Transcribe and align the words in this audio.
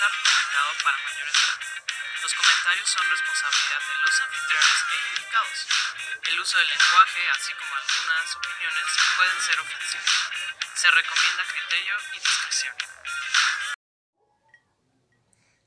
está 0.00 0.08
recomendado 0.16 0.72
para 0.82 0.96
mayores 0.96 1.34
de 1.36 1.44
edad. 1.44 1.60
Los 2.24 2.32
comentarios 2.32 2.88
son 2.88 3.04
responsabilidad 3.04 3.82
de 3.84 3.96
los 4.00 4.16
anfitriones 4.24 4.78
e 4.80 4.96
indicados. 5.12 5.58
El 6.24 6.40
uso 6.40 6.56
del 6.56 6.68
lenguaje, 6.72 7.20
así 7.36 7.52
como 7.52 7.72
algunas 7.76 8.24
opiniones, 8.32 8.86
pueden 9.16 9.38
ser 9.44 9.60
ofensivos. 9.60 10.10
Se 10.72 10.90
recomienda 10.90 11.44
criterio 11.52 11.94
y 12.00 12.18
discreción. 12.18 12.74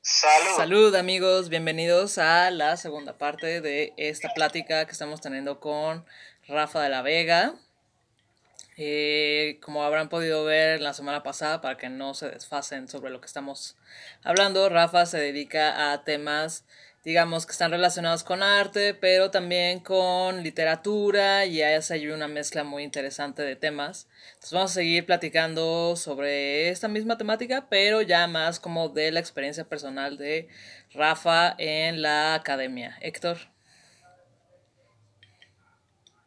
Salud. 0.02 0.56
Salud 0.56 0.94
amigos, 0.96 1.48
bienvenidos 1.48 2.18
a 2.18 2.50
la 2.50 2.76
segunda 2.76 3.16
parte 3.16 3.60
de 3.60 3.94
esta 3.96 4.34
plática 4.34 4.84
que 4.84 4.92
estamos 4.92 5.20
teniendo 5.20 5.60
con 5.60 6.04
Rafa 6.48 6.82
de 6.82 6.88
la 6.88 7.02
Vega. 7.02 7.54
Eh, 8.76 9.58
como 9.62 9.84
habrán 9.84 10.08
podido 10.08 10.44
ver 10.44 10.80
la 10.80 10.94
semana 10.94 11.22
pasada, 11.22 11.60
para 11.60 11.76
que 11.76 11.88
no 11.88 12.14
se 12.14 12.30
desfasen 12.30 12.88
sobre 12.88 13.10
lo 13.10 13.20
que 13.20 13.26
estamos 13.26 13.76
hablando, 14.22 14.68
Rafa 14.68 15.06
se 15.06 15.18
dedica 15.18 15.92
a 15.92 16.02
temas, 16.02 16.64
digamos, 17.04 17.46
que 17.46 17.52
están 17.52 17.70
relacionados 17.70 18.24
con 18.24 18.42
arte, 18.42 18.94
pero 18.94 19.30
también 19.30 19.78
con 19.80 20.42
literatura 20.42 21.44
y 21.46 21.62
hay 21.62 22.08
una 22.08 22.26
mezcla 22.26 22.64
muy 22.64 22.82
interesante 22.82 23.42
de 23.42 23.54
temas. 23.54 24.08
Entonces 24.28 24.52
vamos 24.52 24.70
a 24.72 24.74
seguir 24.74 25.06
platicando 25.06 25.94
sobre 25.96 26.70
esta 26.70 26.88
misma 26.88 27.16
temática, 27.16 27.66
pero 27.70 28.02
ya 28.02 28.26
más 28.26 28.58
como 28.58 28.88
de 28.88 29.12
la 29.12 29.20
experiencia 29.20 29.64
personal 29.64 30.16
de 30.16 30.48
Rafa 30.92 31.54
en 31.58 32.02
la 32.02 32.34
academia. 32.34 32.96
Héctor. 33.00 33.53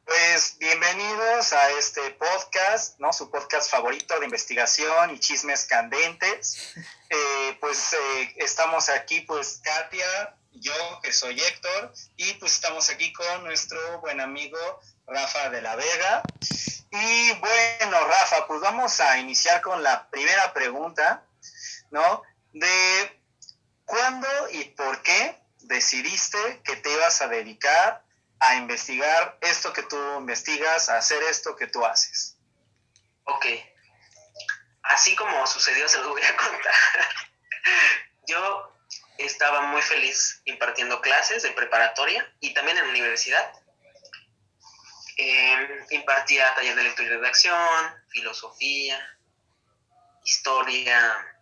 Pues 0.08 0.56
bienvenidos 0.58 1.52
a 1.52 1.70
este 1.72 2.12
podcast, 2.12 2.98
¿no? 2.98 3.12
Su 3.12 3.30
podcast 3.30 3.70
favorito 3.70 4.18
de 4.18 4.24
investigación 4.24 5.14
y 5.14 5.20
chismes 5.20 5.66
candentes. 5.66 6.74
Eh, 7.10 7.58
pues 7.60 7.92
eh, 7.92 8.34
estamos 8.38 8.88
aquí, 8.88 9.20
pues 9.22 9.60
Katia, 9.62 10.34
yo 10.54 10.74
que 11.04 11.12
soy 11.12 11.38
Héctor, 11.38 11.94
y 12.16 12.34
pues 12.36 12.54
estamos 12.54 12.90
aquí 12.90 13.12
con 13.12 13.44
nuestro 13.44 14.00
buen 14.00 14.22
amigo 14.22 14.58
Rafa 15.08 15.50
de 15.50 15.62
la 15.62 15.76
Vega. 15.76 16.24
Y 16.90 17.34
bueno, 17.40 18.08
Rafa, 18.08 18.48
pues 18.48 18.62
vamos 18.62 19.02
a 19.02 19.20
iniciar 19.20 19.62
con 19.62 19.84
la 19.84 20.10
primera 20.10 20.54
pregunta, 20.54 21.26
¿no? 21.92 22.24
De 22.54 23.22
cuándo 23.84 24.28
y 24.54 24.64
por 24.70 25.04
qué 25.04 25.38
decidiste 25.64 26.62
que 26.64 26.78
te 26.78 26.94
ibas 26.94 27.22
a 27.22 27.28
dedicar 27.28 28.07
a 28.40 28.56
investigar 28.56 29.38
esto 29.42 29.74
que 29.74 29.84
tú 29.84 29.98
investigas, 30.18 30.90
a 30.90 30.98
hacer 30.98 31.22
esto 31.24 31.56
que 31.56 31.68
tú 31.68 31.84
haces. 31.86 32.38
Ok. 33.24 33.46
Así 34.84 35.16
como 35.16 35.46
sucedió, 35.48 35.88
se 35.88 35.98
lo 36.00 36.10
voy 36.10 36.22
a 36.22 36.36
contar. 36.38 36.74
Yo 38.28 38.74
estaba 39.18 39.62
muy 39.62 39.82
feliz 39.82 40.42
impartiendo 40.46 41.02
clases 41.02 41.44
de 41.44 41.52
preparatoria 41.52 42.32
y 42.40 42.54
también 42.54 42.78
en 42.78 42.88
universidad. 42.88 43.52
Em, 45.18 45.86
impartía 45.90 46.54
taller 46.54 46.76
de 46.76 46.84
lectura 46.84 47.08
y 47.08 47.10
redacción, 47.10 48.06
filosofía, 48.10 49.18
historia, 50.24 51.36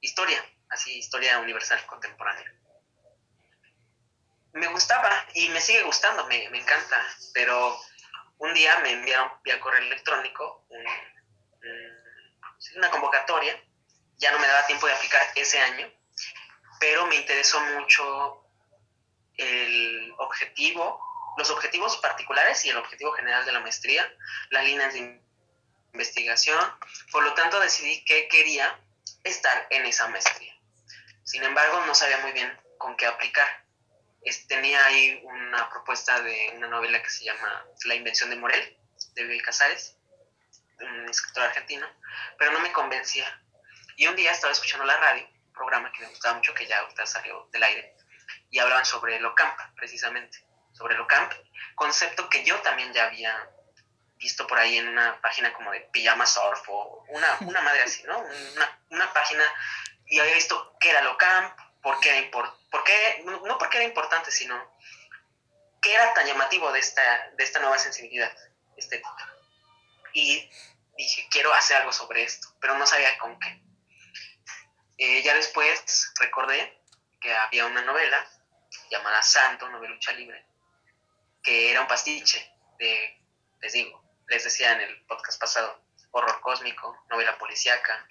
historia, 0.00 0.42
así, 0.70 0.96
historia 0.96 1.38
universal 1.38 1.84
contemporánea 1.84 2.61
me 4.52 4.66
gustaba 4.68 5.26
y 5.34 5.48
me 5.48 5.60
sigue 5.60 5.82
gustando, 5.82 6.26
me, 6.26 6.44
encanta, 6.44 7.06
pero 7.32 7.78
un 8.38 8.52
día 8.54 8.78
me 8.80 8.92
enviaron 8.92 9.30
vía 9.42 9.60
correo 9.60 9.82
electrónico 9.82 10.66
una 12.76 12.90
convocatoria, 12.90 13.60
ya 14.18 14.30
no 14.30 14.38
me 14.38 14.46
daba 14.46 14.66
tiempo 14.66 14.86
de 14.86 14.94
aplicar 14.94 15.22
ese 15.34 15.58
año, 15.58 15.90
pero 16.78 17.06
me 17.06 17.16
interesó 17.16 17.60
mucho 17.60 18.44
el 19.36 20.14
objetivo, 20.18 21.00
los 21.36 21.50
objetivos 21.50 21.96
particulares 21.98 22.64
y 22.64 22.70
el 22.70 22.76
objetivo 22.76 23.12
general 23.12 23.44
de 23.44 23.52
la 23.52 23.60
maestría, 23.60 24.14
las 24.50 24.64
líneas 24.64 24.92
de 24.92 25.20
investigación, 25.92 26.58
por 27.10 27.24
lo 27.24 27.34
tanto 27.34 27.58
decidí 27.60 28.04
que 28.04 28.28
quería 28.28 28.78
estar 29.24 29.66
en 29.70 29.86
esa 29.86 30.08
maestría. 30.08 30.54
Sin 31.24 31.42
embargo, 31.42 31.84
no 31.86 31.94
sabía 31.94 32.18
muy 32.18 32.32
bien 32.32 32.60
con 32.78 32.96
qué 32.96 33.06
aplicar 33.06 33.61
tenía 34.48 34.84
ahí 34.86 35.20
una 35.24 35.68
propuesta 35.70 36.20
de 36.20 36.52
una 36.56 36.68
novela 36.68 37.02
que 37.02 37.10
se 37.10 37.24
llama 37.24 37.66
La 37.84 37.94
invención 37.94 38.30
de 38.30 38.36
Morel, 38.36 38.78
de 39.14 39.24
Bill 39.24 39.42
Casares, 39.42 39.96
un 40.80 41.08
escritor 41.08 41.44
argentino, 41.44 41.86
pero 42.38 42.52
no 42.52 42.60
me 42.60 42.72
convencía. 42.72 43.26
Y 43.96 44.06
un 44.06 44.16
día 44.16 44.32
estaba 44.32 44.52
escuchando 44.52 44.84
la 44.84 44.96
radio, 44.96 45.26
un 45.46 45.52
programa 45.52 45.92
que 45.92 46.02
me 46.02 46.08
gustaba 46.08 46.36
mucho, 46.36 46.54
que 46.54 46.66
ya 46.66 46.80
ahorita 46.80 47.06
salió 47.06 47.48
del 47.52 47.62
aire, 47.62 47.96
y 48.50 48.58
hablaban 48.58 48.84
sobre 48.84 49.18
lo 49.20 49.34
camp, 49.34 49.58
precisamente, 49.76 50.44
sobre 50.72 50.96
lo 50.96 51.06
camp, 51.06 51.32
concepto 51.74 52.28
que 52.28 52.44
yo 52.44 52.56
también 52.60 52.92
ya 52.92 53.06
había 53.06 53.50
visto 54.16 54.46
por 54.46 54.58
ahí 54.58 54.78
en 54.78 54.88
una 54.88 55.20
página 55.20 55.52
como 55.52 55.72
de 55.72 55.80
Pijama 55.92 56.26
Surf 56.26 56.62
o 56.68 57.04
una, 57.08 57.38
una 57.40 57.60
madre 57.60 57.82
así, 57.82 58.04
¿no? 58.04 58.18
Una, 58.18 58.80
una 58.90 59.12
página, 59.12 59.44
y 60.06 60.20
había 60.20 60.34
visto 60.34 60.76
qué 60.80 60.90
era 60.90 61.02
lo 61.02 61.16
camp, 61.16 61.58
por 61.82 62.00
qué 62.00 62.18
era 62.18 62.30
por 62.30 62.84
qué, 62.84 63.22
no 63.24 63.58
porque 63.58 63.78
era 63.78 63.86
importante, 63.86 64.30
sino 64.30 64.72
qué 65.82 65.92
era 65.92 66.14
tan 66.14 66.26
llamativo 66.26 66.72
de 66.72 66.78
esta, 66.78 67.30
de 67.36 67.44
esta 67.44 67.58
nueva 67.58 67.78
sensibilidad 67.78 68.32
estética. 68.76 69.34
Y 70.14 70.48
dije, 70.96 71.26
quiero 71.30 71.52
hacer 71.52 71.78
algo 71.78 71.92
sobre 71.92 72.22
esto, 72.22 72.48
pero 72.60 72.78
no 72.78 72.86
sabía 72.86 73.18
con 73.18 73.38
qué. 73.38 73.60
Eh, 74.98 75.22
ya 75.22 75.34
después 75.34 76.12
recordé 76.20 76.80
que 77.20 77.34
había 77.34 77.66
una 77.66 77.82
novela 77.82 78.26
llamada 78.90 79.22
Santo, 79.22 79.68
novelucha 79.68 80.12
libre, 80.12 80.46
que 81.42 81.72
era 81.72 81.80
un 81.80 81.88
pastiche 81.88 82.54
de, 82.78 83.20
les 83.60 83.72
digo, 83.72 84.02
les 84.28 84.44
decía 84.44 84.72
en 84.72 84.82
el 84.82 85.04
podcast 85.06 85.40
pasado, 85.40 85.82
horror 86.12 86.40
cósmico, 86.40 87.04
novela 87.10 87.36
policíaca 87.38 88.06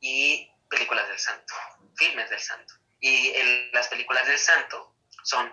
y 0.00 0.50
películas 0.68 1.06
del 1.08 1.18
santo, 1.18 1.54
filmes 1.96 2.28
del 2.30 2.40
santo. 2.40 2.74
Y 3.00 3.32
las 3.72 3.88
películas 3.88 4.26
del 4.26 4.38
santo 4.38 4.94
son 5.22 5.52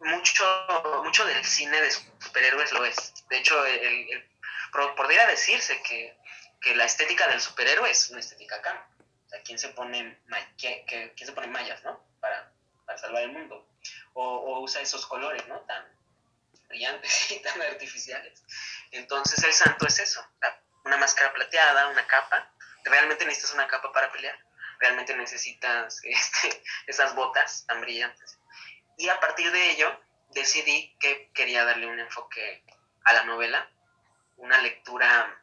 mucho, 0.00 0.44
mucho 1.04 1.24
del 1.24 1.44
cine 1.44 1.80
de 1.80 1.90
superhéroes 1.90 2.72
lo 2.72 2.84
es. 2.84 3.14
De 3.28 3.38
hecho, 3.38 3.64
el, 3.66 4.28
podría 4.96 5.26
decirse 5.26 5.82
que, 5.82 6.16
la 6.74 6.84
estética 6.84 7.26
del 7.28 7.40
superhéroe 7.40 7.90
es 7.90 8.10
una 8.10 8.20
estética 8.20 8.60
camp. 8.60 8.80
O 9.26 9.28
sea, 9.28 9.42
¿quién 9.42 9.58
se 9.58 9.68
pone, 9.70 10.18
que, 10.56 11.14
se 11.16 11.32
pone 11.32 11.46
mallas, 11.46 11.82
¿no? 11.84 12.04
Para, 12.20 12.52
salvar 12.96 13.22
el 13.22 13.32
mundo. 13.32 13.68
O, 14.14 14.60
usa 14.60 14.80
esos 14.80 15.06
colores, 15.06 15.46
¿no? 15.46 15.60
Tan 15.60 15.84
brillantes 16.68 17.30
y 17.30 17.40
tan 17.40 17.60
artificiales. 17.62 18.42
Entonces 18.90 19.42
el 19.44 19.52
santo 19.52 19.86
es 19.86 19.98
eso. 20.00 20.24
Una 20.84 20.96
máscara 20.96 21.32
plateada, 21.32 21.88
una 21.88 22.06
capa. 22.06 22.52
Realmente 22.84 23.24
necesitas 23.24 23.54
una 23.54 23.68
capa 23.68 23.92
para 23.92 24.10
pelear 24.10 24.47
realmente 24.78 25.16
necesitas 25.16 26.00
este, 26.04 26.62
esas 26.86 27.14
botas 27.14 27.64
tan 27.66 27.80
brillantes. 27.80 28.38
Y 28.96 29.08
a 29.08 29.20
partir 29.20 29.50
de 29.52 29.70
ello 29.70 30.00
decidí 30.30 30.96
que 30.98 31.30
quería 31.32 31.64
darle 31.64 31.86
un 31.86 31.98
enfoque 31.98 32.64
a 33.04 33.12
la 33.12 33.24
novela, 33.24 33.70
una 34.36 34.58
lectura, 34.58 35.40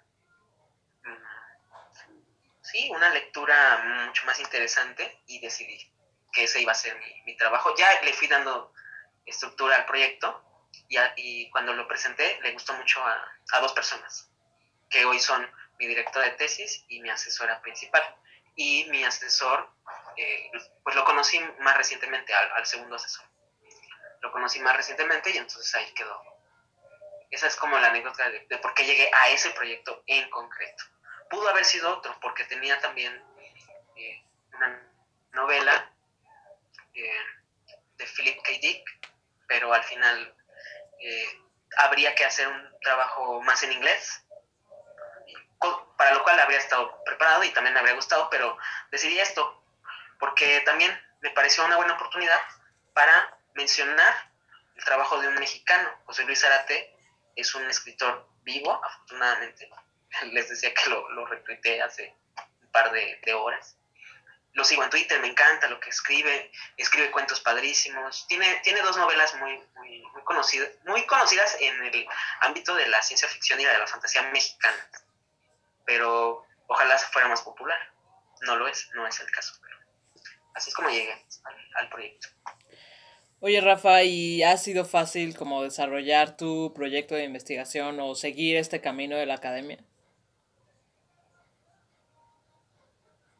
mm, 1.03 2.61
sí, 2.61 2.89
una 2.91 3.09
lectura 3.09 4.05
mucho 4.05 4.25
más 4.25 4.39
interesante 4.39 5.21
y 5.27 5.39
decidí 5.39 5.91
que 6.31 6.43
ese 6.43 6.61
iba 6.61 6.73
a 6.73 6.75
ser 6.75 6.99
mi, 7.25 7.37
trabajo. 7.37 7.73
Ya 7.77 8.01
le 8.01 8.13
fui 8.13 8.27
dando 8.27 8.73
estructura 9.25 9.77
al 9.77 9.85
proyecto 9.85 10.41
y, 11.15 11.49
cuando 11.49 11.73
lo 11.73 11.87
presenté 11.87 12.39
le 12.41 12.51
gustó 12.51 12.73
mucho 12.73 13.03
a, 13.03 13.25
a 13.53 13.59
dos 13.61 13.71
personas, 13.73 14.29
que 14.89 15.05
hoy 15.05 15.19
son 15.19 15.49
mi 15.79 15.87
directora 15.87 16.25
de 16.25 16.33
tesis 16.33 16.85
y 16.89 17.01
mi 17.01 17.09
asesora 17.09 17.61
principal 17.61 18.03
y 18.55 18.85
mi 18.85 19.03
asesor, 19.03 19.69
eh, 20.15 20.51
pues 20.83 20.95
lo 20.95 21.03
conocí 21.03 21.39
más 21.59 21.77
recientemente, 21.77 22.33
al, 22.33 22.65
segundo 22.65 22.95
asesor. 22.95 23.25
Lo 24.21 24.31
conocí 24.31 24.59
más 24.59 24.75
recientemente 24.75 25.29
y 25.29 25.37
entonces 25.37 25.73
ahí 25.75 25.91
quedó. 25.93 26.21
Esa 27.29 27.47
es 27.47 27.55
como 27.57 27.77
la 27.77 27.87
anécdota 27.87 28.29
de, 28.29 28.57
por 28.59 28.73
qué 28.73 28.85
llegué 28.85 29.11
a 29.13 29.29
ese 29.29 29.49
proyecto 29.51 30.03
en 30.07 30.29
concreto. 30.29 30.83
Pudo 31.29 31.49
haber 31.49 31.65
sido 31.65 31.97
otro, 31.97 32.17
porque 32.21 32.45
tenía 32.45 32.79
también 32.79 33.13
eh, 33.97 34.23
una 34.53 34.89
novela 35.33 35.91
eh, 36.93 37.19
de 37.97 38.05
Philip 38.05 38.41
K. 38.41 38.51
Dick, 38.61 38.83
pero 39.47 39.73
al 39.73 39.83
final 39.83 40.35
habría 41.77 42.15
que 42.15 42.25
hacer 42.25 42.47
un 42.47 42.79
trabajo 42.79 43.41
más 43.41 43.61
en 43.63 43.73
inglés 43.73 44.24
para 45.97 46.13
lo 46.13 46.23
cual 46.23 46.39
habría 46.39 46.59
estado 46.59 47.03
preparado 47.05 47.43
y 47.43 47.49
también 47.49 47.73
me 47.73 47.79
habría 47.79 47.95
gustado, 47.95 48.29
pero 48.29 48.57
decidí 48.91 49.19
esto 49.19 49.61
porque 50.19 50.61
también 50.61 50.91
me 51.21 51.29
pareció 51.31 51.65
una 51.65 51.77
buena 51.77 51.93
oportunidad 51.93 52.39
para 52.93 53.37
mencionar 53.53 54.13
el 54.75 54.83
trabajo 54.83 55.19
de 55.19 55.27
un 55.27 55.35
mexicano. 55.35 55.89
José 56.05 56.23
Luis 56.23 56.43
Arate 56.43 56.95
es 57.35 57.53
un 57.55 57.69
escritor 57.69 58.27
vivo, 58.43 58.79
afortunadamente. 58.83 59.69
Les 60.31 60.49
decía 60.49 60.73
que 60.73 60.89
lo, 60.89 61.09
lo 61.11 61.27
hace 61.83 62.15
un 62.61 62.71
par 62.71 62.91
de, 62.91 63.33
horas. 63.33 63.75
lo 64.53 64.63
sigo 64.63 64.83
en 64.83 64.89
Twitter, 64.89 65.19
me 65.19 65.27
encanta 65.27 65.67
lo 65.67 65.79
que 65.79 65.89
escribe, 65.89 66.51
escribe 66.77 67.11
cuentos 67.11 67.41
padrísimos, 67.41 68.25
tiene, 68.27 68.61
tiene 68.63 68.81
dos 68.81 68.97
novelas 68.97 69.33
muy, 69.35 69.57
muy, 69.75 70.01
muy, 70.01 70.23
conocidas, 70.23 70.69
muy 70.85 71.05
conocidas 71.05 71.57
en 71.59 71.83
el 71.83 72.07
ámbito 72.41 72.75
de 72.75 72.87
la 72.87 73.01
ciencia 73.01 73.27
ficción 73.27 73.59
y 73.59 73.65
de 73.65 73.77
la 73.77 73.87
fantasía 73.87 74.21
mexicana, 74.23 74.89
pero 75.85 76.45
ojalá 76.67 76.97
fuera 76.97 77.27
más 77.27 77.41
popular, 77.41 77.77
no 78.41 78.55
lo 78.55 78.67
es, 78.67 78.89
no 78.95 79.07
es 79.07 79.19
el 79.19 79.29
caso, 79.31 79.55
pero 79.61 79.77
así 80.53 80.69
es 80.69 80.75
como 80.75 80.89
llegué 80.89 81.13
al, 81.75 81.89
proyecto. 81.89 82.27
Oye 83.39 83.61
Rafa, 83.61 84.03
¿y 84.03 84.43
ha 84.43 84.57
sido 84.57 84.85
fácil 84.85 85.37
como 85.37 85.63
desarrollar 85.63 86.37
tu 86.37 86.73
proyecto 86.73 87.15
de 87.15 87.23
investigación 87.23 87.99
o 87.99 88.15
seguir 88.15 88.57
este 88.57 88.81
camino 88.81 89.15
de 89.17 89.25
la 89.25 89.35
academia? 89.35 89.77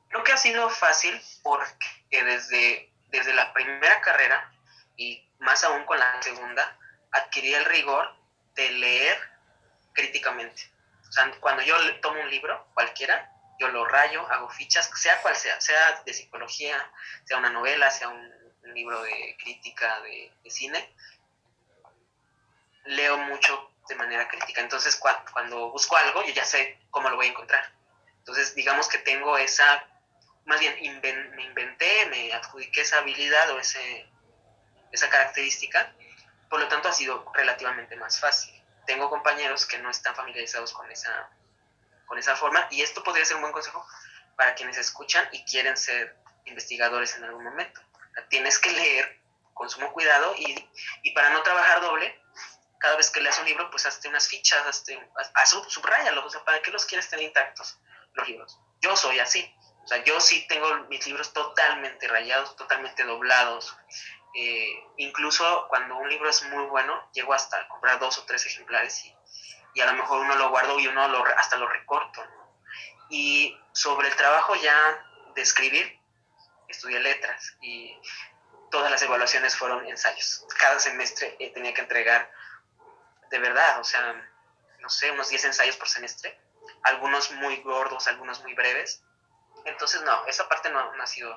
Creo 0.09 0.24
que 0.24 0.31
ha 0.31 0.38
sido 0.38 0.69
fácil 0.69 1.19
porque 1.44 2.24
desde, 2.24 2.91
desde 3.09 3.33
la 3.33 3.51
primera 3.53 4.00
carrera 4.01 4.51
y 4.95 5.27
más 5.39 5.63
aún 5.63 5.83
con 5.86 6.00
la 6.00 6.21
segunda, 6.21 6.77
adquirí 7.12 7.53
el 7.53 7.65
rigor 7.65 8.15
de 8.56 8.69
leer 8.71 9.18
críticamente. 9.94 10.75
Cuando 11.39 11.63
yo 11.63 11.75
tomo 12.01 12.19
un 12.21 12.29
libro, 12.29 12.67
cualquiera, 12.73 13.31
yo 13.59 13.69
lo 13.69 13.85
rayo, 13.85 14.27
hago 14.29 14.50
fichas, 14.50 14.89
sea 14.95 15.21
cual 15.21 15.35
sea, 15.35 15.59
sea 15.62 16.01
de 16.06 16.13
psicología, 16.13 16.91
sea 17.23 17.38
una 17.38 17.50
novela, 17.50 17.89
sea 17.89 18.09
un, 18.09 18.35
libro 18.73 19.00
de 19.03 19.38
crítica 19.39 20.01
de, 20.01 20.33
cine, 20.50 20.91
leo 22.83 23.15
mucho 23.15 23.71
de 23.88 23.95
manera 23.95 24.27
crítica. 24.27 24.59
Entonces, 24.59 25.00
cuando 25.31 25.69
busco 25.69 25.95
algo, 25.95 26.23
yo 26.25 26.33
ya 26.33 26.44
sé 26.44 26.79
cómo 26.89 27.09
lo 27.09 27.15
voy 27.15 27.27
a 27.27 27.29
encontrar. 27.29 27.71
Entonces, 28.17 28.56
digamos 28.56 28.89
que 28.89 28.97
tengo 28.97 29.38
esa 29.38 29.85
más 30.45 30.59
bien 30.59 30.75
me 31.35 31.44
inventé, 31.44 32.06
me 32.09 32.31
adjudiqué 32.33 32.81
esa 32.81 33.00
habilidad 33.00 33.50
o 33.51 33.59
esa 33.59 35.09
característica, 35.09 35.94
por 36.50 36.59
lo 36.59 36.67
tanto 36.67 36.88
ha 36.88 36.94
sido 36.94 37.25
relativamente 37.33 37.95
más 37.95 38.19
fácil. 38.19 38.53
Tengo 38.86 39.10
compañeros 39.10 39.66
que 39.66 39.78
no 39.80 39.90
están 39.90 40.16
familiarizados 40.16 40.74
con 40.74 40.90
esa, 40.92 41.30
con 42.06 42.18
esa 42.18 42.36
forma 42.36 42.68
y 42.72 42.82
esto 42.82 43.04
podría 43.04 43.26
ser 43.26 43.36
un 43.36 43.44
buen 43.44 43.54
consejo 43.54 43.86
para 44.36 44.56
quienes 44.56 44.78
escuchan 44.78 45.28
y 45.32 45.44
quieren 45.46 45.78
ser 45.78 46.18
investigadores 46.46 47.16
en 47.18 47.24
algún 47.24 47.44
momento. 47.44 47.82
Tienes 48.30 48.60
que 48.60 48.72
leer 48.72 49.22
con 49.54 49.70
sumo 49.70 49.92
cuidado 49.94 50.36
y, 50.38 50.70
y 51.04 51.12
para 51.12 51.30
no 51.32 51.42
trabajar 51.44 51.82
doble, 51.82 52.22
cada 52.80 52.98
vez 52.98 53.10
que 53.10 53.22
leas 53.22 53.40
un 53.40 53.46
libro, 53.46 53.70
pues 53.72 53.86
hazte 53.86 54.10
unas 54.10 54.28
fichas, 54.28 54.66
hazte, 54.68 55.00
haz, 55.34 55.50
subrayalos, 55.68 56.26
o 56.26 56.30
sea, 56.30 56.44
¿para 56.44 56.62
qué 56.62 56.72
los 56.72 56.86
quieres 56.86 57.10
tener 57.10 57.26
intactos 57.26 57.80
los 58.14 58.28
libros? 58.28 58.60
Yo 58.82 58.96
soy 58.96 59.20
así 59.20 59.56
o 59.86 59.88
sea, 59.88 60.04
yo 60.04 60.20
sí 60.20 60.48
tengo 60.48 60.68
mis 60.90 61.06
libros 61.06 61.32
totalmente 61.32 62.08
rayados, 62.08 62.56
totalmente 62.56 63.04
doblados. 63.04 63.78
Eh, 64.36 64.84
incluso 64.98 65.68
cuando 65.70 65.96
un 65.96 66.10
libro 66.10 66.30
es 66.30 66.44
muy 66.50 66.66
bueno, 66.66 67.10
llego 67.14 67.34
hasta 67.34 67.68
comprar 67.68 68.00
dos 68.00 68.18
o 68.18 68.26
tres 68.26 68.46
ejemplares 68.46 69.06
y, 69.06 69.16
y 69.76 69.82
a 69.82 69.86
lo 69.86 69.94
mejor 69.94 70.22
uno 70.22 70.36
lo 70.36 70.50
guardo 70.50 70.80
y 70.80 70.88
uno 70.88 71.08
lo, 71.08 71.24
hasta 71.38 71.58
lo 71.58 71.68
recorto. 71.68 72.24
Y 73.10 73.58
sobre 73.72 74.08
el 74.10 74.16
trabajo 74.16 74.56
ya 74.56 75.06
de 75.36 75.42
escribir, 75.42 76.00
estudié 76.68 77.00
letras 77.00 77.56
y 77.62 77.98
todas 78.72 78.92
las 78.92 79.02
evaluaciones 79.02 79.56
fueron 79.56 79.88
ensayos. 79.88 80.46
Cada 80.60 80.80
semestre 80.80 81.36
eh, 81.40 81.52
tenía 81.52 81.74
que 81.74 81.82
entregar 81.82 82.30
de 83.30 83.40
verdad, 83.40 83.80
o 83.80 83.84
sea, 83.84 84.14
no 84.80 84.90
sé, 84.90 85.12
unos 85.12 85.30
10 85.30 85.46
ensayos 85.46 85.78
por 85.78 85.88
semestre, 85.88 86.40
algunos 86.84 87.32
muy 87.32 87.58
gordos, 87.58 88.08
algunos 88.08 88.42
muy 88.44 88.54
breves, 88.54 89.04
entonces, 89.66 90.02
no, 90.04 90.26
esa 90.28 90.48
parte 90.48 90.70
no, 90.70 90.80
ha 90.80 91.08
sido, 91.08 91.30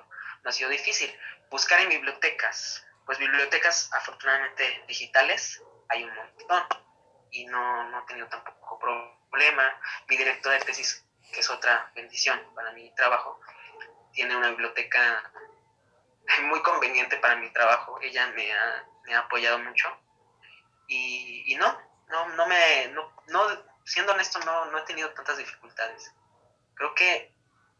no 0.44 0.50
ha 0.50 0.52
sido 0.52 0.68
difícil. 0.68 1.12
Buscar 1.50 1.80
en 1.80 1.88
bibliotecas, 1.88 2.86
pues 3.08 3.18
bibliotecas 3.18 3.88
afortunadamente 3.94 4.84
digitales 4.86 5.62
hay 5.88 6.04
un 6.04 6.14
montón 6.14 6.62
y 7.30 7.46
no, 7.46 7.88
no 7.88 8.00
he 8.00 8.06
tenido 8.06 8.28
tampoco 8.28 8.78
problema. 8.78 9.80
Mi 10.08 10.18
directora 10.18 10.58
de 10.58 10.66
tesis, 10.66 11.06
que 11.32 11.40
es 11.40 11.48
otra 11.48 11.90
bendición 11.94 12.38
para 12.54 12.70
mi 12.72 12.94
trabajo, 12.94 13.40
tiene 14.12 14.36
una 14.36 14.50
biblioteca 14.50 15.22
muy 16.42 16.60
conveniente 16.60 17.16
para 17.16 17.36
mi 17.36 17.50
trabajo. 17.50 17.98
Ella 18.02 18.26
me 18.26 18.52
ha, 18.52 18.86
me 19.04 19.14
ha 19.14 19.20
apoyado 19.20 19.58
mucho 19.58 19.88
y, 20.86 21.44
y, 21.46 21.56
no, 21.56 21.80
no, 22.08 22.28
no 22.28 22.46
me, 22.46 22.88
no, 22.88 23.10
no, 23.28 23.40
siendo 23.86 24.12
honesto, 24.12 24.38
no, 24.40 24.66
no 24.66 24.76
he 24.80 24.82
tenido 24.82 25.10
tantas 25.14 25.38
dificultades. 25.38 26.12
Creo 26.74 26.94
que 26.94 27.34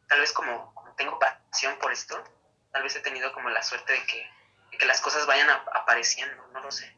tal 0.09 0.21
vez 0.21 0.33
como, 0.33 0.73
tengo 0.97 1.19
pasión 1.19 1.79
por 1.79 1.93
esto, 1.93 2.25
tal 2.73 2.83
vez 2.83 2.97
he 2.97 3.01
tenido 3.01 3.31
como 3.35 3.51
la 3.51 3.63
suerte 3.63 3.93
de 3.93 4.07
que, 4.07 4.38
que 4.79 4.87
las 4.87 5.01
cosas 5.01 5.27
vayan 5.27 5.51
apareciendo, 5.51 6.47
no 6.53 6.61
lo 6.61 6.71
sé. 6.71 6.97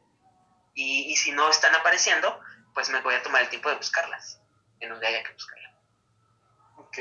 Y, 0.75 1.17
si 1.17 1.32
no 1.32 1.50
están 1.50 1.75
apareciendo, 1.75 2.41
pues 2.75 2.88
me 2.91 3.00
voy 3.00 3.15
a 3.15 3.23
tomar 3.23 3.43
el 3.43 3.49
tiempo 3.49 3.69
de 3.69 3.77
buscarlas, 3.77 4.41
en 4.79 4.91
donde 4.91 5.06
haya 5.06 5.23
que 5.23 5.32
buscarlas. 5.32 5.75
Ok. 6.77 6.99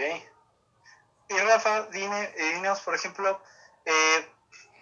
Y 1.30 1.38
Rafa, 1.38 1.84
dime, 1.92 2.34
eh, 2.36 2.54
dinos, 2.56 2.80
por 2.82 2.96
ejemplo, 2.96 3.42
eh, 3.86 4.34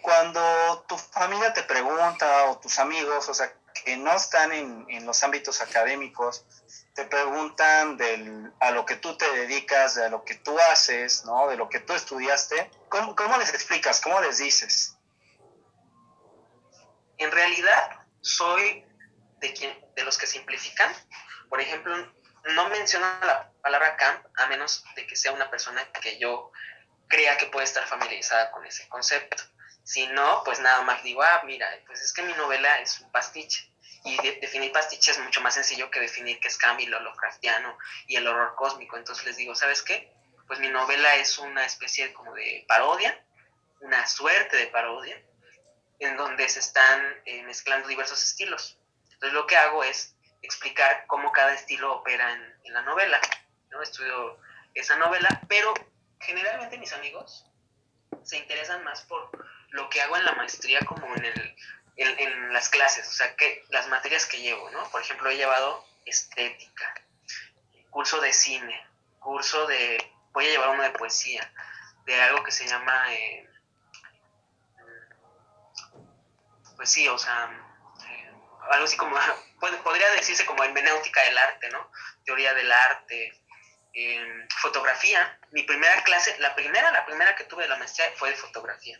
cuando 0.02 0.86
tu 0.88 0.98
familia 0.98 1.54
te 1.54 1.64
pregunta 1.64 2.46
o 2.46 2.60
tus 2.60 2.80
amigos, 2.80 3.28
o 3.28 3.34
sea, 3.34 3.54
que 3.84 3.98
no 3.98 4.16
están 4.16 4.52
en, 4.52 5.06
los 5.06 5.24
ámbitos 5.24 5.62
académicos, 5.62 6.46
te 6.96 7.06
preguntan 7.06 7.98
del, 7.98 8.52
a 8.60 8.72
lo 8.72 8.86
que 8.86 8.96
tú 8.96 9.16
te 9.18 9.30
dedicas, 9.32 9.96
de 9.96 10.10
lo 10.10 10.24
que 10.24 10.36
tú 10.36 10.58
haces, 10.72 11.26
¿no? 11.26 11.48
de 11.48 11.58
lo 11.58 11.70
que 11.70 11.80
tú 11.80 11.94
estudiaste, 11.94 12.72
¿cómo, 12.90 13.16
cómo 13.16 13.38
les 13.38 13.54
explicas? 13.54 14.02
¿Cómo 14.02 14.20
les 14.22 14.40
dices? 14.40 14.97
En 17.18 17.32
realidad, 17.32 18.00
soy 18.22 18.86
de, 19.40 19.54
quien, 19.54 19.78
de 19.96 20.04
los 20.04 20.18
que 20.18 20.28
simplifican. 20.28 20.92
Por 21.50 21.62
ejemplo, 21.62 21.96
no 22.56 22.70
menciono 22.70 23.06
la 23.22 23.52
palabra 23.62 23.96
camp 23.98 24.26
a 24.36 24.48
menos 24.48 24.84
de 24.96 25.06
que 25.08 25.16
sea 25.16 25.32
una 25.32 25.50
persona 25.50 25.84
que 25.92 26.18
yo 26.20 26.52
crea 27.08 27.38
que 27.38 27.48
puede 27.48 27.66
estar 27.66 27.86
familiarizada 27.88 28.52
con 28.52 28.66
ese 28.66 28.88
concepto. 28.90 29.44
Si 29.84 30.06
no, 30.08 30.44
pues 30.44 30.60
nada 30.60 30.82
más 30.82 31.02
digo, 31.04 31.24
ah, 31.24 31.42
mira, 31.46 31.70
pues 31.86 32.02
es 32.02 32.14
que 32.14 32.22
mi 32.22 32.34
novela 32.34 32.80
es 32.80 33.00
un 33.00 33.12
pastiche 33.12 33.72
y 34.04 34.18
definir 34.40 34.72
pastiche 34.72 35.12
es 35.12 35.20
mucho 35.20 35.42
más 35.42 35.54
sencillo 35.54 35.90
que 35.90 36.00
definir 36.00 36.40
qué 36.40 36.48
es 36.48 36.58
Camus, 36.58 36.88
lo 36.88 37.00
Lovecraftiano 37.00 37.78
y 38.08 38.16
el 38.16 38.28
horror 38.28 38.56
cósmico. 38.56 38.98
Entonces 38.98 39.26
les 39.26 39.38
digo, 39.38 39.56
¿sabes 39.56 39.82
qué? 39.82 40.14
Pues 40.48 40.60
mi 40.60 40.70
novela 40.70 41.16
es 41.16 41.38
una 41.38 41.66
especie 41.66 42.14
como 42.14 42.34
de 42.34 42.66
parodia, 42.68 43.22
una 43.82 44.06
suerte 44.08 44.58
de 44.58 44.68
parodia, 44.68 45.22
en 46.00 46.18
donde 46.18 46.48
se 46.50 46.60
están 46.60 47.22
eh, 47.26 47.44
mezclando 47.44 47.88
diversos 47.88 48.24
estilos. 48.24 48.78
Entonces 49.04 49.34
lo 49.34 49.48
que 49.48 49.58
hago 49.58 49.84
es 49.84 50.16
explicar 50.42 51.06
cómo 51.08 51.32
cada 51.32 51.54
estilo 51.54 51.96
opera 51.96 52.32
en, 52.34 52.56
en 52.64 52.74
la 52.74 52.82
novela. 52.82 53.20
¿no? 53.72 53.82
Estudio 53.82 54.40
esa 54.74 54.96
novela, 54.98 55.42
pero 55.48 55.74
generalmente 56.20 56.78
mis 56.78 56.94
amigos 56.94 57.46
se 58.24 58.38
interesan 58.38 58.84
más 58.84 59.02
por 59.04 59.30
lo 59.70 59.90
que 59.90 60.02
hago 60.02 60.18
en 60.18 60.26
la 60.26 60.34
maestría 60.34 60.80
como 60.82 61.16
en 61.16 61.26
el 61.26 61.56
en, 61.98 62.54
las 62.54 62.70
clases, 62.70 63.08
o 63.08 63.12
sea, 63.12 63.36
que 63.36 63.64
las 63.70 63.88
materias 63.90 64.26
que 64.26 64.40
llevo, 64.40 64.70
¿no? 64.72 64.90
Por 64.92 65.02
ejemplo, 65.02 65.30
he 65.30 65.36
llevado 65.36 65.86
estética, 66.06 66.94
curso 67.90 68.22
de 68.22 68.32
cine, 68.34 68.88
curso 69.20 69.66
de, 69.68 69.98
voy 70.32 70.46
a 70.46 70.50
llevar 70.50 70.70
uno 70.70 70.84
de 70.84 70.92
poesía, 70.92 71.52
de 72.06 72.22
algo 72.22 72.44
que 72.44 72.52
se 72.52 72.68
llama, 72.68 73.14
eh, 73.14 73.47
pues 76.78 76.90
sí, 76.90 77.08
o 77.10 77.18
sea, 77.18 77.52
eh, 78.08 78.32
algo 78.72 78.86
así 78.86 78.96
como, 78.96 79.18
podría 79.84 80.10
decirse 80.12 80.46
como 80.46 80.64
hermenéutica 80.64 81.22
del 81.24 81.38
arte, 81.38 81.70
¿no? 81.70 81.92
Teoría 82.26 82.54
del 82.54 82.72
arte, 82.72 83.44
eh, 83.94 84.48
fotografía. 84.62 85.40
Mi 85.52 85.64
primera 85.64 86.02
clase, 86.04 86.38
la 86.40 86.56
primera, 86.56 86.92
la 86.92 87.06
primera 87.06 87.36
que 87.36 87.44
tuve 87.44 87.64
de 87.64 87.70
la 87.70 87.78
maestría 87.78 88.10
fue 88.16 88.30
de 88.30 88.36
fotografía. 88.36 88.98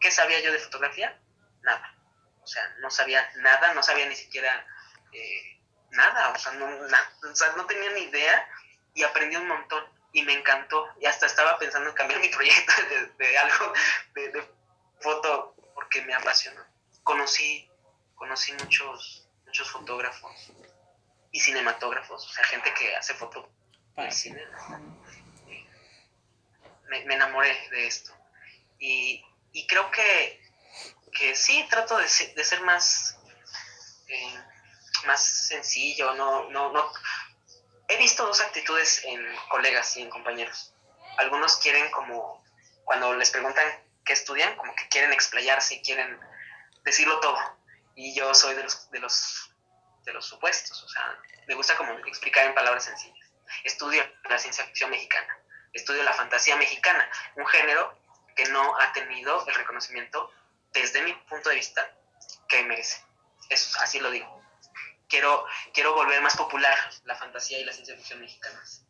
¿Qué 0.00 0.10
sabía 0.10 0.40
yo 0.40 0.52
de 0.52 0.58
fotografía? 0.58 1.18
Nada 1.62 1.96
o 2.42 2.46
sea, 2.46 2.74
no 2.80 2.90
sabía 2.90 3.30
nada, 3.36 3.74
no 3.74 3.82
sabía 3.82 4.06
ni 4.06 4.16
siquiera 4.16 4.66
eh, 5.12 5.60
nada, 5.90 6.30
o 6.30 6.38
sea, 6.38 6.52
no, 6.52 6.68
no 6.68 7.66
tenía 7.66 7.90
ni 7.90 8.02
idea 8.02 8.48
y 8.94 9.02
aprendí 9.02 9.36
un 9.36 9.46
montón 9.46 9.84
y 10.12 10.22
me 10.22 10.32
encantó 10.32 10.88
y 11.00 11.06
hasta 11.06 11.26
estaba 11.26 11.58
pensando 11.58 11.90
en 11.90 11.94
cambiar 11.94 12.20
mi 12.20 12.28
proyecto 12.36 12.72
de, 13.18 13.38
algo 13.38 13.72
de, 14.14 14.48
foto 15.00 15.54
porque 15.74 16.02
me 16.02 16.14
apasionó. 16.14 16.62
Conocí, 17.02 17.70
conocí 18.14 18.52
muchos, 18.52 19.28
muchos 19.46 19.70
fotógrafos 19.70 20.52
y 21.32 21.40
cinematógrafos, 21.40 22.26
o 22.26 22.32
sea, 22.32 22.44
gente 22.44 22.72
que 22.74 22.94
hace 22.96 23.14
foto 23.14 23.48
para 23.94 24.10
cine. 24.10 24.42
Me, 26.88 27.04
me, 27.04 27.14
enamoré 27.14 27.56
de 27.70 27.86
esto. 27.86 28.12
Y, 28.78 29.24
y 29.52 29.66
creo 29.66 29.90
que 29.90 30.40
que 31.10 31.34
sí 31.36 31.66
trato 31.68 31.96
de, 31.98 32.04
de 32.04 32.44
ser 32.44 32.60
más, 32.62 33.18
eh, 34.08 34.40
más 35.06 35.22
sencillo, 35.22 36.14
no, 36.14 36.48
no, 36.50 36.72
no. 36.72 36.92
He 37.88 37.96
visto 37.98 38.26
dos 38.26 38.40
actitudes 38.40 39.04
en 39.04 39.20
colegas 39.48 39.96
y 39.96 40.02
en 40.02 40.10
compañeros. 40.10 40.74
Algunos 41.18 41.56
quieren 41.56 41.90
como 41.90 42.44
cuando 42.84 43.14
les 43.14 43.30
preguntan 43.30 43.66
qué 44.04 44.12
estudian, 44.12 44.56
como 44.56 44.74
que 44.74 44.88
quieren 44.88 45.12
explayarse 45.12 45.74
y 45.74 45.82
quieren 45.82 46.18
decirlo 46.84 47.20
todo. 47.20 47.38
Y 47.94 48.14
yo 48.14 48.32
soy 48.34 48.54
de 48.54 48.62
los, 48.62 48.90
de 48.90 48.98
los, 49.00 49.50
de 50.04 50.12
los 50.12 50.24
supuestos, 50.24 50.82
o 50.82 50.88
sea, 50.88 51.18
me 51.46 51.54
gusta 51.54 51.76
como 51.76 51.92
explicar 52.06 52.46
en 52.46 52.54
palabras 52.54 52.84
sencillas. 52.84 53.28
Estudio 53.64 54.02
la 54.28 54.38
ciencia 54.38 54.64
ficción 54.64 54.90
mexicana, 54.90 55.36
estudio 55.72 56.02
la 56.02 56.12
fantasía 56.12 56.56
mexicana, 56.56 57.10
un 57.36 57.46
género 57.46 57.98
que 58.36 58.44
no 58.46 58.78
ha 58.80 58.92
tenido 58.92 59.44
el 59.46 59.54
reconocimiento 59.54 60.32
desde 60.72 61.02
mi 61.02 61.12
punto 61.28 61.48
de 61.48 61.56
vista 61.56 61.90
que 62.48 62.62
merece. 62.62 63.04
Eso, 63.48 63.78
así 63.80 63.98
lo 63.98 64.10
digo. 64.10 64.40
Quiero, 65.08 65.44
quiero 65.74 65.94
volver 65.94 66.22
más 66.22 66.36
popular 66.36 66.78
la 67.04 67.16
fantasía 67.16 67.58
y 67.58 67.64
la 67.64 67.72
ciencia 67.72 67.96
ficción 67.96 68.20
mexicanas. 68.20 68.84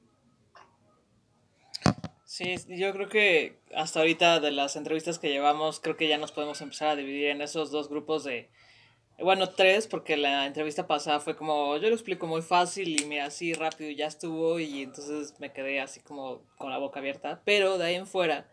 Sí, 2.31 2.55
yo 2.69 2.93
creo 2.93 3.09
que 3.09 3.59
hasta 3.75 3.99
ahorita 3.99 4.39
de 4.39 4.53
las 4.53 4.77
entrevistas 4.77 5.19
que 5.19 5.31
llevamos, 5.31 5.81
creo 5.81 5.97
que 5.97 6.07
ya 6.07 6.17
nos 6.17 6.31
podemos 6.31 6.61
empezar 6.61 6.87
a 6.87 6.95
dividir 6.95 7.27
en 7.27 7.43
esos 7.43 7.73
dos 7.73 7.89
grupos 7.89 8.23
de, 8.23 8.49
bueno, 9.19 9.49
tres, 9.49 9.89
porque 9.89 10.17
la 10.17 10.47
entrevista 10.47 10.87
pasada 10.87 11.19
fue 11.19 11.35
como, 11.35 11.77
yo 11.79 11.89
lo 11.89 11.95
explico 11.97 12.29
muy 12.29 12.43
fácil 12.43 13.01
y 13.01 13.05
mira, 13.07 13.25
así 13.25 13.53
rápido 13.53 13.91
ya 13.91 14.07
estuvo 14.07 14.61
y 14.61 14.83
entonces 14.83 15.35
me 15.41 15.53
quedé 15.53 15.81
así 15.81 15.99
como 15.99 16.45
con 16.57 16.71
la 16.71 16.79
boca 16.79 17.01
abierta, 17.01 17.43
pero 17.45 17.79
de 17.79 17.87
ahí 17.87 17.95
en 17.97 18.07
fuera, 18.07 18.49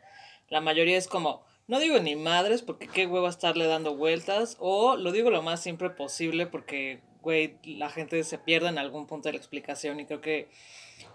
la 0.50 0.60
mayoría 0.60 0.98
es 0.98 1.08
como, 1.08 1.44
no 1.68 1.80
digo 1.80 2.00
ni 2.00 2.16
madres 2.16 2.64
porque 2.64 2.88
qué 2.88 3.06
huevo 3.06 3.28
estarle 3.28 3.68
dando 3.68 3.96
vueltas, 3.96 4.58
o 4.60 4.96
lo 4.96 5.12
digo 5.12 5.30
lo 5.30 5.44
más 5.44 5.62
simple 5.62 5.92
posible 5.92 6.48
porque, 6.48 7.02
güey, 7.22 7.60
la 7.64 7.92
gente 7.92 8.24
se 8.24 8.40
pierde 8.40 8.70
en 8.70 8.80
algún 8.80 9.06
punto 9.06 9.30
de 9.30 9.34
la 9.34 9.38
explicación 9.38 10.00
y 10.00 10.08
creo 10.08 10.22
que 10.22 10.50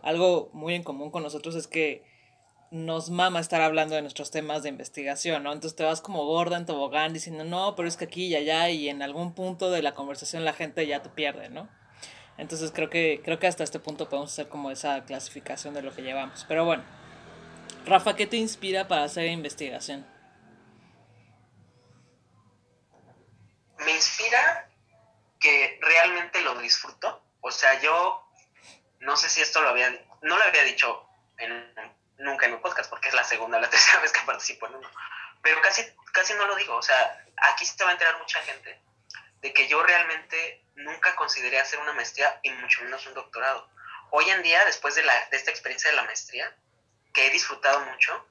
algo 0.01 0.49
muy 0.53 0.77
en 0.77 0.85
común 0.85 1.11
con 1.11 1.25
nosotros 1.25 1.57
es 1.57 1.67
que 1.67 2.12
nos 2.73 3.11
mama 3.11 3.39
estar 3.39 3.61
hablando 3.61 3.95
de 3.95 4.01
nuestros 4.01 4.31
temas 4.31 4.63
de 4.63 4.71
investigación, 4.71 5.43
¿no? 5.43 5.53
Entonces 5.53 5.77
te 5.77 5.85
vas 5.85 6.01
como 6.01 6.25
gorda 6.25 6.57
en 6.57 6.65
tobogán 6.65 7.13
diciendo, 7.13 7.45
no, 7.45 7.77
pero 7.77 7.87
es 7.87 7.99
que 7.99 8.07
aquí 8.07 8.29
y 8.29 8.35
allá 8.35 8.71
y 8.71 8.89
en 8.89 9.03
algún 9.03 9.35
punto 9.35 9.71
de 9.71 9.83
la 9.83 9.93
conversación 9.93 10.47
la 10.47 10.55
gente 10.55 10.87
ya 10.87 11.03
te 11.03 11.11
pierde, 11.11 11.51
¿no? 11.51 11.69
Entonces 12.39 12.73
creo 12.73 12.89
que, 12.89 13.21
creo 13.23 13.39
que 13.39 13.47
hasta 13.47 13.63
este 13.63 13.79
punto 13.79 14.09
podemos 14.09 14.33
hacer 14.33 14.49
como 14.49 14.71
esa 14.71 15.05
clasificación 15.05 15.75
de 15.75 15.83
lo 15.83 15.95
que 15.95 16.01
llevamos. 16.01 16.47
Pero 16.49 16.65
bueno, 16.65 16.83
Rafa, 17.85 18.17
¿qué 18.17 18.27
te 18.27 18.39
inspira 18.39 18.89
para 18.89 19.05
hacer 19.05 19.27
investigación? 19.27 20.07
Me 23.85 23.93
inspira 23.93 24.71
que 25.39 25.79
realmente 25.83 26.41
lo 26.41 26.59
disfruto. 26.59 27.23
O 27.43 27.51
sea, 27.51 27.83
yo 27.83 28.27
no 29.01 29.15
sé 29.19 29.29
si 29.29 29.43
esto 29.43 29.61
lo 29.61 29.69
había, 29.69 29.91
no 30.23 30.39
lo 30.39 30.43
había 30.43 30.63
dicho 30.63 31.07
en 31.37 31.53
nunca 32.23 32.47
en 32.47 32.55
un 32.55 32.61
podcast, 32.61 32.89
porque 32.89 33.09
es 33.09 33.15
la 33.15 33.25
segunda 33.25 33.59
o 33.59 33.61
la 33.61 33.71
tercera 33.71 34.01
vez 34.01 34.13
que 34.13 34.21
participo 34.21 34.67
en 34.67 34.77
uno. 34.77 34.91
Pero 35.43 35.61
casi, 35.61 35.85
casi 36.13 36.35
no 36.35 36.47
lo 36.47 36.55
digo, 36.57 36.77
o 36.77 36.83
sea, 36.83 37.25
aquí 37.53 37.67
se 37.67 37.83
va 37.85 37.91
a 37.91 37.93
enterar 37.93 38.19
mucha 38.19 38.41
gente 38.41 38.81
de 39.41 39.53
que 39.53 39.67
yo 39.67 39.83
realmente 39.83 40.65
nunca 40.77 41.15
consideré 41.17 41.59
hacer 41.59 41.81
una 41.81 41.93
maestría 41.93 42.39
y 42.43 42.51
mucho 42.51 42.83
menos 42.83 43.07
un 43.07 43.15
doctorado. 43.15 43.69
Hoy 44.11 44.31
en 44.31 44.43
día, 44.43 44.65
después 44.65 44.95
de, 44.95 45.03
la, 45.03 45.13
de 45.31 45.37
esta 45.37 45.51
experiencia 45.51 45.91
de 45.91 45.97
la 45.97 46.05
maestría, 46.05 46.55
que 47.13 47.27
he 47.27 47.31
disfrutado 47.31 47.81
mucho, 47.81 48.27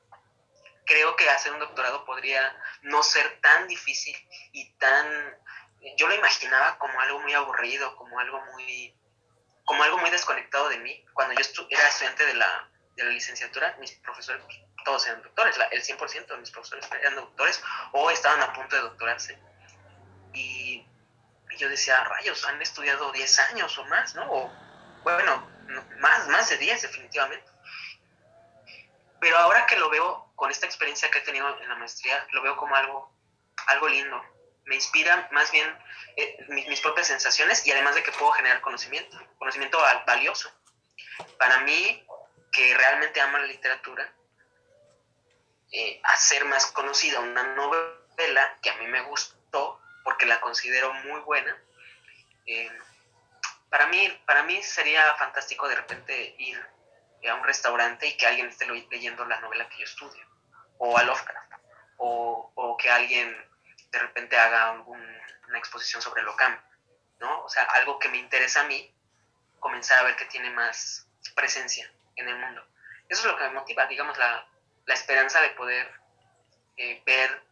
creo 0.86 1.15
que 1.15 1.29
hacer 1.29 1.51
un 1.51 1.60
doctorado 1.60 2.05
podría 2.05 2.55
no 2.83 3.03
ser 3.03 3.39
tan 3.41 3.67
difícil 3.67 4.15
y 4.53 4.71
tan... 4.74 5.38
Yo 5.98 6.07
lo 6.07 6.15
imaginaba 6.15 6.77
como 6.77 7.00
algo 7.01 7.19
muy 7.19 7.33
aburrido, 7.33 7.95
como 7.95 8.19
algo 8.19 8.39
muy, 8.53 8.95
como 9.65 9.83
algo 9.83 9.98
muy 9.98 10.12
desconectado 10.12 10.69
de 10.69 10.77
mí. 10.77 11.05
Cuando 11.13 11.33
yo 11.33 11.67
era 11.69 11.88
estudiante 11.88 12.25
de 12.25 12.36
la, 12.36 12.70
de 13.01 13.08
la 13.10 13.13
licenciatura, 13.13 13.75
mis 13.79 13.91
profesores, 13.93 14.41
todos 14.86 15.05
eran 15.08 15.22
doctores, 15.22 15.58
el 15.72 15.84
100% 15.84 16.27
de 16.27 16.38
mis 16.38 16.51
profesores 16.51 16.88
eran 17.00 17.15
doctores 17.15 17.62
o 17.91 18.10
estaban 18.12 18.41
a 18.41 18.53
punto 18.53 18.75
de 18.75 18.81
doctorarse. 18.84 19.39
Y, 20.34 20.86
yo 21.58 21.70
decía, 21.70 22.03
rayos, 22.05 22.46
han 22.46 22.62
estudiado 22.62 23.12
10 23.12 23.39
años 23.39 23.77
o 23.77 23.86
más, 23.86 24.15
¿no? 24.15 24.25
O, 24.31 24.51
bueno, 25.03 25.48
más, 26.00 26.27
más 26.29 26.50
de 26.50 26.58
10 26.58 26.81
definitivamente. 26.81 27.51
Pero 29.20 29.38
ahora 29.38 29.65
que 29.65 29.75
lo 29.75 29.89
veo 29.89 30.31
con 30.36 30.50
esta 30.50 30.65
experiencia 30.65 31.12
que 31.12 31.20
he 31.20 31.22
tenido 31.22 31.60
en 31.62 31.70
la 31.70 31.75
maestría, 31.75 32.25
lo 32.31 32.41
veo 32.41 32.55
como 32.55 32.75
algo, 32.75 33.13
algo 33.67 33.89
lindo. 33.89 34.24
Me 34.65 34.75
inspira 34.75 35.27
más 35.31 35.51
bien 35.51 35.67
eh, 36.15 36.46
mis, 36.50 36.67
mis 36.67 36.81
propias 36.81 37.08
sensaciones 37.08 37.65
y 37.67 37.72
además 37.72 37.96
de 37.96 38.03
que 38.03 38.12
puedo 38.13 38.31
generar 38.31 38.62
conocimiento, 38.62 39.20
conocimiento 39.38 39.79
valioso. 40.08 40.50
Para 41.38 41.60
mí, 41.60 42.03
que 42.51 42.75
realmente 42.75 43.22
ama 43.22 43.39
la 43.39 43.46
literatura, 43.46 44.12
eh, 45.72 46.01
hacer 46.03 46.43
más 46.46 46.65
conocida 46.67 47.22
una 47.22 47.43
novela 47.55 48.58
que 48.62 48.70
a 48.70 48.75
mí 48.75 48.88
me 48.88 49.01
gustó 49.01 49.81
porque 50.03 50.25
la 50.25 50.41
considero 50.41 50.93
muy 50.93 51.22
buena. 51.22 51.58
Eh, 52.46 52.72
para, 53.70 53.88
mí, 53.88 54.22
para 54.25 54.43
mí 54.43 54.62
sería 54.62 55.15
fantástico 55.15 55.67
de 55.67 55.75
repente 55.75 56.36
ir 56.39 56.60
a 57.29 57.36
un 57.36 57.43
restaurante 57.43 58.08
y 58.08 58.17
que 58.17 58.27
alguien 58.27 58.48
esté 58.48 58.65
leyendo 58.65 59.24
la 59.25 59.39
novela 59.39 59.70
que 59.70 59.77
yo 59.77 59.86
estudio, 59.86 60.25
o 60.79 60.98
a 60.98 61.03
Lovecraft, 61.03 61.53
o, 61.98 62.51
o 62.55 62.77
que 62.77 62.89
alguien 62.89 63.50
de 63.91 64.00
repente 64.00 64.38
haga 64.38 64.72
una 64.72 65.58
exposición 65.58 66.01
sobre 66.01 66.24
lo 66.24 66.31
Locam, 66.31 66.60
¿no? 67.20 67.43
O 67.43 67.50
sea, 67.50 67.63
algo 67.63 68.00
que 68.00 68.10
me 68.10 68.17
interesa 68.17 68.62
a 68.62 68.63
mí, 68.65 68.93
comenzar 69.60 70.00
a 70.00 70.03
ver 70.03 70.15
que 70.15 70.25
tiene 70.25 70.50
más 70.50 71.08
presencia 71.36 71.89
en 72.21 72.29
el 72.29 72.37
mundo. 72.37 72.65
Eso 73.09 73.21
es 73.21 73.25
lo 73.25 73.37
que 73.37 73.43
me 73.43 73.51
motiva, 73.51 73.85
digamos, 73.87 74.17
la, 74.17 74.47
la 74.85 74.93
esperanza 74.93 75.41
de 75.41 75.49
poder 75.49 75.91
eh, 76.77 77.01
ver 77.05 77.43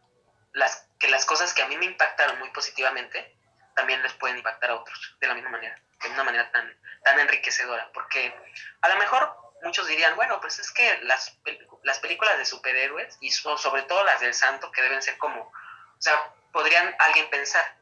las, 0.52 0.86
que 0.98 1.08
las 1.08 1.24
cosas 1.24 1.52
que 1.54 1.62
a 1.62 1.68
mí 1.68 1.76
me 1.76 1.84
impactaron 1.84 2.38
muy 2.38 2.50
positivamente 2.50 3.36
también 3.74 4.02
les 4.02 4.12
pueden 4.14 4.38
impactar 4.38 4.70
a 4.70 4.76
otros 4.76 5.16
de 5.20 5.26
la 5.26 5.34
misma 5.34 5.50
manera, 5.50 5.78
de 6.02 6.08
una 6.10 6.24
manera 6.24 6.50
tan, 6.50 6.76
tan 7.04 7.18
enriquecedora. 7.20 7.90
Porque 7.92 8.34
a 8.80 8.88
lo 8.88 8.96
mejor 8.96 9.36
muchos 9.62 9.86
dirían, 9.86 10.16
bueno, 10.16 10.40
pues 10.40 10.58
es 10.58 10.70
que 10.72 10.98
las, 11.02 11.36
las 11.82 11.98
películas 12.00 12.38
de 12.38 12.44
superhéroes, 12.44 13.16
y 13.20 13.30
sobre 13.30 13.82
todo 13.82 14.04
las 14.04 14.20
del 14.20 14.34
santo, 14.34 14.70
que 14.72 14.82
deben 14.82 15.02
ser 15.02 15.18
como, 15.18 15.42
o 15.42 15.52
sea, 16.02 16.32
podrían 16.52 16.94
alguien 16.98 17.28
pensar, 17.30 17.76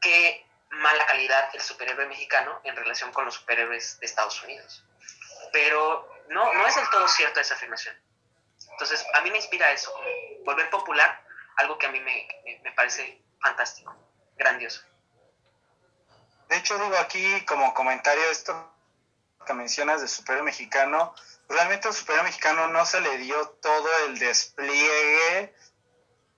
qué 0.00 0.46
mala 0.70 1.06
calidad 1.06 1.50
el 1.54 1.60
superhéroe 1.60 2.06
mexicano 2.06 2.60
en 2.64 2.76
relación 2.76 3.12
con 3.12 3.24
los 3.24 3.34
superhéroes 3.34 3.98
de 4.00 4.06
Estados 4.06 4.42
Unidos 4.42 4.84
pero 5.52 6.08
no, 6.28 6.52
no 6.52 6.66
es 6.66 6.74
del 6.76 6.88
todo 6.90 7.06
cierto 7.08 7.40
esa 7.40 7.54
afirmación. 7.54 7.94
Entonces, 8.72 9.04
a 9.14 9.20
mí 9.22 9.30
me 9.30 9.38
inspira 9.38 9.72
eso, 9.72 9.92
volver 10.44 10.70
popular, 10.70 11.22
algo 11.56 11.78
que 11.78 11.86
a 11.86 11.90
mí 11.90 12.00
me, 12.00 12.28
me, 12.62 12.72
parece 12.72 13.22
fantástico, 13.40 13.96
grandioso. 14.36 14.82
De 16.48 16.56
hecho, 16.56 16.78
digo 16.78 16.96
aquí 16.96 17.44
como 17.44 17.74
comentario 17.74 18.22
esto 18.30 18.72
que 19.46 19.52
mencionas 19.54 20.00
de 20.00 20.08
superhéroe 20.08 20.44
mexicano, 20.44 21.14
realmente 21.48 21.88
al 21.88 21.94
superhéroe 21.94 22.28
mexicano 22.28 22.68
no 22.68 22.86
se 22.86 23.00
le 23.00 23.18
dio 23.18 23.48
todo 23.60 23.88
el 24.06 24.18
despliegue 24.18 25.54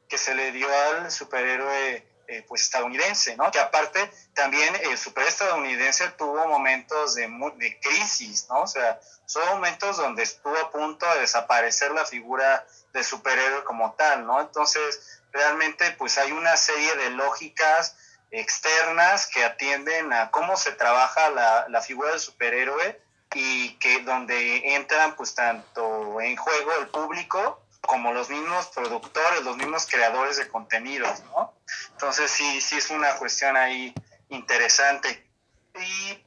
que 0.08 0.18
se 0.18 0.34
le 0.34 0.52
dio 0.52 0.68
al 0.68 1.10
superhéroe 1.10 2.09
eh, 2.30 2.44
pues 2.46 2.62
estadounidense, 2.62 3.36
¿no? 3.36 3.50
Que 3.50 3.58
aparte 3.58 4.08
también 4.34 4.72
el 4.84 4.96
superestadounidense 4.96 6.08
tuvo 6.10 6.46
momentos 6.46 7.16
de, 7.16 7.28
de 7.56 7.80
crisis, 7.80 8.46
¿no? 8.48 8.62
O 8.62 8.66
sea, 8.68 9.00
son 9.26 9.46
momentos 9.48 9.96
donde 9.96 10.22
estuvo 10.22 10.56
a 10.56 10.70
punto 10.70 11.06
de 11.14 11.20
desaparecer 11.22 11.90
la 11.90 12.06
figura 12.06 12.64
de 12.92 13.02
superhéroe 13.02 13.64
como 13.64 13.94
tal, 13.94 14.26
¿no? 14.26 14.40
Entonces, 14.40 15.20
realmente 15.32 15.90
pues 15.98 16.18
hay 16.18 16.30
una 16.30 16.56
serie 16.56 16.94
de 16.96 17.10
lógicas 17.10 17.96
externas 18.30 19.26
que 19.26 19.44
atienden 19.44 20.12
a 20.12 20.30
cómo 20.30 20.56
se 20.56 20.70
trabaja 20.70 21.30
la, 21.30 21.66
la 21.68 21.82
figura 21.82 22.10
del 22.10 22.20
superhéroe 22.20 23.02
y 23.34 23.74
que 23.78 24.02
donde 24.02 24.76
entran 24.76 25.16
pues 25.16 25.34
tanto 25.34 26.20
en 26.20 26.36
juego 26.36 26.70
el 26.80 26.88
público 26.88 27.60
como 27.90 28.12
los 28.12 28.30
mismos 28.30 28.68
productores, 28.68 29.42
los 29.42 29.56
mismos 29.56 29.84
creadores 29.90 30.36
de 30.36 30.46
contenidos, 30.46 31.24
¿no? 31.24 31.52
Entonces 31.90 32.30
sí, 32.30 32.60
sí 32.60 32.76
es 32.76 32.88
una 32.90 33.16
cuestión 33.16 33.56
ahí 33.56 33.92
interesante. 34.28 35.28
Y 35.74 36.24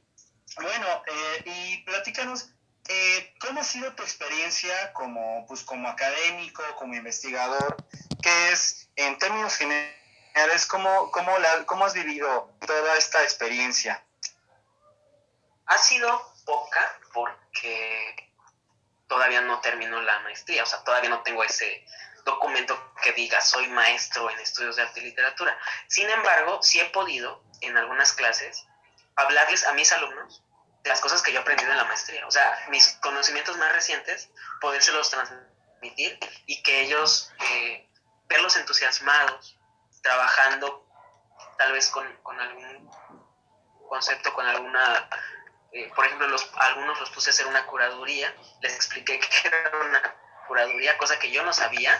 bueno, 0.60 0.86
eh, 1.06 1.42
y 1.46 1.82
platícanos, 1.84 2.50
eh, 2.86 3.34
¿cómo 3.40 3.62
ha 3.62 3.64
sido 3.64 3.94
tu 3.94 4.02
experiencia 4.02 4.92
como, 4.92 5.46
pues, 5.46 5.62
como 5.62 5.88
académico, 5.88 6.62
como 6.76 6.96
investigador? 6.96 7.78
¿Qué 8.20 8.52
es, 8.52 8.90
en 8.96 9.18
términos 9.18 9.56
generales, 9.56 10.66
cómo, 10.68 11.10
cómo, 11.12 11.32
has 11.86 11.94
vivido 11.94 12.54
toda 12.66 12.98
esta 12.98 13.22
experiencia? 13.22 14.04
Ha 15.64 15.78
sido 15.78 16.34
poca 16.44 16.98
porque 17.14 18.23
todavía 19.08 19.40
no 19.40 19.60
termino 19.60 20.00
la 20.00 20.20
maestría, 20.20 20.62
o 20.62 20.66
sea, 20.66 20.82
todavía 20.84 21.10
no 21.10 21.22
tengo 21.22 21.44
ese 21.44 21.84
documento 22.24 22.94
que 23.02 23.12
diga 23.12 23.40
soy 23.40 23.68
maestro 23.68 24.30
en 24.30 24.38
estudios 24.40 24.76
de 24.76 24.82
arte 24.82 25.00
y 25.00 25.04
literatura. 25.04 25.58
Sin 25.88 26.08
embargo, 26.08 26.62
sí 26.62 26.80
he 26.80 26.86
podido 26.86 27.44
en 27.60 27.76
algunas 27.76 28.12
clases 28.12 28.66
hablarles 29.16 29.64
a 29.66 29.74
mis 29.74 29.92
alumnos 29.92 30.42
de 30.82 30.90
las 30.90 31.00
cosas 31.00 31.22
que 31.22 31.32
yo 31.32 31.38
he 31.38 31.42
aprendido 31.42 31.70
en 31.70 31.78
la 31.78 31.84
maestría, 31.84 32.26
o 32.26 32.30
sea, 32.30 32.66
mis 32.68 32.98
conocimientos 33.02 33.56
más 33.56 33.72
recientes, 33.72 34.30
podérselos 34.60 35.10
transmitir 35.10 35.54
transmitir 35.84 36.18
y 36.46 36.62
que 36.62 36.82
ellos, 36.82 37.32
eh, 37.40 37.88
verlos 38.26 38.56
entusiasmados, 38.56 39.58
trabajando 40.02 40.86
tal 41.58 41.72
vez 41.72 41.88
con, 41.90 42.06
con 42.22 42.40
algún 42.40 42.90
concepto, 43.88 44.32
con 44.32 44.46
alguna, 44.46 45.08
eh, 45.74 45.90
por 45.94 46.06
ejemplo, 46.06 46.28
algunos 46.56 47.00
los 47.00 47.10
puse 47.10 47.30
a 47.30 47.32
hacer 47.32 47.46
una 47.46 47.66
curaduría, 47.66 48.32
les 48.60 48.74
expliqué 48.74 49.18
que 49.18 49.48
era 49.48 49.72
una 49.76 50.16
curaduría, 50.46 50.96
cosa 50.96 51.18
que 51.18 51.32
yo 51.32 51.42
no 51.42 51.52
sabía, 51.52 51.98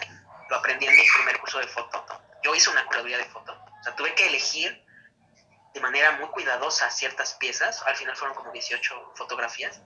lo 0.49 0.57
aprendí 0.57 0.87
en 0.87 0.97
mi 0.97 1.02
primer 1.16 1.40
curso 1.40 1.59
de 1.59 1.66
foto. 1.66 2.07
Yo 2.45 2.54
hice 2.54 2.71
una 2.71 2.87
curaduría 2.87 3.19
de 3.19 3.25
foto, 3.25 3.52
o 3.52 3.83
sea, 3.83 3.97
tuve 3.97 4.14
que 4.14 4.28
elegir 4.28 4.85
de 5.73 5.81
manera 5.81 6.12
muy 6.12 6.28
cuidadosa 6.28 6.88
ciertas 6.88 7.35
piezas, 7.35 7.83
al 7.83 7.97
final 7.97 8.16
fueron 8.16 8.37
como 8.37 8.52
18 8.52 9.12
fotografías, 9.16 9.81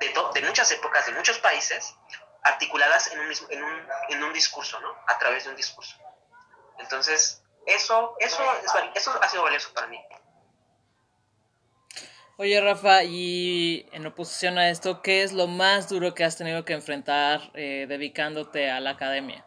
de, 0.00 0.14
de 0.34 0.46
muchas 0.46 0.70
épocas, 0.70 1.04
de 1.04 1.12
muchos 1.12 1.38
países, 1.38 1.94
articuladas 2.44 3.10
en 3.12 3.20
un, 4.22 4.32
discurso, 4.32 4.80
¿no? 4.80 4.96
A 5.06 5.18
través 5.18 5.44
de 5.44 5.50
un 5.50 5.56
discurso. 5.56 5.96
Entonces, 6.78 7.42
eso, 7.66 8.16
eso, 8.20 8.42
eso 8.94 9.22
ha 9.22 9.28
sido 9.28 9.42
valioso 9.42 9.72
para 9.74 9.86
mí. 9.86 10.02
Oye, 12.36 12.60
Rafa, 12.60 13.04
y 13.04 13.88
en 13.92 14.06
oposición 14.06 14.58
a 14.58 14.68
esto, 14.68 15.02
¿qué 15.02 15.22
es 15.22 15.32
lo 15.32 15.46
más 15.46 15.88
duro 15.88 16.14
que 16.16 16.24
has 16.24 16.36
tenido 16.36 16.64
que 16.64 16.72
enfrentar 16.72 17.52
eh, 17.54 17.86
dedicándote 17.88 18.72
a 18.72 18.80
la 18.80 18.90
academia? 18.90 19.46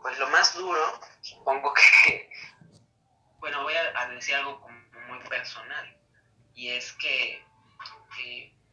Pues 0.00 0.16
lo 0.20 0.28
más 0.28 0.54
duro, 0.54 0.78
supongo 1.20 1.74
que, 1.74 2.30
bueno, 3.40 3.64
voy 3.64 3.74
a, 3.74 4.08
decir 4.10 4.36
algo 4.36 4.64
muy 5.08 5.18
personal, 5.28 5.96
y 6.54 6.68
es 6.68 6.92
que, 6.92 7.44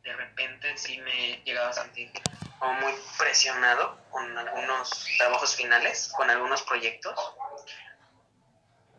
de 0.04 0.14
repente 0.14 0.78
sí 0.78 1.00
me 1.00 1.34
he 1.34 1.44
llegado 1.44 1.70
a 1.70 1.74
sentir 1.74 2.12
como 2.60 2.74
muy 2.74 2.94
presionado 3.18 3.98
con 4.12 4.38
algunos 4.38 5.08
trabajos 5.18 5.56
finales, 5.56 6.14
con 6.16 6.30
algunos 6.30 6.62
proyectos, 6.62 7.16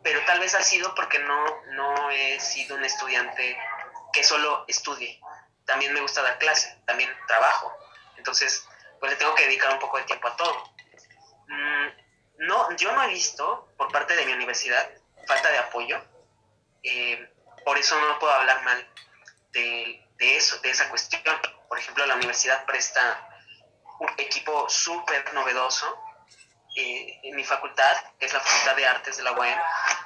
pero 0.05 0.23
tal 0.23 0.39
vez 0.39 0.53
ha 0.53 0.61
sido 0.61 0.93
porque 0.93 1.17
no, 1.17 1.63
no 1.71 2.11
he 2.11 2.39
sido 2.39 2.75
un 2.75 2.85
estudiante 2.85 3.57
que 4.13 4.23
solo 4.23 4.63
estudie. 4.67 5.19
También 5.65 5.93
me 5.93 5.99
gusta 5.99 6.21
dar 6.21 6.37
clase, 6.37 6.79
también 6.85 7.09
trabajo. 7.25 7.75
Entonces, 8.15 8.67
pues 8.99 9.11
le 9.11 9.17
tengo 9.17 9.33
que 9.33 9.47
dedicar 9.47 9.73
un 9.73 9.79
poco 9.79 9.97
de 9.97 10.03
tiempo 10.03 10.27
a 10.27 10.35
todo. 10.35 10.71
Mm, 11.47 11.87
no, 12.37 12.75
yo 12.77 12.91
no 12.91 13.01
he 13.01 13.07
visto 13.07 13.73
por 13.77 13.91
parte 13.91 14.15
de 14.15 14.27
mi 14.27 14.33
universidad 14.33 14.87
falta 15.25 15.49
de 15.49 15.57
apoyo. 15.57 15.99
Eh, 16.83 17.27
por 17.65 17.75
eso 17.79 17.99
no 17.99 18.19
puedo 18.19 18.31
hablar 18.31 18.63
mal 18.63 18.87
de, 19.53 20.07
de, 20.19 20.37
eso, 20.37 20.59
de 20.59 20.69
esa 20.69 20.87
cuestión. 20.87 21.23
Por 21.67 21.79
ejemplo, 21.79 22.05
la 22.05 22.13
universidad 22.13 22.63
presta 22.65 23.27
un 23.99 24.09
equipo 24.19 24.69
súper 24.69 25.33
novedoso. 25.33 25.99
Eh, 26.75 27.19
en 27.23 27.35
mi 27.35 27.43
facultad, 27.43 27.95
que 28.19 28.25
es 28.25 28.33
la 28.33 28.41
Facultad 28.41 28.75
de 28.75 28.85
Artes 28.85 29.17
de 29.17 29.23
la 29.23 29.31
UAM, 29.31 29.59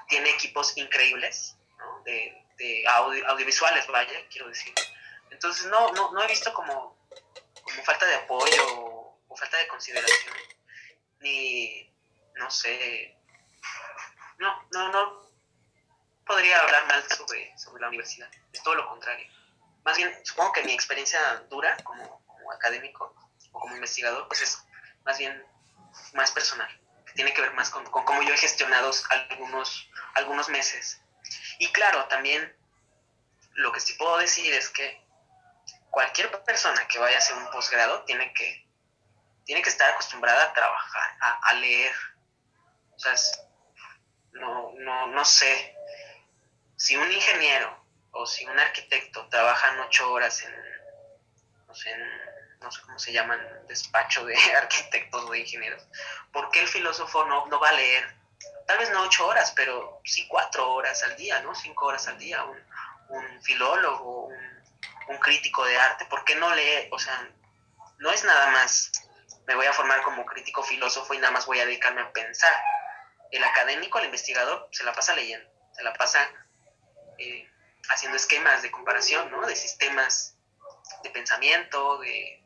tiene 0.08 0.30
equipos 0.30 0.78
increíbles 0.78 1.58
de, 2.06 2.86
audiovisuales, 3.28 3.88
vaya, 3.88 4.28
quiero 4.30 4.48
decir. 4.50 4.74
Entonces, 5.32 5.66
no, 5.68 5.92
no, 5.94 6.12
no 6.12 6.24
he 6.24 6.28
visto 6.28 6.54
como, 6.54 6.96
como 7.64 7.84
falta 7.84 8.06
de 8.06 8.16
apoyo 8.16 8.78
o, 8.78 9.20
o 9.28 9.36
falta 9.36 9.58
de 9.58 9.68
consideración, 9.68 10.36
ni, 11.22 11.92
no 12.36 12.52
sé, 12.52 13.18
no, 14.38 14.68
no, 14.72 14.90
no 14.90 15.30
podría 16.26 16.60
hablar 16.60 16.88
mal 16.88 17.04
sobre, 17.10 17.58
sobre 17.58 17.82
la 17.82 17.88
universidad, 17.88 18.30
es 18.54 18.62
todo 18.62 18.76
lo 18.76 18.88
contrario. 18.88 19.28
Más 19.84 19.98
bien, 19.98 20.14
supongo 20.24 20.52
que 20.52 20.64
mi 20.64 20.74
experiencia 20.74 21.20
dura 21.50 21.76
como, 21.84 22.24
como 22.26 22.52
académico 22.52 23.16
o 23.52 23.60
como 23.60 23.76
investigador, 23.76 24.28
pues 24.28 24.42
es 24.42 24.64
más 25.04 25.18
bien 25.18 25.44
más 26.14 26.32
personal, 26.32 26.70
tiene 27.16 27.34
que 27.34 27.42
ver 27.42 27.54
más 27.54 27.70
con, 27.70 27.84
con 27.86 28.04
cómo 28.06 28.22
yo 28.24 28.34
he 28.34 28.38
gestionado 28.38 28.92
algunos, 29.10 29.90
algunos 30.16 30.50
meses. 30.50 31.02
Y 31.60 31.72
claro, 31.72 32.06
también 32.06 32.56
lo 33.54 33.72
que 33.72 33.80
sí 33.80 33.94
puedo 33.94 34.18
decir 34.18 34.54
es 34.54 34.70
que 34.70 35.04
cualquier 35.90 36.32
persona 36.44 36.88
que 36.88 37.00
vaya 37.00 37.16
a 37.16 37.20
hacer 37.20 37.36
un 37.36 37.50
posgrado 37.52 38.04
tiene 38.04 38.34
que, 38.34 38.68
tiene 39.46 39.62
que 39.62 39.70
estar 39.70 39.90
acostumbrada 39.90 40.44
a 40.44 40.54
trabajar, 40.54 41.18
a, 41.20 41.50
a 41.50 41.54
leer, 41.54 41.94
o 42.96 43.00
sea, 43.00 43.14
no, 44.34 44.74
no, 44.78 45.08
no 45.08 45.26
sé. 45.26 45.76
Si 46.76 46.96
un 46.96 47.12
ingeniero 47.12 47.86
o 48.12 48.26
si 48.26 48.46
un 48.46 48.58
arquitecto 48.58 49.28
trabajan 49.30 49.80
ocho 49.82 50.12
horas 50.12 50.42
en, 50.44 50.56
no 51.68 51.76
sé, 51.76 51.96
no 52.62 52.72
sé 52.72 52.82
cómo 52.82 53.00
se 53.00 53.12
llaman, 53.12 53.40
despacho 53.68 54.26
de 54.26 54.36
arquitectos 54.58 55.24
o 55.26 55.32
de 55.32 55.40
ingenieros, 55.40 55.86
¿por 56.32 56.50
qué 56.52 56.62
el 56.62 56.68
filósofo 56.68 57.26
no, 57.26 57.46
no 57.48 57.60
va 57.60 57.70
a 57.70 57.74
leer? 57.74 58.16
Tal 58.68 58.78
vez 58.78 58.90
no 58.92 59.02
ocho 59.04 59.28
horas, 59.28 59.52
pero 59.56 60.02
sí 60.06 60.28
cuatro 60.28 60.72
horas 60.74 61.04
al 61.04 61.16
día, 61.16 61.42
¿no? 61.42 61.56
Cinco 61.56 61.88
horas 61.88 62.08
al 62.08 62.18
día. 62.20 62.44
Un, 62.44 62.58
un 63.10 63.42
filólogo, 63.42 64.28
un, 65.08 65.18
crítico 65.20 65.66
de 65.66 65.78
arte, 65.78 66.06
¿por 66.06 66.24
qué 66.24 66.36
no 66.36 66.54
lee? 66.54 66.88
O 66.92 67.00
sea, 67.00 67.28
no 67.98 68.12
es 68.12 68.24
nada 68.24 68.52
más, 68.52 68.92
me 69.48 69.56
voy 69.56 69.66
a 69.66 69.74
formar 69.74 70.02
como 70.04 70.26
crítico 70.26 70.64
filósofo 70.64 71.14
y 71.14 71.18
nada 71.18 71.32
más 71.32 71.46
voy 71.46 71.60
a 71.60 71.66
dedicarme 71.66 72.02
a 72.02 72.12
pensar 72.14 72.54
el 73.32 73.44
académico, 73.44 74.00
el 74.00 74.06
investigador, 74.06 74.70
se 74.72 74.84
la 74.84 74.94
pasa 74.94 75.16
leyendo, 75.16 75.50
se 75.74 75.84
la 75.84 75.94
pasa 75.94 76.30
eh, 77.18 77.52
haciendo 77.90 78.18
esquemas 78.18 78.62
de 78.62 78.72
comparación, 78.72 79.30
¿no? 79.32 79.46
De 79.46 79.56
sistemas 79.56 80.36
de 81.04 81.10
pensamiento, 81.10 81.98
de, 82.00 82.39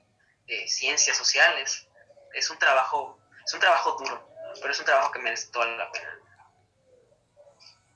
de, 0.47 0.67
ciencias 0.67 1.17
sociales. 1.17 1.87
Es 2.33 2.49
un 2.49 2.57
trabajo, 2.57 3.19
es 3.45 3.53
un 3.53 3.59
trabajo 3.59 3.97
duro, 3.99 4.29
pero 4.59 4.71
es 4.71 4.79
un 4.79 4.85
trabajo 4.85 5.11
que 5.11 5.19
merece 5.19 5.47
toda 5.51 5.67
la 5.67 5.91
pena. 5.91 6.19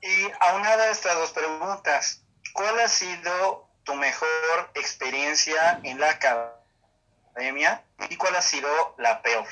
Y 0.00 0.30
aunada 0.40 0.84
a 0.84 0.90
estas 0.90 1.14
dos 1.16 1.32
preguntas, 1.32 2.22
¿cuál 2.52 2.78
ha 2.80 2.88
sido 2.88 3.68
tu 3.84 3.94
mejor 3.94 4.70
experiencia 4.74 5.80
en 5.82 5.98
la 5.98 6.10
academia 6.10 7.84
y 8.08 8.16
cuál 8.16 8.36
ha 8.36 8.42
sido 8.42 8.94
la 8.98 9.22
peor? 9.22 9.46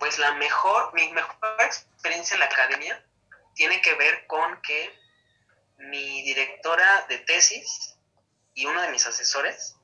pues 0.00 0.18
la 0.18 0.32
mejor, 0.32 0.92
mi 0.94 1.12
mejor 1.12 1.36
experiencia 1.60 2.34
en 2.34 2.40
la 2.40 2.46
academia 2.46 3.04
tiene 3.54 3.82
que 3.82 3.94
ver 3.94 4.26
con 4.26 4.60
que 4.62 4.98
mi 5.76 6.22
directora 6.22 7.04
de 7.08 7.18
tesis 7.18 7.96
y 8.54 8.66
uno 8.66 8.80
de 8.82 8.90
mis 8.90 9.06
asesores 9.06 9.76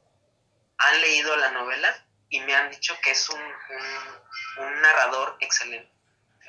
han 0.78 1.00
leído 1.00 1.36
la 1.36 1.50
novela 1.50 2.06
y 2.28 2.40
me 2.40 2.54
han 2.54 2.70
dicho 2.70 2.96
que 3.02 3.12
es 3.12 3.28
un, 3.28 3.40
un, 3.40 4.64
un 4.64 4.82
narrador 4.82 5.36
excelente. 5.40 5.92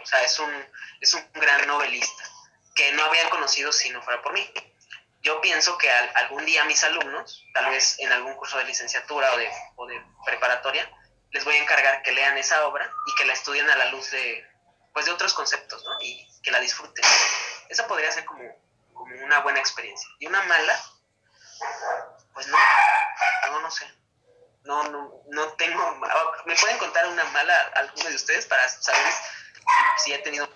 O 0.01 0.05
sea, 0.05 0.23
es 0.23 0.37
un, 0.39 0.51
es 1.01 1.13
un 1.13 1.31
gran 1.33 1.67
novelista 1.67 2.23
que 2.75 2.91
no 2.93 3.03
habían 3.03 3.29
conocido 3.29 3.71
si 3.71 3.89
no 3.89 4.01
fuera 4.01 4.21
por 4.21 4.33
mí. 4.33 4.51
Yo 5.21 5.41
pienso 5.41 5.77
que 5.77 5.89
al, 5.89 6.11
algún 6.15 6.45
día 6.45 6.63
mis 6.65 6.83
alumnos, 6.83 7.43
tal 7.53 7.69
vez 7.71 7.99
en 7.99 8.11
algún 8.11 8.35
curso 8.35 8.57
de 8.57 8.65
licenciatura 8.65 9.33
o 9.33 9.37
de, 9.37 9.51
o 9.75 9.87
de 9.87 10.01
preparatoria, 10.25 10.89
les 11.31 11.43
voy 11.43 11.55
a 11.55 11.61
encargar 11.61 12.03
que 12.03 12.11
lean 12.11 12.37
esa 12.37 12.65
obra 12.67 12.89
y 13.07 13.15
que 13.15 13.25
la 13.25 13.33
estudien 13.33 13.69
a 13.69 13.75
la 13.75 13.87
luz 13.87 14.11
de, 14.11 14.47
pues, 14.93 15.05
de 15.05 15.11
otros 15.11 15.33
conceptos, 15.33 15.83
¿no? 15.83 15.97
Y 16.01 16.27
que 16.41 16.51
la 16.51 16.59
disfruten. 16.59 17.03
Esa 17.69 17.87
podría 17.87 18.11
ser 18.11 18.25
como, 18.25 18.43
como 18.93 19.15
una 19.25 19.39
buena 19.39 19.59
experiencia. 19.59 20.07
Y 20.19 20.27
una 20.27 20.41
mala, 20.43 20.81
pues 22.37 22.47
no, 22.49 22.57
no, 23.49 23.61
no 23.61 23.71
sé. 23.71 23.85
No, 24.63 24.83
no, 24.89 25.23
no 25.27 25.53
tengo. 25.53 26.01
¿Me 26.45 26.55
pueden 26.55 26.77
contar 26.77 27.07
una 27.07 27.23
mala 27.31 27.59
alguno 27.77 28.09
de 28.09 28.15
ustedes 28.15 28.45
para 28.45 28.69
saber 28.69 29.11
si 29.97 30.13
he 30.13 30.19
tenido. 30.19 30.47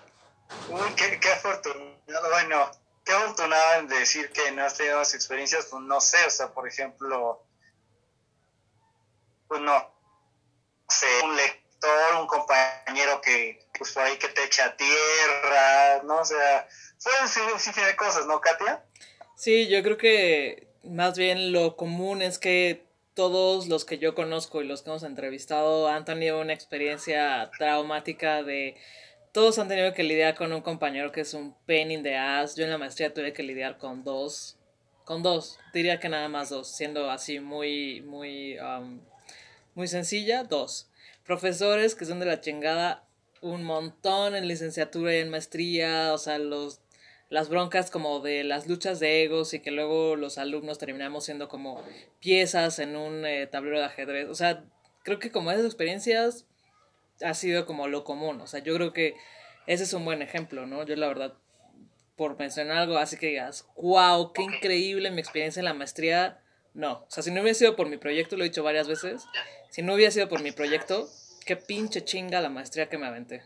Uy, 0.68 0.94
qué, 0.94 1.18
qué 1.18 1.32
afortunado. 1.32 2.30
Bueno, 2.30 2.70
qué 3.04 3.12
afortunado 3.14 3.80
en 3.80 3.88
decir 3.88 4.30
que 4.30 4.52
no 4.52 4.64
has 4.64 4.76
tenido 4.76 5.00
experiencias, 5.00 5.66
pues 5.72 5.82
no 5.82 6.00
sé, 6.00 6.24
o 6.24 6.30
sea, 6.30 6.52
por 6.52 6.68
ejemplo, 6.68 7.44
pues 9.48 9.60
no, 9.60 9.92
un 11.24 11.36
lector, 11.36 12.14
un 12.20 12.28
compañero 12.28 13.20
que, 13.20 13.66
pues 13.76 13.90
por 13.90 14.04
ahí 14.04 14.18
que 14.18 14.28
te 14.28 14.44
echa 14.44 14.76
tierra, 14.76 16.00
¿no? 16.04 16.18
O 16.18 16.24
sea, 16.24 16.68
pueden 17.02 17.26
ser 17.26 17.52
un 17.52 17.58
sinfín 17.58 17.86
de 17.86 17.96
cosas, 17.96 18.24
¿no, 18.26 18.40
Katia? 18.40 18.84
Sí, 19.34 19.68
yo 19.68 19.82
creo 19.82 19.98
que 19.98 20.71
más 20.84 21.16
bien 21.16 21.52
lo 21.52 21.76
común 21.76 22.22
es 22.22 22.38
que 22.38 22.84
todos 23.14 23.68
los 23.68 23.84
que 23.84 23.98
yo 23.98 24.14
conozco 24.14 24.62
y 24.62 24.66
los 24.66 24.82
que 24.82 24.90
hemos 24.90 25.02
entrevistado 25.02 25.88
han 25.88 26.04
tenido 26.04 26.40
una 26.40 26.52
experiencia 26.52 27.50
traumática 27.58 28.42
de... 28.42 28.76
Todos 29.32 29.58
han 29.58 29.68
tenido 29.68 29.94
que 29.94 30.02
lidiar 30.02 30.34
con 30.34 30.52
un 30.52 30.60
compañero 30.60 31.10
que 31.10 31.22
es 31.22 31.32
un 31.32 31.54
pain 31.66 31.90
in 31.90 32.02
the 32.02 32.16
ass. 32.16 32.54
Yo 32.54 32.64
en 32.64 32.70
la 32.70 32.78
maestría 32.78 33.14
tuve 33.14 33.32
que 33.32 33.42
lidiar 33.42 33.78
con 33.78 34.04
dos. 34.04 34.56
Con 35.04 35.22
dos. 35.22 35.58
Diría 35.72 36.00
que 36.00 36.10
nada 36.10 36.28
más 36.28 36.50
dos. 36.50 36.68
Siendo 36.68 37.10
así 37.10 37.40
muy, 37.40 38.02
muy, 38.02 38.58
um, 38.58 39.00
muy 39.74 39.88
sencilla, 39.88 40.44
dos. 40.44 40.90
Profesores 41.24 41.94
que 41.94 42.04
son 42.04 42.20
de 42.20 42.26
la 42.26 42.42
chingada 42.42 43.04
un 43.40 43.64
montón 43.64 44.36
en 44.36 44.48
licenciatura 44.48 45.14
y 45.14 45.20
en 45.20 45.30
maestría. 45.30 46.12
O 46.12 46.18
sea, 46.18 46.36
los 46.36 46.81
las 47.32 47.48
broncas 47.48 47.90
como 47.90 48.20
de 48.20 48.44
las 48.44 48.66
luchas 48.66 49.00
de 49.00 49.24
egos 49.24 49.54
y 49.54 49.60
que 49.60 49.70
luego 49.70 50.16
los 50.16 50.36
alumnos 50.36 50.78
terminamos 50.78 51.24
siendo 51.24 51.48
como 51.48 51.82
piezas 52.20 52.78
en 52.78 52.94
un 52.94 53.24
eh, 53.24 53.46
tablero 53.46 53.78
de 53.78 53.86
ajedrez. 53.86 54.28
O 54.28 54.34
sea, 54.34 54.64
creo 55.02 55.18
que 55.18 55.32
como 55.32 55.50
esas 55.50 55.64
experiencias 55.64 56.44
ha 57.22 57.32
sido 57.32 57.64
como 57.64 57.88
lo 57.88 58.04
común. 58.04 58.38
O 58.42 58.46
sea, 58.46 58.60
yo 58.60 58.74
creo 58.74 58.92
que 58.92 59.14
ese 59.66 59.84
es 59.84 59.94
un 59.94 60.04
buen 60.04 60.20
ejemplo, 60.20 60.66
¿no? 60.66 60.84
Yo 60.84 60.94
la 60.94 61.08
verdad, 61.08 61.32
por 62.16 62.38
mencionar 62.38 62.76
algo 62.76 62.98
así 62.98 63.16
que 63.16 63.28
digas, 63.28 63.66
wow, 63.76 64.34
qué 64.34 64.42
increíble 64.42 65.10
mi 65.10 65.22
experiencia 65.22 65.60
en 65.60 65.64
la 65.64 65.74
maestría. 65.74 66.42
No, 66.74 66.92
o 66.92 67.06
sea, 67.08 67.22
si 67.22 67.30
no 67.30 67.40
hubiera 67.40 67.58
sido 67.58 67.76
por 67.76 67.88
mi 67.88 67.96
proyecto, 67.96 68.36
lo 68.36 68.44
he 68.44 68.48
dicho 68.48 68.62
varias 68.62 68.88
veces, 68.88 69.24
si 69.70 69.80
no 69.80 69.94
hubiera 69.94 70.10
sido 70.10 70.28
por 70.28 70.42
mi 70.42 70.52
proyecto, 70.52 71.08
qué 71.46 71.56
pinche 71.56 72.04
chinga 72.04 72.42
la 72.42 72.50
maestría 72.50 72.90
que 72.90 72.98
me 72.98 73.06
aventé. 73.06 73.42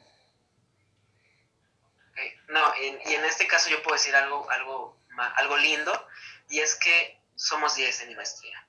No, 2.49 2.75
y 2.81 3.15
en 3.15 3.25
este 3.25 3.47
caso 3.47 3.69
yo 3.69 3.83
puedo 3.83 3.97
decir 3.97 4.15
algo, 4.15 4.49
algo, 4.51 4.99
algo 5.37 5.57
lindo, 5.57 6.09
y 6.49 6.61
es 6.61 6.75
que 6.77 7.21
somos 7.35 7.75
10 7.75 8.03
en 8.03 8.09
mi 8.09 8.15
maestría. 8.15 8.67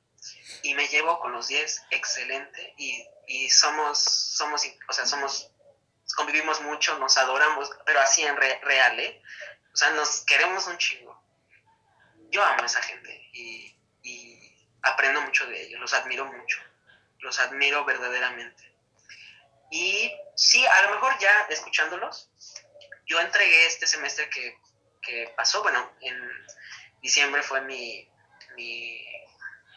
Y 0.63 0.73
me 0.73 0.87
llevo 0.87 1.19
con 1.19 1.31
los 1.31 1.47
10 1.47 1.83
excelente, 1.91 2.73
y, 2.77 3.05
y 3.27 3.49
somos, 3.49 3.99
somos, 3.99 4.63
o 4.89 4.93
sea, 4.93 5.05
somos, 5.05 5.51
convivimos 6.15 6.61
mucho, 6.61 6.97
nos 6.99 7.17
adoramos, 7.17 7.69
pero 7.85 7.99
así 8.01 8.23
en 8.23 8.35
real, 8.35 8.99
¿eh? 8.99 9.21
O 9.73 9.77
sea, 9.77 9.91
nos 9.91 10.21
queremos 10.21 10.65
un 10.67 10.77
chingo. 10.77 11.21
Yo 12.29 12.43
amo 12.43 12.63
a 12.63 12.65
esa 12.65 12.81
gente 12.81 13.29
y, 13.31 13.73
y 14.03 14.67
aprendo 14.81 15.21
mucho 15.21 15.45
de 15.45 15.61
ellos, 15.61 15.79
los 15.79 15.93
admiro 15.93 16.25
mucho, 16.25 16.59
los 17.19 17.39
admiro 17.39 17.85
verdaderamente. 17.85 18.75
Y 19.69 20.11
sí, 20.35 20.65
a 20.65 20.81
lo 20.83 20.91
mejor 20.91 21.17
ya 21.19 21.47
escuchándolos, 21.49 22.29
yo 23.07 23.19
entregué 23.19 23.65
este 23.65 23.87
semestre 23.87 24.29
que, 24.29 24.57
pasó, 25.35 25.63
bueno, 25.63 25.89
en 26.01 26.19
diciembre 27.01 27.41
fue 27.41 27.61
mi, 27.61 28.09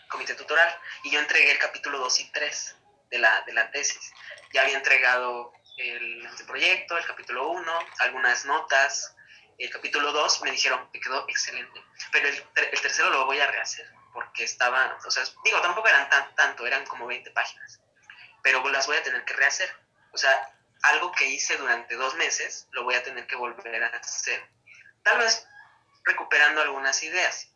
comité 0.08 0.34
tutoral 0.34 0.76
y 1.04 1.10
yo 1.10 1.20
entregué 1.20 1.52
el 1.52 1.58
capítulo 1.58 1.98
2 1.98 2.20
y 2.20 2.32
3 2.32 2.76
de 3.10 3.18
la, 3.18 3.42
de 3.42 3.52
la 3.52 3.70
tesis. 3.70 4.12
Ya 4.52 4.62
había 4.62 4.76
entregado 4.76 5.52
el 5.76 6.28
proyecto, 6.48 6.98
el 6.98 7.06
capítulo 7.06 7.48
1, 7.48 7.78
algunas 8.00 8.44
notas. 8.44 9.14
El 9.56 9.70
capítulo 9.70 10.10
2 10.12 10.42
me 10.42 10.50
dijeron 10.50 10.90
que 10.90 10.98
quedó 11.00 11.24
excelente, 11.28 11.80
pero 12.10 12.28
el, 12.28 12.44
el, 12.56 12.80
tercero 12.80 13.10
lo 13.10 13.26
voy 13.26 13.38
a 13.38 13.46
rehacer 13.46 13.86
porque 14.12 14.44
estaba, 14.44 14.98
o 15.06 15.10
sea, 15.10 15.22
digo, 15.44 15.60
tampoco 15.60 15.88
eran 15.88 16.08
tan, 16.08 16.34
tanto, 16.34 16.66
eran 16.66 16.84
como 16.86 17.06
20 17.06 17.30
páginas, 17.30 17.80
pero 18.42 18.66
las 18.70 18.86
voy 18.86 18.96
a 18.96 19.02
tener 19.02 19.24
que 19.24 19.34
rehacer. 19.34 19.72
O 20.12 20.18
sea, 20.18 20.52
algo 20.82 21.12
que 21.12 21.26
hice 21.26 21.56
durante 21.56 21.94
dos 21.96 22.14
meses, 22.16 22.66
lo 22.72 22.84
voy 22.84 22.94
a 22.94 23.02
tener 23.02 23.26
que 23.26 23.36
volver 23.36 23.82
a 23.82 23.88
hacer. 23.88 24.42
Tal 25.02 25.18
vez 25.18 25.46
recuperando 26.04 26.60
algunas 26.62 27.02
ideas. 27.02 27.48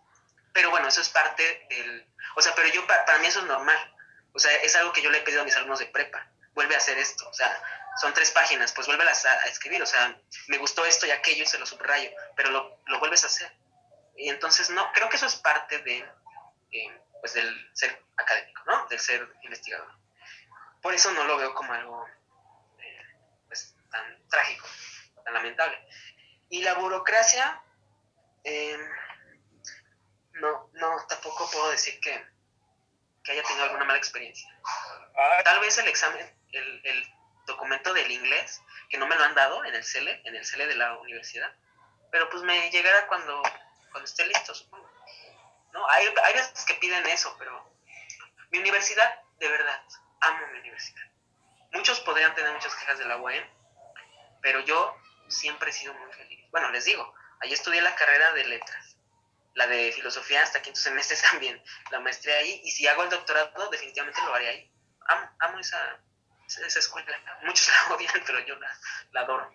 Pero 0.53 0.71
bueno, 0.71 0.89
eso 0.89 1.01
es 1.01 1.09
parte 1.09 1.67
del... 1.69 2.07
O 2.37 2.43
sea, 2.43 2.55
pero 2.55 2.69
yo, 2.69 2.87
para, 2.87 3.19
mí 3.19 3.27
eso 3.27 3.41
es 3.41 3.47
normal. 3.47 3.95
O 4.33 4.39
sea, 4.39 4.55
es 4.57 4.75
algo 4.77 4.93
que 4.93 5.03
yo 5.03 5.11
le 5.11 5.19
he 5.19 5.23
pedido 5.23 5.43
a 5.43 5.45
mis 5.45 5.57
alumnos 5.57 5.79
de 5.79 5.87
prepa. 5.87 6.27
Vuelve 6.53 6.75
a 6.75 6.79
hacer 6.79 6.99
esto. 6.99 7.29
O 7.29 7.35
sea, 7.35 7.61
son 8.01 8.13
tres 8.13 8.31
páginas, 8.31 8.73
pues 8.73 8.87
vuélvelas 8.87 9.25
a, 9.25 9.47
escribir. 9.47 9.83
O 9.83 9.87
sea, 9.87 10.17
me 10.49 10.59
gustó 10.59 10.85
esto 10.85 11.07
y 11.07 11.11
aquello 11.11 11.43
y 11.43 11.47
se 11.47 11.59
lo 11.59 11.67
subrayo, 11.67 12.11
pero 12.37 12.51
lo, 12.51 12.81
lo 12.87 12.99
vuelves 12.99 13.25
a 13.25 13.29
hacer. 13.29 13.53
Y 14.17 14.29
entonces, 14.29 14.71
no, 14.71 14.93
creo 14.93 15.09
que 15.09 15.17
eso 15.17 15.27
es 15.27 15.37
parte 15.37 15.79
de, 15.79 15.99
eh, 16.73 17.01
pues 17.21 17.35
del 17.35 17.71
ser 17.75 18.01
académico, 18.17 18.63
¿no? 18.67 18.87
Del 18.87 19.01
ser 19.01 19.29
investigador. 19.43 19.91
Por 20.83 20.95
eso 20.95 21.11
no 21.13 21.25
lo 21.25 21.37
veo 21.37 21.55
como 21.55 21.73
algo 21.73 22.07
tan 23.95 24.29
trágico, 24.29 24.67
tan 25.25 25.35
lamentable. 25.35 25.79
Y 26.51 26.63
la 26.63 26.75
burocracia, 26.75 27.63
em, 28.43 28.81
no, 30.33 30.71
no, 30.75 31.07
tampoco 31.09 31.49
puedo 31.51 31.71
decir 31.71 31.99
que, 32.01 32.27
que 33.23 33.33
haya 33.33 33.43
tenido 33.45 33.65
alguna 33.65 33.85
mala 33.85 33.99
experiencia. 33.99 34.49
Ah. 35.17 35.41
Tal 35.45 35.61
vez 35.61 35.79
el 35.79 35.89
examen, 35.89 36.29
el, 36.53 36.81
el, 36.85 37.15
documento 37.47 37.93
del 37.93 38.11
inglés, 38.11 38.63
que 38.89 38.97
no 38.97 39.07
me 39.07 39.17
lo 39.17 39.23
han 39.23 39.35
dado 39.35 39.67
en 39.67 39.75
el 39.75 39.85
CELE, 39.85 40.23
en 40.25 40.35
el 40.35 40.47
CELE 40.47 40.67
de 40.67 40.77
la 40.77 40.97
universidad, 40.97 41.55
pero 42.11 42.31
pues 42.31 42.43
me 42.43 42.71
llegará 42.71 43.07
cuando, 43.07 43.43
cuando 43.91 44.07
esté 44.07 44.27
listo, 44.27 44.55
supongo. 44.55 44.91
¿No? 45.75 45.87
Hay, 45.91 46.07
hay 46.07 46.33
veces 46.33 46.65
que 46.65 46.73
piden 46.77 47.07
eso, 47.07 47.37
pero 47.39 47.71
mi 48.51 48.61
universidad, 48.61 49.21
de 49.39 49.49
verdad, 49.49 49.79
amo 50.21 50.47
mi 50.55 50.61
universidad. 50.61 51.05
Muchos 51.73 52.01
podrían 52.01 52.35
tener 52.35 52.51
muchas 52.51 52.75
quejas 52.77 52.99
de 52.99 53.05
la 53.05 53.19
UAM, 53.19 53.45
pero 54.45 54.61
yo 54.61 54.95
siempre 55.27 55.71
he 55.71 55.73
sido 55.73 55.95
muy 55.95 56.13
feliz. 56.13 56.39
Bueno, 56.51 56.71
les 56.71 56.85
digo, 56.85 57.15
ahí 57.41 57.55
estudié 57.55 57.81
la 57.81 57.97
carrera 57.97 58.31
de 58.35 58.45
letras, 58.45 58.97
la 59.55 59.67
de 59.67 59.91
filosofía 59.91 60.43
hasta 60.43 60.61
quinto 60.61 60.79
semestre 60.79 61.17
también, 61.31 61.61
la 61.91 61.99
maestría 62.01 62.37
ahí, 62.37 62.61
y 62.63 62.71
si 62.71 62.87
hago 62.87 63.03
el 63.05 63.09
doctorado, 63.09 63.71
definitivamente 63.71 64.21
lo 64.21 64.35
haré 64.35 64.49
ahí. 64.49 64.71
Amo, 65.09 65.31
amo 65.41 65.59
esa, 65.61 65.99
esa 66.47 66.79
escuela. 66.79 67.19
Muchos 67.43 67.69
la 67.89 67.95
odian, 67.95 68.23
pero 68.27 68.39
yo 68.41 68.55
la, 68.57 69.21
adoro. 69.23 69.51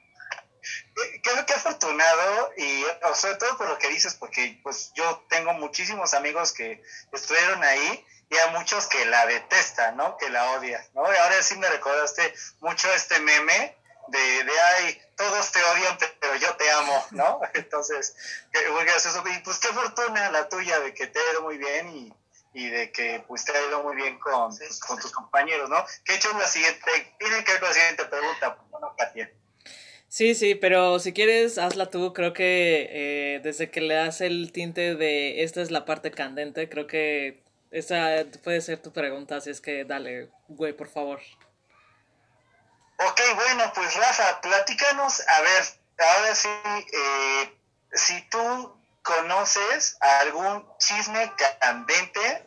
Qué, 0.95 1.21
qué, 1.45 1.53
afortunado 1.53 2.51
y 2.57 2.83
sobre 3.13 3.35
todo 3.35 3.57
por 3.57 3.69
lo 3.69 3.77
que 3.77 3.89
dices, 3.89 4.15
porque 4.15 4.59
pues 4.63 4.91
yo 4.95 5.25
tengo 5.29 5.53
muchísimos 5.53 6.13
amigos 6.15 6.51
que 6.51 6.83
estuvieron 7.13 7.63
ahí 7.63 8.05
y 8.29 8.35
hay 8.35 8.51
muchos 8.51 8.87
que 8.87 9.05
la 9.05 9.25
detestan, 9.27 9.95
¿no? 9.95 10.17
Que 10.17 10.29
la 10.29 10.51
odian, 10.51 10.83
¿no? 10.93 11.11
Y 11.13 11.15
ahora 11.15 11.41
sí 11.43 11.55
me 11.57 11.69
recordaste 11.69 12.33
mucho 12.59 12.91
este 12.93 13.19
meme 13.19 13.78
de, 14.11 14.43
de 14.43 14.51
ay, 14.59 15.01
todos 15.15 15.51
te 15.51 15.59
odian, 15.59 15.97
pero 16.19 16.35
yo 16.35 16.55
te 16.55 16.69
amo, 16.71 17.05
¿no? 17.11 17.41
Entonces, 17.53 18.15
y 18.53 19.39
pues 19.43 19.59
qué 19.59 19.67
fortuna 19.69 20.31
la 20.31 20.47
tuya 20.49 20.79
de 20.79 20.93
que 20.93 21.07
te 21.07 21.19
ha 21.19 21.31
ido 21.33 21.41
muy 21.41 21.57
bien 21.57 21.89
y, 21.89 22.13
y 22.53 22.69
de 22.69 22.91
que 22.91 23.23
pues 23.27 23.45
te 23.45 23.51
ha 23.51 23.67
ido 23.67 23.83
muy 23.83 23.95
bien 23.95 24.19
con, 24.19 24.55
pues, 24.55 24.79
con 24.79 24.99
tus 24.99 25.11
compañeros, 25.11 25.69
¿no? 25.69 25.83
¿Qué 26.03 26.13
he 26.13 26.15
hecho 26.15 26.31
la 26.33 26.47
siguiente, 26.47 26.79
tiene 27.17 27.43
que 27.43 27.51
ver 27.51 27.59
con 27.59 27.69
la 27.69 27.75
siguiente 27.75 28.05
pregunta, 28.05 28.57
no, 28.79 28.95
Katia. 28.97 29.31
Sí, 30.07 30.33
sí, 30.33 30.55
pero 30.55 30.97
si 30.99 31.13
quieres, 31.13 31.59
hazla 31.59 31.91
tú. 31.91 32.13
Creo 32.13 32.33
que 32.33 32.87
eh, 32.89 33.39
desde 33.43 33.69
que 33.69 33.81
le 33.81 33.93
das 33.93 34.21
el 34.21 34.51
tinte 34.51 34.95
de 34.95 35.43
esta 35.43 35.61
es 35.61 35.69
la 35.69 35.85
parte 35.85 36.09
candente, 36.11 36.67
creo 36.67 36.87
que 36.87 37.43
esa 37.69 38.25
puede 38.43 38.61
ser 38.61 38.81
tu 38.81 38.91
pregunta, 38.91 39.35
así 39.37 39.51
es 39.51 39.61
que 39.61 39.85
dale, 39.85 40.29
güey, 40.47 40.73
por 40.73 40.87
favor. 40.87 41.19
Ok, 43.01 43.21
bueno, 43.35 43.71
pues 43.73 43.95
Rafa, 43.95 44.41
platícanos, 44.41 45.23
a 45.25 45.41
ver, 45.41 45.63
ahora 45.99 46.35
sí, 46.35 46.49
eh, 46.91 47.57
si 47.93 48.21
tú 48.23 48.77
conoces 49.03 49.95
algún 50.01 50.67
chisme 50.79 51.31
candente 51.61 52.45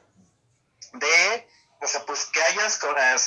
de, 0.92 1.48
o 1.80 1.86
sea, 1.86 2.04
pues 2.04 2.26
que 2.26 2.42
hayas, 2.42 2.78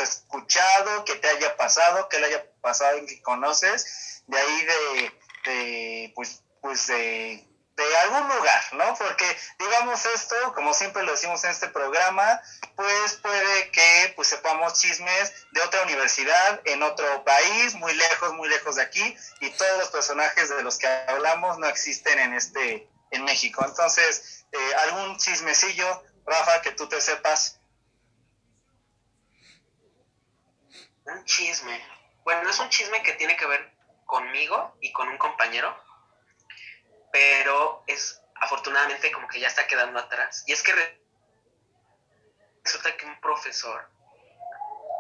escuchado, 0.01 1.03
que 1.03 1.15
te 1.15 1.27
haya 1.27 1.57
pasado, 1.57 2.07
que 2.09 2.19
le 2.19 2.27
haya 2.27 2.45
pasado 2.61 2.99
en 2.99 3.07
que 3.07 3.19
conoces, 3.23 4.21
de 4.27 4.37
ahí 4.37 4.65
de, 4.65 5.19
de 5.45 6.13
pues, 6.13 6.43
pues 6.61 6.85
de 6.85 7.43
de 7.75 7.97
algún 7.97 8.27
lugar, 8.29 8.63
¿no? 8.73 8.95
Porque 8.95 9.25
digamos 9.59 10.05
esto, 10.05 10.35
como 10.53 10.73
siempre 10.73 11.03
lo 11.03 11.11
decimos 11.11 11.43
en 11.43 11.51
este 11.51 11.67
programa, 11.67 12.41
pues 12.75 13.15
puede 13.15 13.71
que 13.71 14.13
pues 14.15 14.29
sepamos 14.29 14.79
chismes 14.79 15.33
de 15.51 15.61
otra 15.61 15.83
universidad 15.83 16.61
en 16.65 16.83
otro 16.83 17.23
país, 17.25 17.73
muy 17.75 17.93
lejos, 17.93 18.33
muy 18.33 18.47
lejos 18.47 18.75
de 18.75 18.83
aquí, 18.83 19.17
y 19.41 19.49
todos 19.51 19.77
los 19.79 19.89
personajes 19.89 20.49
de 20.49 20.63
los 20.63 20.77
que 20.77 20.87
hablamos 20.87 21.57
no 21.57 21.67
existen 21.67 22.17
en 22.19 22.33
este 22.33 22.89
en 23.11 23.23
México. 23.25 23.63
Entonces, 23.65 24.45
eh, 24.51 24.75
algún 24.87 25.17
chismecillo, 25.17 26.03
Rafa, 26.25 26.61
que 26.61 26.71
tú 26.71 26.87
te 26.87 27.01
sepas. 27.01 27.59
Un 31.05 31.23
chisme. 31.25 31.85
Bueno, 32.23 32.49
es 32.49 32.59
un 32.59 32.69
chisme 32.69 33.03
que 33.03 33.13
tiene 33.13 33.37
que 33.37 33.45
ver 33.45 33.75
conmigo 34.05 34.75
y 34.81 34.91
con 34.91 35.07
un 35.07 35.17
compañero 35.17 35.84
pero 37.15 37.81
es 37.87 38.21
afortunadamente 38.35 39.09
como 39.09 39.29
que 39.29 39.39
ya 39.39 39.47
está 39.47 39.65
quedando 39.67 39.97
atrás. 39.97 40.43
Y 40.47 40.51
es 40.51 40.61
que 40.61 40.73
resulta 42.61 42.97
que 42.97 43.05
un 43.05 43.21
profesor, 43.21 43.89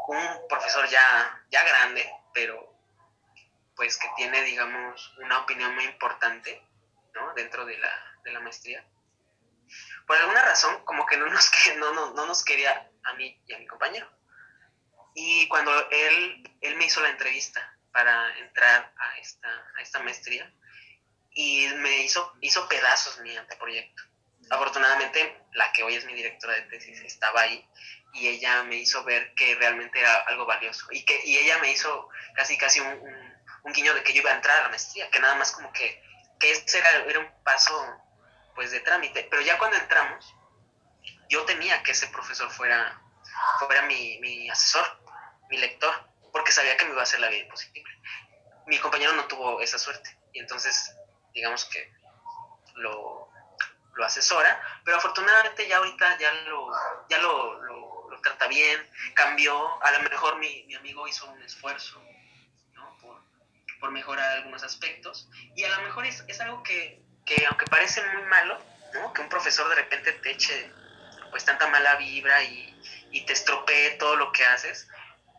un 0.07 0.47
profesor 0.47 0.87
ya, 0.87 1.43
ya 1.49 1.61
grande, 1.65 2.09
pero 2.33 2.73
pues 3.75 3.97
que 3.97 4.07
tiene, 4.15 4.43
digamos, 4.43 5.13
una 5.17 5.39
opinión 5.39 5.75
muy 5.75 5.83
importante, 5.83 6.65
¿no? 7.13 7.33
Dentro 7.33 7.65
de 7.65 7.77
la, 7.79 8.17
de 8.23 8.31
la 8.31 8.39
maestría. 8.39 8.87
Por 10.07 10.15
alguna 10.15 10.41
razón, 10.43 10.85
como 10.85 11.05
que 11.05 11.17
no 11.17 11.25
nos, 11.25 11.51
no, 11.75 11.91
no, 11.91 12.13
no 12.13 12.25
nos 12.27 12.45
quería 12.45 12.89
a 13.03 13.13
mí 13.15 13.43
y 13.45 13.53
a 13.55 13.59
mi 13.59 13.67
compañero. 13.67 14.09
Y 15.15 15.49
cuando 15.49 15.89
él, 15.89 16.57
él 16.61 16.75
me 16.77 16.85
hizo 16.85 17.01
la 17.01 17.09
entrevista 17.09 17.77
para 17.91 18.37
entrar 18.37 18.93
a 18.95 19.17
esta, 19.17 19.49
a 19.75 19.81
esta 19.81 19.99
maestría, 19.99 20.49
y 21.35 21.67
me 21.75 21.99
hizo, 21.99 22.33
hizo 22.41 22.67
pedazos 22.67 23.19
mi 23.19 23.35
anteproyecto. 23.37 24.01
Afortunadamente, 24.49 25.37
la 25.53 25.71
que 25.73 25.83
hoy 25.83 25.95
es 25.95 26.05
mi 26.05 26.13
directora 26.13 26.55
de 26.55 26.61
tesis 26.63 26.99
estaba 27.01 27.41
ahí 27.41 27.67
y 28.13 28.27
ella 28.27 28.63
me 28.63 28.77
hizo 28.77 29.03
ver 29.03 29.33
que 29.35 29.53
realmente 29.55 29.99
era 29.99 30.15
algo 30.21 30.45
valioso 30.45 30.87
y 30.91 31.03
que 31.03 31.19
y 31.25 31.37
ella 31.37 31.57
me 31.59 31.71
hizo 31.71 32.09
casi 32.33 32.57
casi 32.57 32.79
un, 32.79 33.35
un, 33.63 33.73
guiño 33.73 33.93
de 33.93 34.03
que 34.03 34.13
yo 34.13 34.21
iba 34.21 34.31
a 34.31 34.35
entrar 34.35 34.59
a 34.59 34.63
la 34.63 34.69
maestría, 34.69 35.09
que 35.11 35.19
nada 35.19 35.35
más 35.35 35.51
como 35.51 35.71
que 35.73 36.01
que 36.39 36.51
ese 36.51 36.79
era, 36.79 36.89
era 37.05 37.19
un 37.19 37.43
paso 37.43 37.73
pues 38.55 38.71
de 38.71 38.79
trámite, 38.79 39.27
pero 39.29 39.41
ya 39.41 39.57
cuando 39.57 39.77
entramos, 39.77 40.33
yo 41.29 41.43
temía 41.43 41.83
que 41.83 41.91
ese 41.91 42.07
profesor 42.07 42.49
fuera, 42.49 43.01
fuera 43.59 43.81
mi, 43.83 44.17
mi 44.19 44.49
asesor, 44.49 44.85
mi 45.49 45.57
lector, 45.57 45.93
porque 46.31 46.53
sabía 46.53 46.77
que 46.77 46.85
me 46.85 46.91
iba 46.91 47.01
a 47.01 47.03
hacer 47.03 47.19
la 47.19 47.29
vida 47.29 47.43
imposible. 47.43 47.83
Mi 48.67 48.79
compañero 48.79 49.13
no 49.13 49.25
tuvo 49.25 49.59
esa 49.61 49.77
suerte, 49.77 50.17
y 50.33 50.39
entonces, 50.39 50.95
digamos 51.35 51.65
que 51.65 51.93
lo, 52.75 53.29
lo 53.93 54.05
asesora, 54.05 54.59
pero 54.83 54.97
afortunadamente 54.97 55.67
ya 55.67 55.77
ahorita 55.77 56.17
ya 56.17 56.33
lo, 56.49 56.71
ya 57.09 57.19
lo, 57.19 57.61
lo, 57.61 58.21
trata 58.23 58.47
bien, 58.47 58.89
cambió, 59.13 59.83
a 59.83 59.91
lo 59.91 60.09
mejor 60.09 60.37
mi, 60.37 60.63
mi 60.63 60.73
amigo 60.73 61.07
hizo 61.07 61.29
un 61.29 61.43
esfuerzo 61.43 62.01
¿no? 62.73 62.97
por, 62.99 63.21
por, 63.79 63.91
mejorar 63.91 64.37
algunos 64.37 64.63
aspectos, 64.63 65.29
y 65.55 65.63
a 65.63 65.69
lo 65.69 65.83
mejor 65.83 66.07
es, 66.07 66.23
es 66.27 66.39
algo 66.41 66.63
que, 66.63 67.03
que, 67.23 67.45
aunque 67.45 67.65
parece 67.65 68.03
muy 68.13 68.23
malo, 68.23 68.59
¿no? 68.93 69.13
que 69.13 69.21
un 69.21 69.29
profesor 69.29 69.69
de 69.69 69.75
repente 69.75 70.11
te 70.13 70.31
eche 70.31 70.71
pues 71.29 71.45
tanta 71.45 71.67
mala 71.67 71.97
vibra 71.97 72.41
y, 72.43 72.81
y 73.11 73.25
te 73.25 73.33
estropee 73.33 73.91
todo 73.97 74.15
lo 74.15 74.31
que 74.31 74.45
haces, 74.45 74.87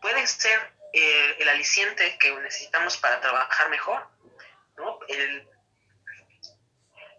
puede 0.01 0.25
ser 0.27 0.71
eh, 0.93 1.35
el 1.39 1.49
aliciente 1.49 2.17
que 2.19 2.31
necesitamos 2.39 2.97
para 2.97 3.19
trabajar 3.19 3.69
mejor, 3.69 4.07
¿no? 4.77 4.99
El, 5.09 5.47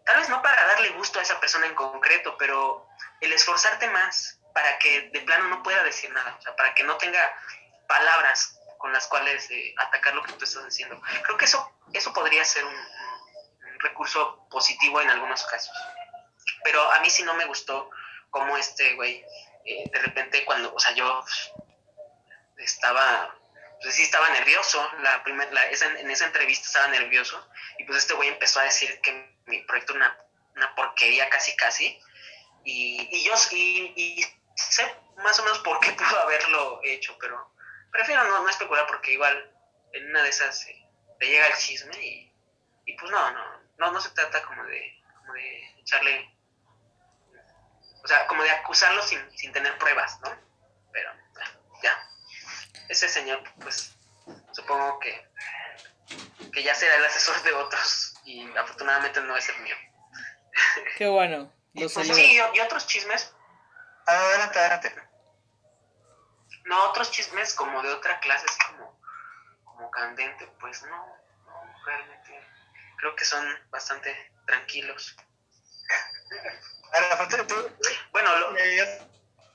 tal 0.09 0.17
vez 0.17 0.31
no 0.31 0.41
para 0.41 0.67
darle 0.69 0.89
gusto 0.91 1.19
a 1.19 1.23
esa 1.23 1.39
persona 1.39 1.67
en 1.67 1.75
concreto, 1.75 2.35
pero 2.39 2.89
el 3.21 3.31
esforzarte 3.31 3.89
más 3.91 4.41
para 4.55 4.79
que 4.79 5.11
de 5.11 5.21
plano 5.21 5.49
no 5.49 5.63
pueda 5.63 5.85
decir 5.85 6.11
nada, 6.13 6.35
o 6.39 6.41
sea, 6.41 6.57
para 6.57 6.75
que 6.75 6.83
no 6.83 6.97
tenga 6.97 7.21
palabras 7.87 8.59
con 8.79 8.91
las 8.91 9.07
cuales 9.07 9.51
eh, 9.51 9.75
atacar 9.77 10.15
lo 10.15 10.23
que 10.23 10.33
tú 10.33 10.45
estás 10.45 10.65
haciendo. 10.65 10.99
Creo 11.25 11.37
que 11.37 11.45
eso, 11.45 11.79
eso 11.93 12.11
podría 12.15 12.43
ser 12.43 12.65
un, 12.65 12.75
recurso 13.81 14.49
positivo 14.51 15.01
en 15.03 15.11
algunos 15.11 15.45
casos. 15.45 15.77
Pero 16.65 16.91
a 16.91 17.01
mí 17.01 17.11
sí 17.11 17.23
no 17.23 17.35
me 17.35 17.45
gustó 17.45 17.91
cómo 18.31 18.57
este 18.57 18.95
güey, 18.95 19.23
eh, 19.67 19.85
de 19.93 19.99
repente 20.01 20.43
cuando, 20.47 20.75
o 20.75 20.81
sea, 20.81 20.93
yo 20.93 21.23
estaba, 22.57 23.37
pues 23.83 23.95
sí 23.95 24.05
estaba 24.05 24.31
nervioso, 24.31 24.91
la, 25.03 25.23
esa, 25.67 25.87
en 25.87 26.11
esa 26.11 26.25
entrevista 26.25 26.67
estaba 26.67 26.89
nervioso, 26.89 27.47
y 27.79 27.85
pues 27.85 27.99
este 27.99 28.15
güey 28.15 28.31
empezó 28.31 28.59
a 28.59 28.65
decir 28.65 29.01
que 29.03 29.38
mi 29.49 29.63
proyecto 29.65 29.95
una, 29.95 30.17
una 30.55 30.75
porquería 30.75 31.29
casi 31.29 31.57
casi, 31.57 32.01
y, 32.65 33.09
y 33.11 33.25
yo 33.25 33.33
y, 33.53 33.93
y, 33.97 34.25
sé 34.55 34.95
más 35.17 35.39
o 35.39 35.45
menos 35.45 35.59
por 35.61 35.81
qué 35.81 35.93
pudo 35.99 36.21
haberlo 36.21 36.81
hecho, 36.85 37.17
pero 37.21 37.53
prefiero 37.91 38.25
no, 38.25 38.43
no 38.43 38.49
especular 38.49 38.87
porque 38.87 39.13
igual 39.13 39.55
en 39.93 40.11
una 40.11 40.23
de 40.23 40.29
esas 40.29 40.67
eh, 40.67 40.87
le 41.21 41.27
llega 41.27 41.47
el 41.47 41.57
chisme 41.57 41.97
y, 42.05 42.33
y, 42.87 42.97
pues 42.97 43.11
no, 43.11 43.31
no, 43.33 43.61
no, 43.79 43.91
no 43.91 44.01
se 44.01 44.11
trata 44.11 44.43
como 44.43 44.65
de, 44.65 45.03
como 45.17 45.33
de 45.33 45.81
echarle, 45.81 46.35
o 48.05 48.07
sea, 48.07 48.27
como 48.27 48.43
de 48.43 48.51
acusarlo 48.51 49.03
sin, 49.03 49.19
sin 49.37 49.53
tener 49.53 49.77
pruebas, 49.79 50.21
¿no? 50.21 50.31
Pero 50.93 51.11
ya, 51.83 52.11
ese 52.89 53.09
señor 53.09 53.43
pues 53.61 53.97
supongo 54.53 54.99
que, 54.99 55.29
que 56.53 56.63
ya 56.63 56.75
será 56.75 56.97
el 56.97 57.05
asesor 57.05 57.43
de 57.43 57.53
otros 57.53 58.18
y 58.29 58.59
afortunadamente 58.59 59.23
no 59.23 59.35
es 59.37 59.49
el 59.49 59.63
mío. 59.63 59.77
Qué 60.99 61.07
bueno. 61.09 61.51
Lo 61.73 61.89
pues 61.89 62.07
sí, 62.07 62.23
y, 62.23 62.57
y, 62.57 62.61
otros 62.61 62.87
chismes. 62.87 63.33
Adelante, 64.07 64.59
adelante. 64.59 64.95
No, 66.65 66.91
otros 66.91 67.11
chismes 67.11 67.55
como 67.55 67.81
de 67.83 67.89
otra 67.89 68.21
clase, 68.21 68.45
así 68.47 68.59
como, 68.67 69.01
como 69.65 69.91
candente, 69.91 70.47
pues 70.61 70.83
no, 70.83 71.07
no, 71.47 71.85
realmente 71.87 72.47
creo 72.99 73.17
que 73.17 73.25
son 73.25 73.47
bastante 73.71 74.15
tranquilos. 74.47 75.17
Ahora, 76.93 77.47
tú, 77.47 77.55
bueno, 78.13 78.37
lo, 78.37 78.49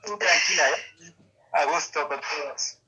tú 0.03 0.17
tranquila, 0.17 0.69
¿eh? 0.69 1.15
A 1.51 1.65
gusto 1.65 2.07
con 2.07 2.19
todos. 2.19 2.79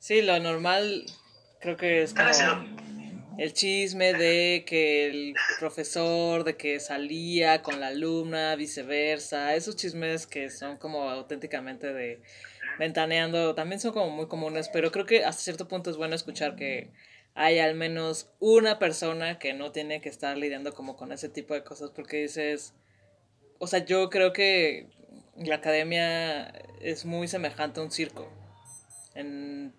Sí, 0.00 0.22
lo 0.22 0.38
normal 0.40 1.06
creo 1.60 1.76
que 1.76 2.02
es 2.02 2.14
como 2.14 2.30
el 3.38 3.52
chisme 3.52 4.14
de 4.14 4.64
que 4.66 5.06
el 5.06 5.34
profesor, 5.60 6.42
de 6.42 6.56
que 6.56 6.80
salía 6.80 7.62
con 7.62 7.78
la 7.78 7.88
alumna, 7.88 8.56
viceversa, 8.56 9.54
esos 9.54 9.76
chismes 9.76 10.26
que 10.26 10.50
son 10.50 10.76
como 10.76 11.08
auténticamente 11.08 11.92
de 11.92 12.20
ventaneando, 12.80 13.54
también 13.54 13.80
son 13.80 13.92
como 13.92 14.10
muy 14.10 14.26
comunes, 14.26 14.68
pero 14.68 14.90
creo 14.90 15.06
que 15.06 15.24
hasta 15.24 15.42
cierto 15.42 15.68
punto 15.68 15.90
es 15.90 15.96
bueno 15.96 16.16
escuchar 16.16 16.56
que 16.56 16.90
hay 17.34 17.60
al 17.60 17.76
menos 17.76 18.30
una 18.40 18.80
persona 18.80 19.38
que 19.38 19.52
no 19.52 19.70
tiene 19.70 20.00
que 20.00 20.08
estar 20.08 20.36
lidiando 20.36 20.74
como 20.74 20.96
con 20.96 21.12
ese 21.12 21.28
tipo 21.28 21.54
de 21.54 21.62
cosas, 21.62 21.90
porque 21.94 22.22
dices, 22.22 22.74
o 23.58 23.68
sea, 23.68 23.84
yo 23.84 24.10
creo 24.10 24.32
que 24.32 24.88
la 25.36 25.56
academia 25.56 26.48
es 26.80 27.04
muy 27.04 27.28
semejante 27.28 27.78
a 27.78 27.84
un 27.84 27.92
circo. 27.92 28.28
En 29.14 29.72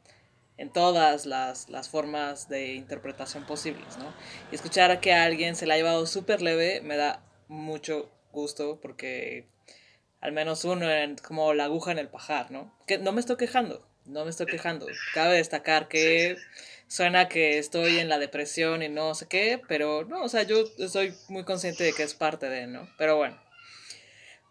en 0.59 0.69
todas 0.69 1.25
las, 1.25 1.69
las, 1.69 1.87
formas 1.87 2.49
de 2.49 2.73
interpretación 2.73 3.45
posibles, 3.45 3.97
¿no? 3.97 4.13
Y 4.51 4.55
escuchar 4.55 4.91
a 4.91 4.99
que 4.99 5.13
a 5.13 5.23
alguien 5.23 5.55
se 5.55 5.65
la 5.65 5.75
ha 5.75 5.77
llevado 5.77 6.05
súper 6.05 6.41
leve 6.41 6.81
me 6.81 6.97
da 6.97 7.23
mucho 7.47 8.11
gusto 8.33 8.77
porque 8.81 9.47
al 10.19 10.33
menos 10.33 10.65
uno 10.65 10.91
en, 10.91 11.15
como 11.15 11.53
la 11.53 11.63
aguja 11.63 11.93
en 11.93 11.97
el 11.97 12.09
pajar, 12.09 12.51
¿no? 12.51 12.77
Que 12.85 12.97
no 12.97 13.13
me 13.13 13.21
estoy 13.21 13.37
quejando, 13.37 13.87
no 14.05 14.25
me 14.25 14.31
estoy 14.31 14.47
quejando. 14.47 14.85
Cabe 15.13 15.37
destacar 15.37 15.87
que 15.87 16.35
suena 16.87 17.29
que 17.29 17.57
estoy 17.57 17.99
en 17.99 18.09
la 18.09 18.19
depresión 18.19 18.83
y 18.83 18.89
no 18.89 19.15
sé 19.15 19.27
qué, 19.29 19.61
pero 19.69 20.03
no, 20.03 20.23
o 20.23 20.27
sea, 20.27 20.43
yo 20.43 20.65
estoy 20.77 21.13
muy 21.29 21.45
consciente 21.45 21.85
de 21.85 21.93
que 21.93 22.03
es 22.03 22.15
parte 22.15 22.49
de, 22.49 22.67
¿no? 22.67 22.89
Pero 22.97 23.15
bueno. 23.15 23.41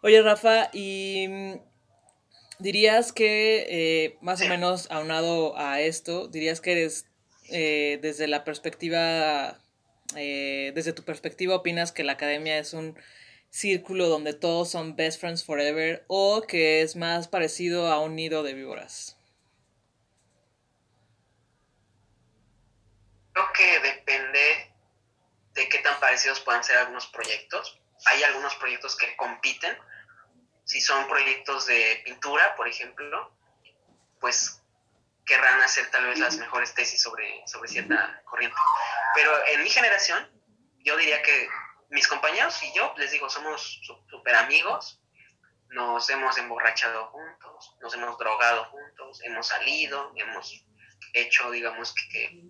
Oye, 0.01 0.23
Rafa, 0.23 0.69
y 0.73 1.27
dirías 2.59 3.11
que, 3.13 3.65
eh, 3.69 4.17
más 4.21 4.41
o 4.41 4.47
menos 4.47 4.91
aunado 4.91 5.57
a 5.57 5.79
esto, 5.81 6.27
dirías 6.27 6.61
que 6.61 6.73
eres, 6.73 7.07
eh, 7.49 7.97
desde 8.01 8.27
la 8.27 8.43
perspectiva, 8.43 9.57
eh, 10.15 10.71
desde 10.75 10.93
tu 10.93 11.03
perspectiva, 11.03 11.55
opinas 11.55 11.91
que 11.91 12.03
la 12.03 12.13
academia 12.13 12.59
es 12.59 12.73
un 12.73 12.99
círculo 13.49 14.07
donde 14.07 14.33
todos 14.33 14.69
son 14.69 14.95
best 14.95 15.19
friends 15.19 15.43
forever 15.43 16.03
o 16.07 16.43
que 16.43 16.81
es 16.81 16.95
más 16.95 17.27
parecido 17.27 17.91
a 17.91 17.99
un 17.99 18.15
nido 18.15 18.43
de 18.43 18.53
víboras? 18.53 19.17
Creo 23.33 23.45
que 23.53 23.79
depende 23.79 24.73
de 25.55 25.69
qué 25.69 25.79
tan 25.79 25.99
parecidos 25.99 26.41
puedan 26.41 26.63
ser 26.63 26.77
algunos 26.77 27.07
proyectos. 27.07 27.79
Hay 28.05 28.21
algunos 28.23 28.53
proyectos 28.55 28.95
que 28.95 29.15
compiten 29.15 29.75
si 30.69 30.81
son 30.81 31.07
proyectos 31.07 31.65
de 31.65 31.99
pintura, 32.05 32.55
por 32.55 32.67
ejemplo, 32.67 33.35
pues 34.19 34.61
querrán 35.25 35.59
hacer 35.61 35.89
tal 35.89 36.05
vez 36.05 36.19
las 36.19 36.37
mejores 36.37 36.75
tesis 36.75 37.01
sobre, 37.01 37.41
sobre 37.47 37.69
cierta 37.69 38.21
corriente. 38.25 38.55
Pero 39.15 39.31
en 39.47 39.63
mi 39.63 39.69
generación, 39.71 40.29
yo 40.77 40.95
diría 40.95 41.23
que 41.23 41.49
mis 41.89 42.07
compañeros 42.07 42.61
y 42.61 42.71
yo, 42.75 42.93
les 42.97 43.09
digo, 43.09 43.31
somos 43.31 43.81
súper 44.11 44.35
amigos, 44.35 45.01
nos 45.69 46.07
hemos 46.11 46.37
emborrachado 46.37 47.07
juntos, 47.07 47.75
nos 47.81 47.91
hemos 47.95 48.15
drogado 48.19 48.65
juntos, 48.65 49.23
hemos 49.23 49.47
salido, 49.47 50.13
hemos 50.17 50.63
hecho, 51.13 51.49
digamos, 51.49 51.95
que, 52.11 52.43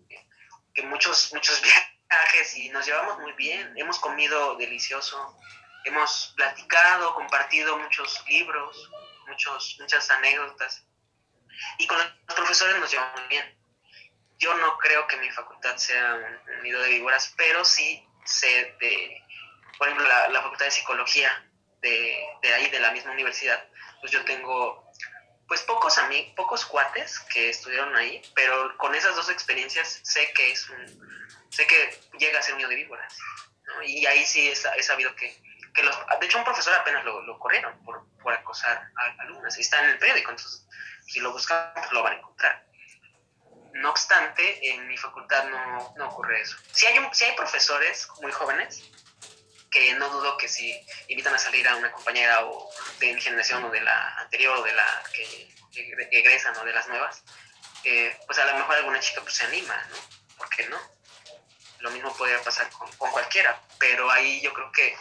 que 0.73 0.83
muchos, 0.83 1.33
muchos 1.33 1.61
viajes 2.09 2.57
y 2.57 2.67
nos 2.67 2.85
llevamos 2.85 3.17
muy 3.19 3.31
bien, 3.31 3.71
hemos 3.77 3.97
comido 3.97 4.57
delicioso, 4.57 5.37
hemos 5.85 6.33
platicado, 6.35 7.13
compartido 7.15 7.77
muchos 7.77 8.23
libros, 8.27 8.89
muchos, 9.27 9.77
muchas 9.79 10.09
anécdotas. 10.09 10.85
Y 11.77 11.87
con 11.87 11.97
los 11.97 12.35
profesores 12.35 12.77
nos 12.79 12.91
llevamos 12.91 13.27
bien. 13.27 13.57
Yo 14.37 14.53
no 14.55 14.77
creo 14.77 15.07
que 15.07 15.17
mi 15.17 15.29
facultad 15.31 15.75
sea 15.77 16.15
un, 16.15 16.63
nido 16.63 16.81
de 16.81 16.89
víboras, 16.89 17.33
pero 17.37 17.65
sí 17.65 18.07
sé 18.25 18.75
de, 18.79 19.23
por 19.77 19.87
ejemplo, 19.87 20.07
la, 20.07 20.29
la 20.29 20.41
facultad 20.41 20.65
de 20.65 20.71
psicología 20.71 21.45
de, 21.81 22.25
de, 22.41 22.53
ahí, 22.53 22.69
de 22.69 22.79
la 22.79 22.91
misma 22.91 23.11
universidad, 23.11 23.63
pues 23.99 24.11
yo 24.11 24.23
tengo 24.25 24.89
pues 25.47 25.63
pocos 25.63 25.97
amigos, 25.97 26.31
pocos 26.35 26.65
cuates 26.65 27.19
que 27.21 27.49
estudiaron 27.49 27.95
ahí, 27.95 28.21
pero 28.35 28.77
con 28.77 28.93
esas 28.93 29.15
dos 29.15 29.29
experiencias 29.29 29.99
sé 30.03 30.31
que 30.33 30.51
es 30.51 30.69
un, 30.69 31.49
sé 31.49 31.65
que 31.65 31.99
llega 32.19 32.39
a 32.39 32.41
ser 32.41 32.53
un 32.53 32.59
nido 32.59 32.69
de 32.69 32.75
víboras. 32.75 33.17
¿no? 33.63 33.81
Y 33.81 34.05
ahí 34.05 34.25
sí 34.25 34.47
he 34.47 34.83
sabido 34.83 35.15
que, 35.15 35.35
que 35.73 35.83
los, 35.83 35.95
de 36.19 36.25
hecho 36.25 36.37
un 36.37 36.43
profesor 36.43 36.73
apenas 36.73 37.03
lo, 37.03 37.21
lo 37.21 37.39
corrieron 37.39 37.83
por, 37.83 38.05
por, 38.21 38.33
acosar 38.33 38.91
a 38.95 39.21
alumnas 39.21 39.57
y 39.57 39.61
está 39.61 39.83
en 39.83 39.91
el 39.91 39.99
periódico, 39.99 40.31
entonces 40.31 40.67
si 41.07 41.19
lo 41.19 41.31
buscan 41.31 41.71
pues 41.73 41.91
lo 41.91 42.03
van 42.03 42.13
a 42.13 42.15
encontrar. 42.17 42.65
No 43.73 43.91
obstante, 43.91 44.69
en 44.69 44.87
mi 44.87 44.97
facultad 44.97 45.45
no, 45.45 45.93
no 45.95 46.09
ocurre 46.09 46.41
eso. 46.41 46.57
Si 46.71 46.85
hay, 46.87 46.97
un, 46.97 47.13
si 47.13 47.25
hay 47.25 47.35
profesores 47.35 48.07
muy 48.21 48.31
jóvenes, 48.31 48.81
que 49.69 49.93
no 49.93 50.09
dudo 50.09 50.37
que 50.37 50.47
si 50.47 50.75
invitan 51.07 51.35
a 51.35 51.37
salir 51.37 51.67
a 51.67 51.75
una 51.75 51.91
compañera 51.91 52.45
o 52.45 52.69
de 52.99 53.13
mi 53.13 53.21
generación 53.21 53.63
o 53.63 53.69
de 53.69 53.81
la 53.81 54.15
anterior 54.15 54.57
o 54.57 54.63
de 54.63 54.73
la 54.73 55.03
que, 55.13 55.49
egresan 56.11 56.57
o 56.57 56.65
de 56.65 56.73
las 56.73 56.87
nuevas, 56.87 57.23
eh, 57.83 58.17
pues 58.25 58.39
a 58.39 58.45
lo 58.45 58.57
mejor 58.57 58.75
alguna 58.75 58.99
chica 58.99 59.21
pues 59.21 59.35
se 59.35 59.45
anima, 59.45 59.75
¿no? 59.91 60.35
¿Por 60.37 60.49
qué 60.49 60.67
no? 60.67 60.77
lo 61.79 61.91
mismo 61.91 62.13
podría 62.13 62.41
pasar 62.41 62.69
con, 62.71 62.91
con 62.97 63.11
cualquiera, 63.11 63.59
pero 63.79 64.09
ahí 64.11 64.41
yo 64.41 64.53
creo 64.53 64.71
que 64.71 64.95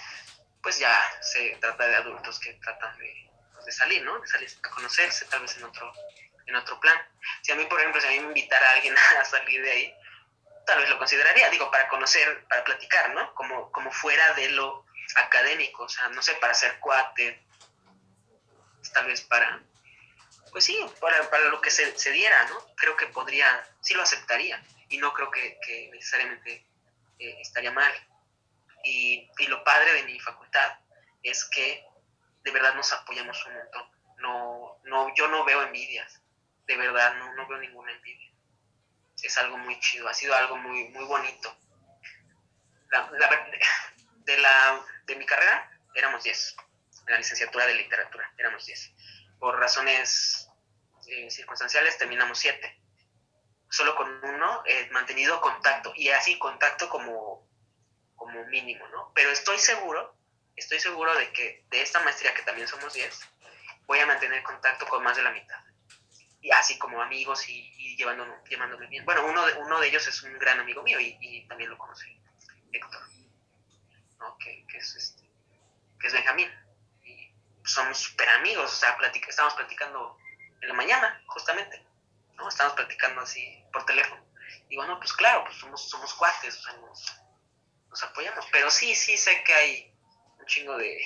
pues 0.62 0.79
ya 0.79 0.92
se 1.21 1.57
trata 1.61 1.87
de 1.87 1.97
adultos 1.97 2.38
que 2.40 2.55
tratan 2.55 2.99
de, 2.99 3.31
pues, 3.53 3.66
de 3.66 3.73
salir, 3.73 4.03
¿no? 4.03 4.18
De 4.18 4.27
salir 4.27 4.51
a 4.62 4.71
conocerse, 4.71 5.25
tal 5.27 5.40
vez 5.40 5.57
en 5.57 5.64
otro, 5.64 5.92
en 6.47 6.57
otro 6.57 6.81
plan. 6.81 6.99
Si 7.42 7.53
a 7.53 7.57
mí, 7.57 7.64
por 7.66 7.81
ejemplo, 7.81 8.01
si 8.01 8.07
a 8.07 8.11
mí 8.11 8.21
me 8.21 8.27
invitara 8.29 8.66
a 8.68 8.73
alguien 8.75 8.94
a 8.97 9.25
salir 9.25 9.62
de 9.62 9.71
ahí, 9.71 9.94
tal 10.66 10.81
vez 10.81 10.90
lo 10.90 10.99
consideraría, 10.99 11.49
digo, 11.51 11.71
para 11.71 11.88
conocer, 11.88 12.44
para 12.49 12.64
platicar, 12.64 13.14
¿no? 13.14 13.35
Como, 13.35 13.73
como 13.73 13.90
fuera 13.90 14.35
de 14.35 14.51
lo 14.51 14.85
académico, 15.16 15.85
o 15.85 15.88
sea, 15.88 16.09
no 16.11 16.23
sé, 16.23 16.35
para 16.35 16.55
ser 16.55 16.79
cuate, 16.81 17.42
tal 18.92 19.07
vez 19.07 19.23
para, 19.23 19.62
pues 20.51 20.64
sí, 20.64 20.79
para, 21.01 21.31
para 21.31 21.44
lo 21.44 21.61
que 21.61 21.71
se, 21.71 21.99
se, 21.99 22.11
diera, 22.11 22.44
¿no? 22.49 22.59
Creo 22.77 22.97
que 22.97 23.07
podría, 23.07 23.66
sí 23.81 23.94
lo 23.94 24.03
aceptaría 24.03 24.62
y 24.88 24.99
no 24.99 25.12
creo 25.12 25.31
que, 25.31 25.59
que 25.64 25.90
necesariamente 25.92 26.66
eh, 27.18 27.37
estaría 27.40 27.71
mal. 27.71 27.92
Y, 28.88 29.31
y, 29.38 29.46
lo 29.48 29.62
padre 29.64 29.92
de 29.92 30.05
mi 30.05 30.18
facultad 30.18 30.79
es 31.22 31.44
que 31.44 31.85
de 32.42 32.51
verdad 32.51 32.74
nos 32.74 32.90
apoyamos 32.92 33.44
un 33.44 33.55
montón. 33.55 33.90
No, 34.16 34.81
no, 34.85 35.14
yo 35.14 35.29
no 35.29 35.44
veo 35.44 35.62
envidias, 35.62 36.22
de 36.66 36.77
verdad, 36.77 37.14
no, 37.16 37.35
no 37.35 37.46
veo 37.46 37.59
ninguna 37.59 37.92
envidia. 37.92 38.33
Es 39.22 39.37
algo 39.37 39.59
muy 39.59 39.79
chido, 39.81 40.09
ha 40.09 40.14
sido 40.14 40.35
algo 40.35 40.57
muy, 40.57 40.88
muy 40.88 41.05
bonito. 41.05 41.55
La, 42.90 43.11
la, 43.11 43.51
de, 44.24 44.38
la, 44.38 44.87
de 45.05 45.16
mi 45.16 45.27
carrera 45.27 45.70
éramos 45.94 46.22
10, 46.22 46.57
en 47.07 47.12
la 47.12 47.18
licenciatura 47.18 47.66
de 47.66 47.74
literatura 47.74 48.33
éramos 48.38 48.64
10. 48.64 48.92
Por 49.38 49.59
razones 49.59 50.48
eh, 51.09 51.31
circunstanciales 51.31 51.98
terminamos 51.98 52.38
7. 52.38 52.81
Solo 53.68 53.94
con 53.96 54.24
uno 54.24 54.62
he 54.64 54.88
mantenido 54.90 55.42
contacto, 55.42 55.92
y 55.94 56.09
así 56.09 56.38
contacto 56.38 56.88
como, 56.88 57.47
como 58.28 58.44
mínimo, 58.46 58.86
¿no? 58.88 59.10
Pero 59.14 59.30
estoy 59.30 59.58
seguro, 59.58 60.14
estoy 60.54 60.78
seguro 60.80 61.14
de 61.14 61.32
que 61.32 61.64
de 61.70 61.80
esta 61.80 62.00
maestría, 62.00 62.34
que 62.34 62.42
también 62.42 62.68
somos 62.68 62.92
10, 62.92 63.20
voy 63.86 63.98
a 64.00 64.06
mantener 64.06 64.42
contacto 64.42 64.86
con 64.86 65.02
más 65.02 65.16
de 65.16 65.22
la 65.22 65.30
mitad. 65.30 65.58
Y 66.42 66.50
así 66.50 66.78
como 66.78 67.00
amigos 67.00 67.48
y, 67.48 67.72
y 67.78 67.96
llevándome, 67.96 68.34
llevándome 68.48 68.86
bien. 68.86 69.04
Bueno, 69.04 69.24
uno 69.24 69.44
de, 69.46 69.54
uno 69.54 69.80
de 69.80 69.88
ellos 69.88 70.06
es 70.06 70.22
un 70.22 70.38
gran 70.38 70.60
amigo 70.60 70.82
mío 70.82 71.00
y, 71.00 71.16
y 71.20 71.48
también 71.48 71.70
lo 71.70 71.78
conocí, 71.78 72.20
Héctor, 72.70 73.02
¿no? 74.18 74.36
que, 74.38 74.66
que, 74.66 74.76
es 74.76 74.94
este, 74.94 75.22
que 75.98 76.06
es 76.06 76.12
Benjamín. 76.12 76.50
Y 77.04 77.32
somos 77.64 77.98
súper 77.98 78.28
amigos, 78.28 78.70
o 78.70 78.76
sea, 78.76 78.96
platica, 78.98 79.28
estamos 79.30 79.54
platicando 79.54 80.18
en 80.60 80.68
la 80.68 80.74
mañana, 80.74 81.22
justamente, 81.28 81.82
¿no? 82.34 82.48
Estamos 82.48 82.74
platicando 82.74 83.22
así 83.22 83.64
por 83.72 83.86
teléfono. 83.86 84.22
Digo, 84.68 84.84
no, 84.84 84.98
pues 84.98 85.14
claro, 85.14 85.44
pues 85.44 85.56
somos, 85.56 85.88
somos 85.88 86.12
cuates, 86.14 86.56
o 86.56 86.62
sea, 86.62 86.72
nos, 86.74 87.20
nos 87.88 88.03
apoyamos. 88.03 88.46
Pero 88.53 88.70
sí, 88.70 88.94
sí 88.94 89.16
sé 89.16 89.42
que 89.44 89.55
hay 89.55 89.94
un 90.38 90.46
chingo 90.46 90.77
de, 90.77 91.01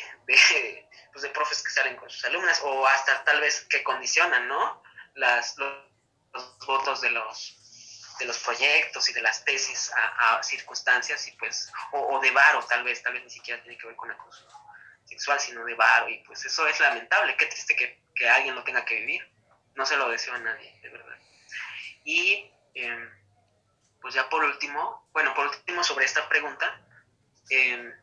pues 1.12 1.22
de 1.22 1.30
profes 1.30 1.62
que 1.62 1.70
salen 1.70 1.96
con 1.96 2.08
sus 2.10 2.24
alumnas 2.24 2.60
o 2.62 2.86
hasta 2.86 3.24
tal 3.24 3.40
vez 3.40 3.66
que 3.68 3.82
condicionan, 3.82 4.48
¿no? 4.48 4.82
Las, 5.14 5.56
los, 5.58 5.92
votos 6.66 7.02
de 7.02 7.10
los, 7.10 8.16
de 8.18 8.24
los 8.24 8.38
proyectos 8.38 9.08
y 9.10 9.12
de 9.12 9.20
las 9.20 9.44
tesis 9.44 9.90
a, 9.94 10.42
circunstancias 10.42 11.26
y 11.28 11.32
pues, 11.32 11.70
o, 11.92 12.18
de 12.20 12.30
varo 12.30 12.64
tal 12.64 12.84
vez, 12.84 13.02
tal 13.02 13.12
vez 13.12 13.24
ni 13.24 13.30
siquiera 13.30 13.62
tiene 13.62 13.76
que 13.76 13.86
ver 13.86 13.96
con 13.96 14.10
acoso 14.10 14.48
sexual, 15.04 15.38
sino 15.38 15.62
de 15.64 15.74
varo 15.74 16.08
y 16.08 16.18
pues 16.24 16.42
eso 16.46 16.66
es 16.66 16.80
lamentable, 16.80 17.36
qué 17.36 17.46
triste 17.46 17.76
que, 17.76 18.02
que 18.14 18.28
alguien 18.28 18.54
lo 18.54 18.64
tenga 18.64 18.82
que 18.84 18.94
vivir, 18.94 19.30
no 19.74 19.84
se 19.84 19.96
lo 19.98 20.08
deseo 20.08 20.32
a 20.34 20.38
nadie, 20.38 20.78
de 20.80 20.88
verdad. 20.88 21.18
Y 22.04 22.50
eh, 22.74 23.08
pues 24.02 24.14
ya 24.14 24.28
por 24.28 24.44
último, 24.44 25.08
bueno, 25.12 25.32
por 25.34 25.46
último 25.46 25.82
sobre 25.84 26.04
esta 26.04 26.28
pregunta, 26.28 26.80
eh, 27.48 27.94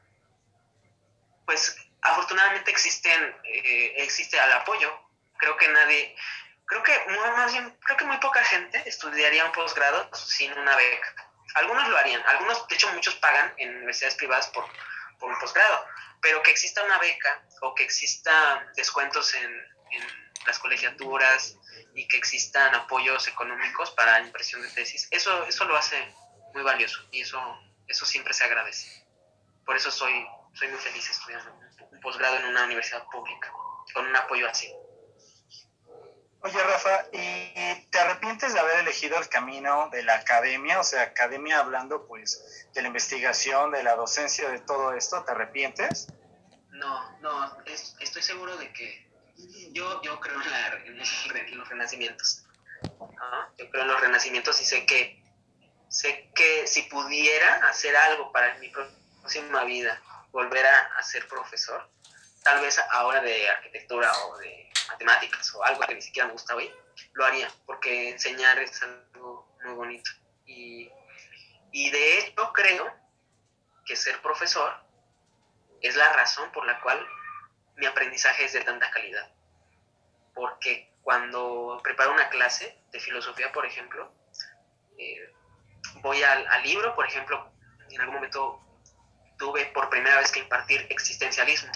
pues 1.46 1.76
afortunadamente 2.02 2.72
existen, 2.72 3.36
eh, 3.44 3.94
existe 3.98 4.38
el 4.38 4.52
apoyo. 4.54 4.92
Creo 5.38 5.58
que 5.58 5.68
nadie, 5.68 6.16
creo 6.66 6.84
que 6.84 8.06
muy 8.06 8.18
poca 8.18 8.44
gente 8.44 8.82
estudiaría 8.86 9.46
un 9.46 9.52
posgrado 9.52 10.10
sin 10.16 10.52
una 10.58 10.76
beca. 10.76 11.30
Algunos 11.56 11.88
lo 11.90 11.98
harían, 11.98 12.22
algunos, 12.28 12.68
de 12.68 12.76
hecho 12.76 12.92
muchos 12.94 13.16
pagan 13.16 13.54
en 13.58 13.76
universidades 13.76 14.16
privadas 14.16 14.48
por, 14.48 14.66
por 15.20 15.32
un 15.32 15.40
posgrado, 15.40 15.88
pero 16.22 16.44
que 16.44 16.52
exista 16.52 16.84
una 16.84 17.00
beca 17.00 17.42
o 17.62 17.74
que 17.74 17.84
exista 17.84 18.66
descuentos 18.76 19.34
en, 19.34 19.52
en 19.92 20.29
las 20.46 20.60
colegiaturas 20.60 21.58
y 21.94 22.08
que 22.08 22.18
existan 22.18 22.74
apoyos 22.76 23.28
económicos 23.28 23.92
para 23.92 24.20
impresión 24.22 24.62
de 24.62 24.70
tesis, 24.70 25.08
eso, 25.12 25.46
eso 25.46 25.66
lo 25.66 25.76
hace 25.76 25.98
muy 26.54 26.64
valioso 26.64 27.02
y 27.12 27.22
eso, 27.22 27.40
eso 27.88 28.06
siempre 28.06 28.34
se 28.34 28.44
agradece. 28.44 29.06
Por 29.66 29.76
eso 29.76 29.92
soy, 29.92 30.26
soy 30.54 30.68
muy 30.70 30.80
feliz 30.80 31.10
estudiando 31.10 31.54
un 31.92 32.00
posgrado 32.00 32.38
en 32.38 32.46
una 32.46 32.64
universidad 32.64 33.06
pública, 33.12 33.52
con 33.94 34.06
un 34.06 34.16
apoyo 34.16 34.50
así. 34.50 34.74
Oye, 36.42 36.64
Rafa, 36.64 37.06
¿y 37.12 37.82
te 37.92 38.00
arrepientes 38.00 38.54
de 38.54 38.60
haber 38.60 38.80
elegido 38.80 39.18
el 39.18 39.28
camino 39.28 39.90
de 39.90 40.04
la 40.04 40.16
academia? 40.16 40.80
O 40.80 40.84
sea, 40.84 41.02
academia 41.02 41.60
hablando 41.60 42.08
pues 42.08 42.70
de 42.74 42.82
la 42.82 42.88
investigación, 42.88 43.72
de 43.72 43.84
la 43.84 43.96
docencia, 43.96 44.50
de 44.50 44.60
todo 44.60 44.94
esto, 44.94 45.22
¿te 45.26 45.32
arrepientes? 45.32 46.08
No, 46.70 47.20
no, 47.20 47.62
es, 47.66 47.98
estoy 48.00 48.22
seguro 48.22 48.56
de 48.56 48.72
que 48.72 49.09
yo, 49.72 50.02
yo 50.02 50.20
creo 50.20 50.42
en, 50.42 50.52
la, 50.52 51.56
los 51.56 51.70
renacimientos. 51.70 52.46
Yo 53.58 53.70
creo 53.70 53.84
en 53.84 53.88
los 53.90 54.02
renacimientos 54.02 54.60
y 54.62 54.66
sé 54.66 54.86
que, 54.86 55.22
sé 55.90 56.32
que 56.36 56.68
si 56.68 56.84
pudiera 56.84 57.68
hacer 57.68 57.96
algo 57.96 58.32
para 58.32 58.56
mi 58.56 58.70
próxima 58.70 59.64
vida, 59.66 60.02
volver 60.32 60.66
a, 60.66 60.80
a 60.98 61.04
ser 61.04 61.28
profesor, 61.28 61.90
tal 62.44 62.62
vez 62.62 62.80
ahora 62.92 63.22
de 63.22 63.50
arquitectura 63.50 64.12
o 64.26 64.38
de 64.38 64.70
matemáticas 64.88 65.54
o 65.56 65.64
algo 65.64 65.82
que 65.82 65.96
ni 65.96 66.02
siquiera 66.02 66.28
me 66.28 66.34
gusta 66.34 66.56
hoy, 66.56 66.72
lo 67.14 67.26
haría, 67.26 67.52
porque 67.66 68.10
enseñar 68.10 68.60
es 68.60 68.82
algo 68.82 69.58
muy 69.64 69.74
bonito. 69.74 70.10
Y, 70.46 70.90
y 71.72 71.90
de 71.92 72.20
hecho 72.20 72.52
creo 72.54 72.94
que 73.86 73.96
ser 73.96 74.22
profesor 74.22 74.74
es 75.82 75.96
la 75.96 76.14
razón 76.14 76.52
por 76.52 76.66
la 76.66 76.80
cual 76.82 77.06
mi 77.80 77.86
aprendizaje 77.86 78.46
es 78.46 78.54
de 78.54 78.62
tanta 78.62 78.92
calidad. 78.92 79.32
Porque 80.34 80.94
cuando 81.02 81.80
preparo 81.84 82.14
una 82.14 82.30
clase 82.30 82.78
de 82.92 83.00
filosofía, 83.00 83.52
por 83.52 83.66
ejemplo, 83.66 84.14
eh, 84.98 85.34
voy 86.02 86.22
al, 86.22 86.64
libro, 86.64 86.94
por 86.94 87.08
ejemplo, 87.08 87.52
en 87.90 88.02
algún 88.02 88.16
momento 88.16 88.60
tuve 89.38 89.66
por 89.68 89.90
primera 89.90 90.18
vez 90.18 90.32
que 90.32 90.40
impartir 90.40 90.86
existencialismo 90.90 91.72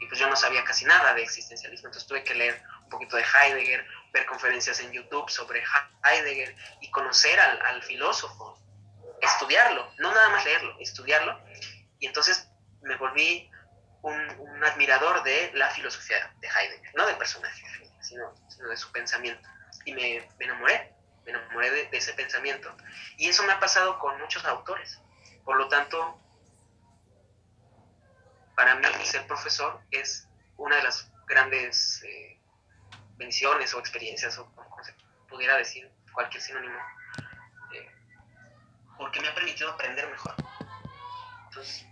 y 0.00 0.06
pues 0.06 0.18
yo 0.18 0.28
no 0.28 0.34
sabía 0.34 0.64
casi 0.64 0.84
nada 0.84 1.14
de 1.14 1.22
existencialismo, 1.22 1.88
entonces 1.88 2.08
tuve 2.08 2.24
que 2.24 2.34
leer 2.34 2.60
un 2.82 2.88
poquito 2.88 3.16
de 3.16 3.22
Heidegger, 3.22 3.86
ver 4.12 4.26
conferencias 4.26 4.80
en 4.80 4.90
YouTube 4.90 5.30
sobre 5.30 5.62
Heidegger 6.02 6.56
y 6.80 6.90
conocer 6.90 7.38
al 7.38 7.82
filósofo, 7.84 8.58
estudiarlo, 9.20 9.92
no 9.98 10.12
nada 10.12 10.30
más 10.30 10.44
leerlo, 10.44 10.74
estudiarlo, 10.80 11.38
y 12.00 12.06
entonces 12.06 12.48
me 12.80 12.96
volví 12.96 13.48
un, 14.02 14.14
un, 14.40 14.64
admirador 14.64 15.22
de 15.22 15.52
la 15.54 15.70
filosofía 15.70 16.32
de 16.40 16.48
Heidegger, 16.48 16.94
no 16.94 17.06
del 17.06 17.16
personaje, 17.16 17.64
sino, 18.00 18.34
sino 18.48 18.68
de 18.68 18.76
su 18.76 18.90
pensamiento, 18.92 19.48
y 19.84 19.92
me, 19.92 20.28
me 20.38 20.44
enamoré, 20.44 20.94
me 21.24 21.30
enamoré 21.30 21.70
de, 21.70 21.86
de 21.88 21.96
ese 21.96 22.12
pensamiento, 22.14 22.74
y 23.16 23.28
eso 23.28 23.42
me 23.44 23.52
ha 23.52 23.60
pasado 23.60 23.98
con 23.98 24.20
muchos 24.20 24.44
autores, 24.44 25.00
por 25.44 25.56
lo 25.56 25.68
tanto, 25.68 26.20
para 28.56 28.76
mí 28.76 28.86
ser 29.04 29.26
profesor 29.26 29.80
es 29.90 30.28
una 30.56 30.76
de 30.76 30.82
las 30.84 31.10
grandes 31.26 32.02
eh, 32.04 32.38
bendiciones 33.16 33.74
o 33.74 33.80
experiencias, 33.80 34.38
o 34.38 34.46
como 34.54 34.82
se 34.84 34.94
pudiera 35.28 35.56
decir, 35.56 35.90
cualquier 36.12 36.42
sinónimo, 36.42 36.78
eh, 37.74 37.90
porque 38.98 39.20
me 39.20 39.28
ha 39.28 39.34
permitido 39.34 39.70
aprender 39.70 40.08
mejor. 40.10 40.34
Entonces, 41.46 41.86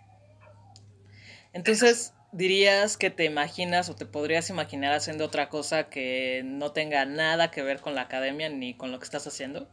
Entonces, 1.52 2.14
dirías 2.32 2.96
que 2.96 3.10
te 3.10 3.24
imaginas 3.24 3.88
o 3.88 3.96
te 3.96 4.06
podrías 4.06 4.50
imaginar 4.50 4.92
haciendo 4.92 5.24
otra 5.24 5.48
cosa 5.48 5.88
que 5.88 6.42
no 6.44 6.72
tenga 6.72 7.04
nada 7.04 7.50
que 7.50 7.62
ver 7.62 7.80
con 7.80 7.94
la 7.94 8.02
academia 8.02 8.48
ni 8.48 8.74
con 8.74 8.92
lo 8.92 8.98
que 8.98 9.04
estás 9.04 9.26
haciendo? 9.26 9.68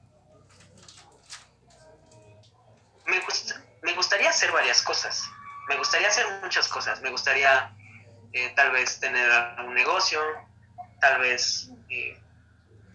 Me, 3.05 3.19
gusta, 3.21 3.63
me 3.83 3.93
gustaría 3.93 4.29
hacer 4.29 4.51
varias 4.51 4.81
cosas 4.81 5.29
me 5.67 5.77
gustaría 5.77 6.07
hacer 6.07 6.25
muchas 6.41 6.67
cosas. 6.67 7.01
Me 7.01 7.09
gustaría 7.09 7.73
eh, 8.33 8.51
tal 8.55 8.71
vez 8.71 8.99
tener 8.99 9.29
un 9.65 9.73
negocio, 9.73 10.21
tal 10.99 11.19
vez, 11.21 11.69
eh, 11.89 12.19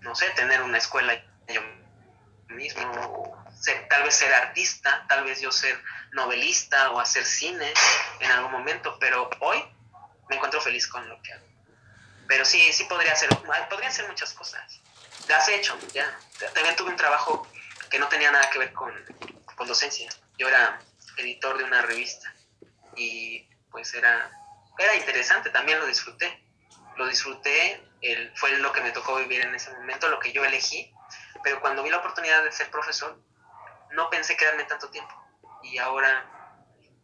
no 0.00 0.14
sé, 0.14 0.30
tener 0.30 0.62
una 0.62 0.78
escuela 0.78 1.14
yo 1.48 1.60
mismo, 2.48 3.41
ser, 3.62 3.88
tal 3.88 4.02
vez 4.02 4.14
ser 4.14 4.32
artista, 4.34 5.06
tal 5.08 5.24
vez 5.24 5.40
yo 5.40 5.50
ser 5.50 5.82
novelista 6.12 6.90
o 6.90 7.00
hacer 7.00 7.24
cine 7.24 7.72
en 8.20 8.30
algún 8.30 8.52
momento, 8.52 8.98
pero 8.98 9.30
hoy 9.40 9.64
me 10.28 10.36
encuentro 10.36 10.60
feliz 10.60 10.86
con 10.86 11.08
lo 11.08 11.20
que 11.22 11.32
hago. 11.32 11.46
Pero 12.28 12.44
sí, 12.44 12.72
sí 12.72 12.84
podría 12.84 13.12
hacer, 13.12 13.28
podría 13.68 13.88
hacer 13.88 14.06
muchas 14.08 14.32
cosas. 14.32 14.80
Las 15.28 15.48
he 15.48 15.56
hecho, 15.56 15.78
ya. 15.92 16.18
También 16.54 16.76
tuve 16.76 16.90
un 16.90 16.96
trabajo 16.96 17.46
que 17.90 17.98
no 17.98 18.08
tenía 18.08 18.30
nada 18.30 18.48
que 18.50 18.58
ver 18.58 18.72
con, 18.72 18.92
con 19.56 19.66
docencia 19.66 20.08
yo 20.38 20.48
era 20.48 20.80
editor 21.18 21.58
de 21.58 21.64
una 21.64 21.82
revista 21.82 22.34
y 22.96 23.48
pues 23.70 23.94
era, 23.94 24.30
era 24.78 24.94
interesante, 24.96 25.50
también 25.50 25.78
lo 25.78 25.86
disfruté. 25.86 26.42
Lo 26.96 27.06
disfruté, 27.06 27.80
el, 28.02 28.36
fue 28.36 28.50
lo 28.58 28.72
que 28.72 28.82
me 28.82 28.90
tocó 28.90 29.16
vivir 29.16 29.40
en 29.40 29.54
ese 29.54 29.72
momento, 29.72 30.08
lo 30.08 30.18
que 30.18 30.32
yo 30.32 30.44
elegí, 30.44 30.92
pero 31.42 31.60
cuando 31.60 31.82
vi 31.82 31.90
la 31.90 31.98
oportunidad 31.98 32.44
de 32.44 32.52
ser 32.52 32.70
profesor, 32.70 33.18
no 33.92 34.10
pensé 34.10 34.36
quedarme 34.36 34.64
tanto 34.64 34.90
tiempo. 34.90 35.14
Y 35.62 35.78
ahora, 35.78 36.26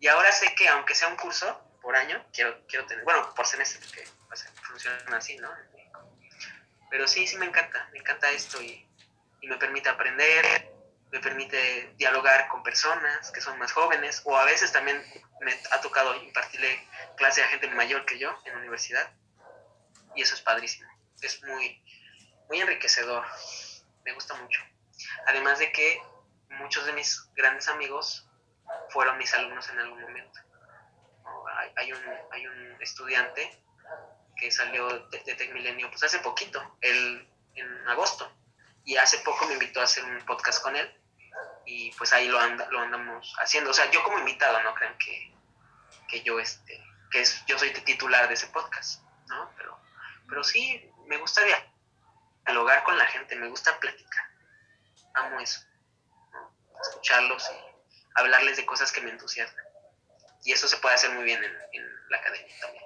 y 0.01 0.09
ahora 0.09 0.33
sé 0.33 0.55
que 0.55 0.69
aunque 0.69 0.95
sea 0.95 1.09
un 1.09 1.17
curso 1.17 1.79
por 1.81 1.97
año, 1.97 2.25
quiero, 2.33 2.67
quiero 2.67 2.87
tener, 2.87 3.05
bueno, 3.05 3.33
por 3.35 3.47
semestre, 3.47 3.81
porque 3.81 4.09
funciona 4.63 5.17
así, 5.17 5.37
¿no? 5.37 5.51
Pero 6.91 7.07
sí, 7.07 7.27
sí 7.27 7.37
me 7.37 7.47
encanta, 7.47 7.89
me 7.93 7.99
encanta 7.99 8.31
esto 8.31 8.61
y, 8.63 8.87
y 9.41 9.49
me 9.49 9.57
permite 9.57 9.89
aprender, 9.89 10.73
me 11.11 11.21
permite 11.21 11.95
dialogar 11.97 12.49
con 12.49 12.63
personas 12.63 13.31
que 13.31 13.41
son 13.41 13.59
más 13.59 13.73
jóvenes 13.73 14.23
o 14.25 14.37
a 14.37 14.45
veces 14.45 14.73
también 14.73 15.03
me 15.41 15.53
ha 15.71 15.81
tocado 15.81 16.15
impartirle 16.17 16.87
clase 17.17 17.43
a 17.43 17.49
gente 17.49 17.69
mayor 17.69 18.05
que 18.05 18.19
yo 18.19 18.37
en 18.45 18.53
la 18.53 18.59
universidad 18.59 19.11
y 20.15 20.23
eso 20.23 20.35
es 20.35 20.41
padrísimo, 20.41 20.91
es 21.21 21.43
muy, 21.45 21.83
muy 22.49 22.61
enriquecedor, 22.61 23.25
me 24.05 24.13
gusta 24.13 24.35
mucho. 24.35 24.61
Además 25.27 25.59
de 25.59 25.71
que 25.73 26.03
muchos 26.51 26.85
de 26.87 26.93
mis 26.93 27.31
grandes 27.35 27.69
amigos 27.69 28.27
fueron 28.91 29.19
mis 29.19 29.33
alumnos 29.35 29.69
en 29.71 29.79
algún 29.79 30.01
momento. 30.01 30.41
Hay, 31.77 31.93
un, 31.93 32.01
hay 32.33 32.47
un 32.47 32.77
estudiante 32.81 33.63
que 34.37 34.51
salió 34.51 34.89
de, 35.09 35.19
de 35.21 35.35
Tech 35.35 35.53
Milenio 35.53 35.91
pues 35.91 36.03
hace 36.05 36.19
poquito, 36.21 36.77
el, 36.81 37.29
en 37.55 37.89
agosto, 37.89 38.31
y 38.85 38.97
hace 38.97 39.19
poco 39.19 39.47
me 39.47 39.55
invitó 39.55 39.81
a 39.81 39.85
hacer 39.85 40.05
un 40.05 40.25
podcast 40.25 40.63
con 40.63 40.75
él 40.77 40.99
y 41.67 41.91
pues 41.93 42.13
ahí 42.13 42.29
lo, 42.29 42.41
anda, 42.41 42.67
lo 42.71 42.81
andamos 42.81 43.35
haciendo. 43.39 43.71
O 43.71 43.75
sea, 43.75 43.91
yo 43.91 44.03
como 44.03 44.19
invitado, 44.19 44.63
no 44.63 44.75
crean 44.75 44.97
que, 44.97 45.35
que 46.09 46.23
yo 46.23 46.41
este, 46.41 46.83
que 47.11 47.21
es, 47.21 47.45
yo 47.47 47.59
soy 47.59 47.71
titular 47.71 48.27
de 48.29 48.35
ese 48.35 48.47
podcast, 48.49 49.03
¿no? 49.27 49.51
Pero, 49.57 49.79
pero 50.29 50.43
sí, 50.43 50.91
me 51.07 51.19
gusta 51.19 51.43
dialogar 52.45 52.83
con 52.85 52.97
la 52.97 53.07
gente, 53.07 53.37
me 53.37 53.49
gusta 53.49 53.79
platicar. 53.79 54.25
Amo 55.15 55.41
eso, 55.41 55.61
escucharlos 56.83 57.51
y 57.51 57.55
hablarles 58.15 58.57
de 58.57 58.67
cosas 58.67 58.93
que 58.93 59.01
me 59.01 59.11
entusiasman. 59.11 59.65
Y 60.45 60.53
eso 60.53 60.69
se 60.69 60.77
puede 60.79 60.95
hacer 60.95 61.11
muy 61.11 61.25
bien 61.25 61.43
en, 61.73 62.11
la 62.11 62.19
academia 62.19 62.55
también. 62.61 62.85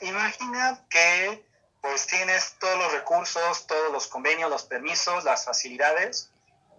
Imagina 0.00 0.84
que 0.90 1.46
pues 1.80 2.06
tienes 2.06 2.56
todos 2.58 2.78
los 2.78 2.92
recursos, 2.92 3.66
todos 3.66 3.92
los 3.92 4.08
convenios, 4.08 4.50
los 4.50 4.64
permisos, 4.64 5.24
las 5.24 5.44
facilidades 5.44 6.30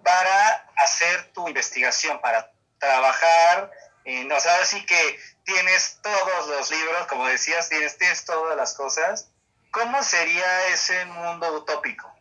para 0.03 0.69
hacer 0.77 1.31
tu 1.33 1.47
investigación, 1.47 2.19
para 2.21 2.51
trabajar. 2.79 3.71
En, 4.05 4.31
o 4.31 4.39
sea, 4.39 4.61
así 4.61 4.85
que 4.85 5.19
tienes 5.43 5.99
todos 6.01 6.47
los 6.47 6.71
libros, 6.71 7.07
como 7.07 7.25
decías, 7.27 7.69
tienes, 7.69 7.97
tienes 7.97 8.25
todas 8.25 8.55
las 8.55 8.73
cosas. 8.73 9.29
¿Cómo 9.71 10.01
sería 10.03 10.67
ese 10.67 11.05
mundo 11.05 11.51
utópico? 11.53 12.16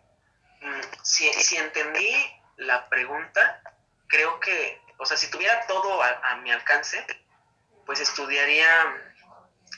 Si, 1.03 1.57
entendí 1.57 2.14
la 2.57 2.89
pregunta, 2.89 3.62
creo 4.09 4.41
que, 4.41 4.80
o 4.99 5.07
sea, 5.07 5.16
si 5.16 5.28
tuviera 5.30 5.66
todo 5.66 6.03
a, 6.03 6.09
a 6.30 6.37
mi 6.37 6.51
alcance, 6.51 7.05
pues 7.84 8.01
estudiaría 8.01 8.68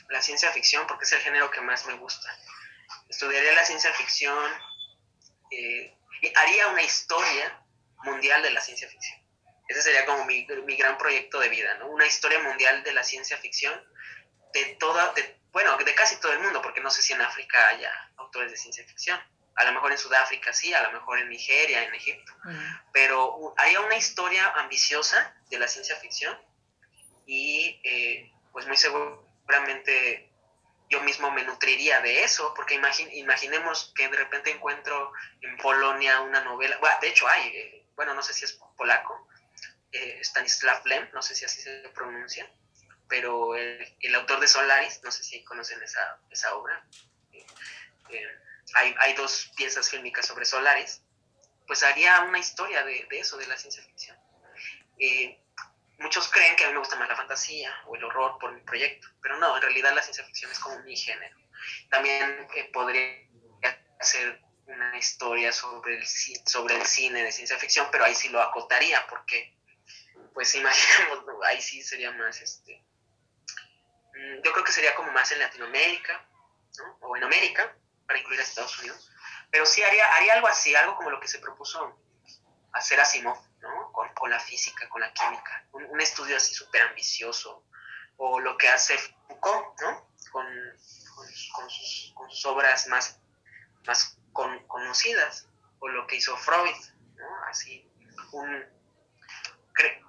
la 0.09 0.21
ciencia 0.21 0.51
ficción 0.51 0.87
porque 0.87 1.05
es 1.05 1.11
el 1.13 1.19
género 1.19 1.51
que 1.51 1.61
más 1.61 1.85
me 1.85 1.93
gusta 1.93 2.29
estudiaría 3.09 3.53
la 3.53 3.65
ciencia 3.65 3.91
ficción, 3.93 4.37
eh, 5.51 5.95
y 6.21 6.33
haría 6.35 6.67
una 6.67 6.83
historia 6.83 7.61
mundial 8.03 8.41
de 8.43 8.51
la 8.51 8.61
ciencia 8.61 8.87
ficción. 8.87 9.19
Ese 9.67 9.81
sería 9.81 10.05
como 10.05 10.25
mi, 10.25 10.47
mi, 10.65 10.75
gran 10.77 10.97
proyecto 10.97 11.39
de 11.39 11.49
vida, 11.49 11.75
¿no? 11.75 11.89
Una 11.89 12.05
historia 12.05 12.39
mundial 12.39 12.83
de 12.83 12.93
la 12.93 13.03
ciencia 13.03 13.37
ficción, 13.37 13.73
de 14.53 14.77
toda, 14.79 15.13
de, 15.13 15.39
bueno, 15.51 15.77
de 15.77 15.95
casi 15.95 16.15
todo 16.17 16.33
el 16.33 16.39
mundo, 16.39 16.61
porque 16.61 16.81
no 16.81 16.89
sé 16.89 17.01
si 17.01 17.13
en 17.13 17.21
África 17.21 17.67
haya 17.67 17.91
autores 18.17 18.51
de 18.51 18.57
ciencia 18.57 18.85
ficción. 18.85 19.19
A 19.59 19.65
lo 19.65 19.73
mejor 19.73 19.91
en 19.91 19.97
Sudáfrica 19.97 20.53
sí, 20.53 20.73
a 20.73 20.81
lo 20.83 20.91
mejor 20.93 21.19
en 21.19 21.29
Nigeria, 21.29 21.83
en 21.83 21.93
Egipto. 21.93 22.33
Mm. 22.43 22.91
Pero 22.93 23.53
haría 23.57 23.81
una 23.81 23.97
historia 23.97 24.53
ambiciosa 24.55 25.35
de 25.49 25.59
la 25.59 25.67
ciencia 25.67 25.95
ficción 25.97 26.37
y 27.25 27.79
eh, 27.83 28.31
pues 28.51 28.65
muy 28.67 28.77
seguramente 28.77 30.29
yo 30.89 31.01
mismo 31.01 31.29
me 31.29 31.43
nutriría 31.43 32.01
de 32.01 32.23
eso, 32.23 32.53
porque 32.55 32.81
imaginemos 33.13 33.93
que 33.95 34.07
de 34.07 34.17
repente 34.17 34.49
encuentro 34.49 35.11
en 35.41 35.55
Polonia 35.57 36.21
una 36.21 36.41
novela, 36.41 36.77
bueno, 36.79 36.95
de 36.99 37.09
hecho 37.09 37.27
hay, 37.27 37.47
eh, 37.49 37.85
bueno, 37.95 38.15
no 38.15 38.23
sé 38.23 38.33
si 38.33 38.45
es 38.45 38.59
polaco, 38.75 39.27
eh, 39.91 40.19
Stanislav 40.23 40.83
Lem, 40.87 41.07
no 41.13 41.21
sé 41.21 41.35
si 41.35 41.45
así 41.45 41.61
se 41.61 41.89
pronuncia, 41.89 42.51
pero 43.07 43.55
el, 43.55 43.95
el, 43.99 44.15
autor 44.15 44.39
de 44.39 44.47
Solaris, 44.47 45.01
no 45.03 45.11
sé 45.11 45.23
si 45.23 45.43
conocen 45.43 45.81
esa, 45.83 46.19
esa 46.31 46.55
obra, 46.55 46.83
eh, 47.33 47.45
hay, 48.75 48.95
hay, 48.99 49.13
dos 49.13 49.51
piezas 49.55 49.89
fílmicas 49.89 50.25
sobre 50.25 50.45
Solaris, 50.45 51.01
pues 51.67 51.83
haría 51.83 52.21
una 52.21 52.39
historia 52.39 52.83
de, 52.83 53.05
de 53.09 53.19
eso, 53.19 53.37
de 53.37 53.47
la 53.47 53.57
ciencia 53.57 53.83
ficción 53.83 54.17
muchos 55.99 56.29
creen 56.29 56.55
que 56.55 56.63
a 56.63 56.67
mí 56.67 56.73
me 56.73 56.79
gusta 56.79 56.95
más 56.95 57.07
la 57.07 57.15
fantasía 57.15 57.73
o 57.85 57.95
el 57.95 58.03
horror 58.03 58.37
por 58.39 58.51
mi 58.51 58.61
proyecto, 58.61 59.07
pero 59.21 59.37
no, 59.37 59.55
en 59.55 59.61
realidad 59.61 59.93
la 59.93 60.01
ciencia 60.01 60.23
ficción 60.25 60.51
es 60.51 60.59
como 60.59 60.79
mi 60.79 60.95
género. 60.95 61.37
También 61.89 62.47
eh, 62.55 62.69
podría 62.71 63.03
hacer 63.99 64.41
una 64.65 64.97
historia 64.97 65.51
sobre 65.51 65.97
el, 65.97 66.07
sobre 66.07 66.75
el 66.75 66.85
cine 66.85 67.23
de 67.23 67.31
ciencia 67.31 67.57
ficción, 67.57 67.87
pero 67.91 68.05
ahí 68.05 68.15
sí 68.15 68.29
lo 68.29 68.41
acotaría, 68.41 69.05
porque, 69.07 69.57
pues 70.33 70.55
imaginemos, 70.55 71.25
ahí 71.45 71.61
sí 71.61 71.83
sería 71.83 72.11
más, 72.11 72.39
este, 72.41 72.81
mm, 74.13 74.41
yo 74.43 74.53
creo 74.53 74.63
que 74.63 74.71
sería 74.71 74.95
como 74.95 75.11
más 75.11 75.31
en 75.31 75.39
Latinoamérica, 75.39 76.25
¿no? 76.77 76.97
O 77.01 77.17
en 77.17 77.23
América, 77.23 77.75
para 78.09 78.17
incluir 78.17 78.39
a 78.39 78.43
Estados 78.43 78.75
Unidos, 78.79 79.11
pero 79.51 79.67
sí 79.67 79.83
haría, 79.83 80.03
haría 80.15 80.33
algo 80.33 80.47
así, 80.47 80.73
algo 80.73 80.95
como 80.95 81.11
lo 81.11 81.19
que 81.19 81.27
se 81.27 81.37
propuso 81.37 81.95
hacer 82.73 82.99
Asimov, 82.99 83.37
¿no? 83.59 83.91
Con, 83.91 84.11
con 84.15 84.31
la 84.31 84.39
física, 84.39 84.89
con 84.89 85.01
la 85.01 85.13
química, 85.13 85.67
un, 85.73 85.85
un 85.85 86.01
estudio 86.01 86.35
así 86.35 86.55
súper 86.55 86.81
ambicioso, 86.81 87.63
o 88.17 88.39
lo 88.39 88.57
que 88.57 88.67
hace 88.67 88.97
Foucault, 88.97 89.79
¿no? 89.81 90.09
Con, 90.31 90.43
con, 91.11 91.27
con, 91.53 91.69
sus, 91.69 92.11
con 92.15 92.31
sus, 92.31 92.45
obras 92.47 92.87
más, 92.87 93.19
más 93.85 94.17
conocidas, 94.33 95.47
o 95.77 95.87
lo 95.87 96.07
que 96.07 96.15
hizo 96.15 96.35
Freud, 96.35 96.75
¿no? 97.13 97.43
Así, 97.47 97.87
un, 98.31 98.65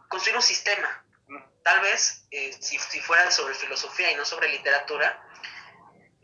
construir 0.09 0.37
un 0.37 0.43
sistema. 0.43 1.05
Tal 1.63 1.81
vez, 1.83 2.27
eh, 2.31 2.57
si, 2.63 2.79
si 2.79 3.01
fuera 3.03 3.31
sobre 3.31 3.55
filosofía 3.55 4.11
y 4.11 4.15
no 4.15 4.25
sobre 4.25 4.49
literatura, 4.49 5.23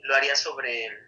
lo 0.07 0.14
haría 0.14 0.37
sobre, 0.37 1.06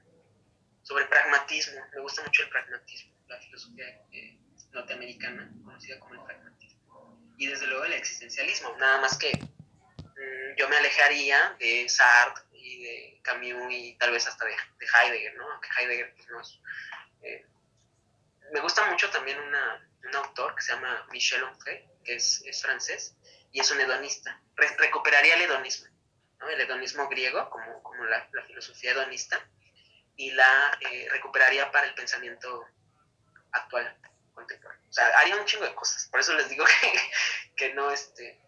sobre 0.89 1.05
pragmatismo. 1.05 1.81
Me 1.95 2.01
gusta 2.01 2.23
mucho 2.23 2.43
el 2.43 2.49
pragmatismo, 2.49 3.13
la 3.27 3.39
filosofía. 3.39 3.87
Eh, 4.11 4.39
norteamericana 4.73 5.51
conocida 5.65 5.99
como 5.99 6.15
el 6.15 6.21
pragmatismo 6.25 6.79
y 7.39 7.47
desde 7.47 7.67
luego 7.67 7.85
el 7.85 7.93
existencialismo, 7.95 8.77
nada 8.79 9.01
más 9.01 9.17
que 9.17 9.31
mmm, 9.33 10.57
yo 10.57 10.69
me 10.69 10.77
alejaría 10.77 11.57
de 11.59 11.89
Sartre 11.89 12.45
y 12.53 12.83
de 12.83 13.21
Camus 13.23 13.73
y 13.73 13.97
tal 13.99 14.11
vez 14.11 14.27
hasta 14.27 14.45
de, 14.45 14.51
de 14.53 14.87
Heidegger, 14.87 15.37
¿no? 15.37 15.51
Aunque 15.53 15.69
Heidegger 15.79 16.15
pues, 16.15 16.29
no 16.29 16.41
es... 16.41 16.61
Eh, 17.23 17.47
me 18.53 18.61
gusta 18.61 18.91
mucho 18.91 19.11
también 19.11 19.39
una, 19.39 19.89
un 20.05 20.17
autor 20.17 20.55
que 20.55 20.63
se 20.63 20.73
llama 20.73 21.07
Michel 21.13 21.43
Onfray, 21.45 21.87
que 22.05 22.15
es, 22.15 22.43
es 22.45 22.63
francés 22.63 23.17
y 23.53 23.61
es 23.61 23.71
un 23.71 23.81
hedonista. 23.81 24.41
Re 24.57 24.69
recuperaría 24.77 25.35
el 25.35 25.43
hedonismo, 25.43 25.89
¿no? 26.41 26.49
el 26.49 26.61
hedonismo 26.61 27.09
griego 27.09 27.49
como, 27.51 27.83
como 27.83 28.05
la, 28.05 28.29
la 28.33 28.43
filosofía 28.45 28.93
hedonista 28.93 29.41
y 30.19 30.33
la 30.33 30.77
eh, 30.81 31.09
recuperaría 31.11 31.71
para 31.71 31.87
el 31.87 31.95
pensamiento 31.95 32.67
actual 33.53 33.97
contemporáneo. 34.35 34.85
O 34.91 34.93
sea, 34.93 35.07
haría 35.21 35.37
un 35.37 35.45
chingo 35.45 35.65
de 35.65 35.75
cosas. 35.75 36.09
Por 36.11 36.21
eso 36.21 36.35
les 36.35 36.49
digo 36.49 36.65
que, 36.81 37.01
que 37.57 37.75
no, 37.75 37.91
este, 37.91 38.39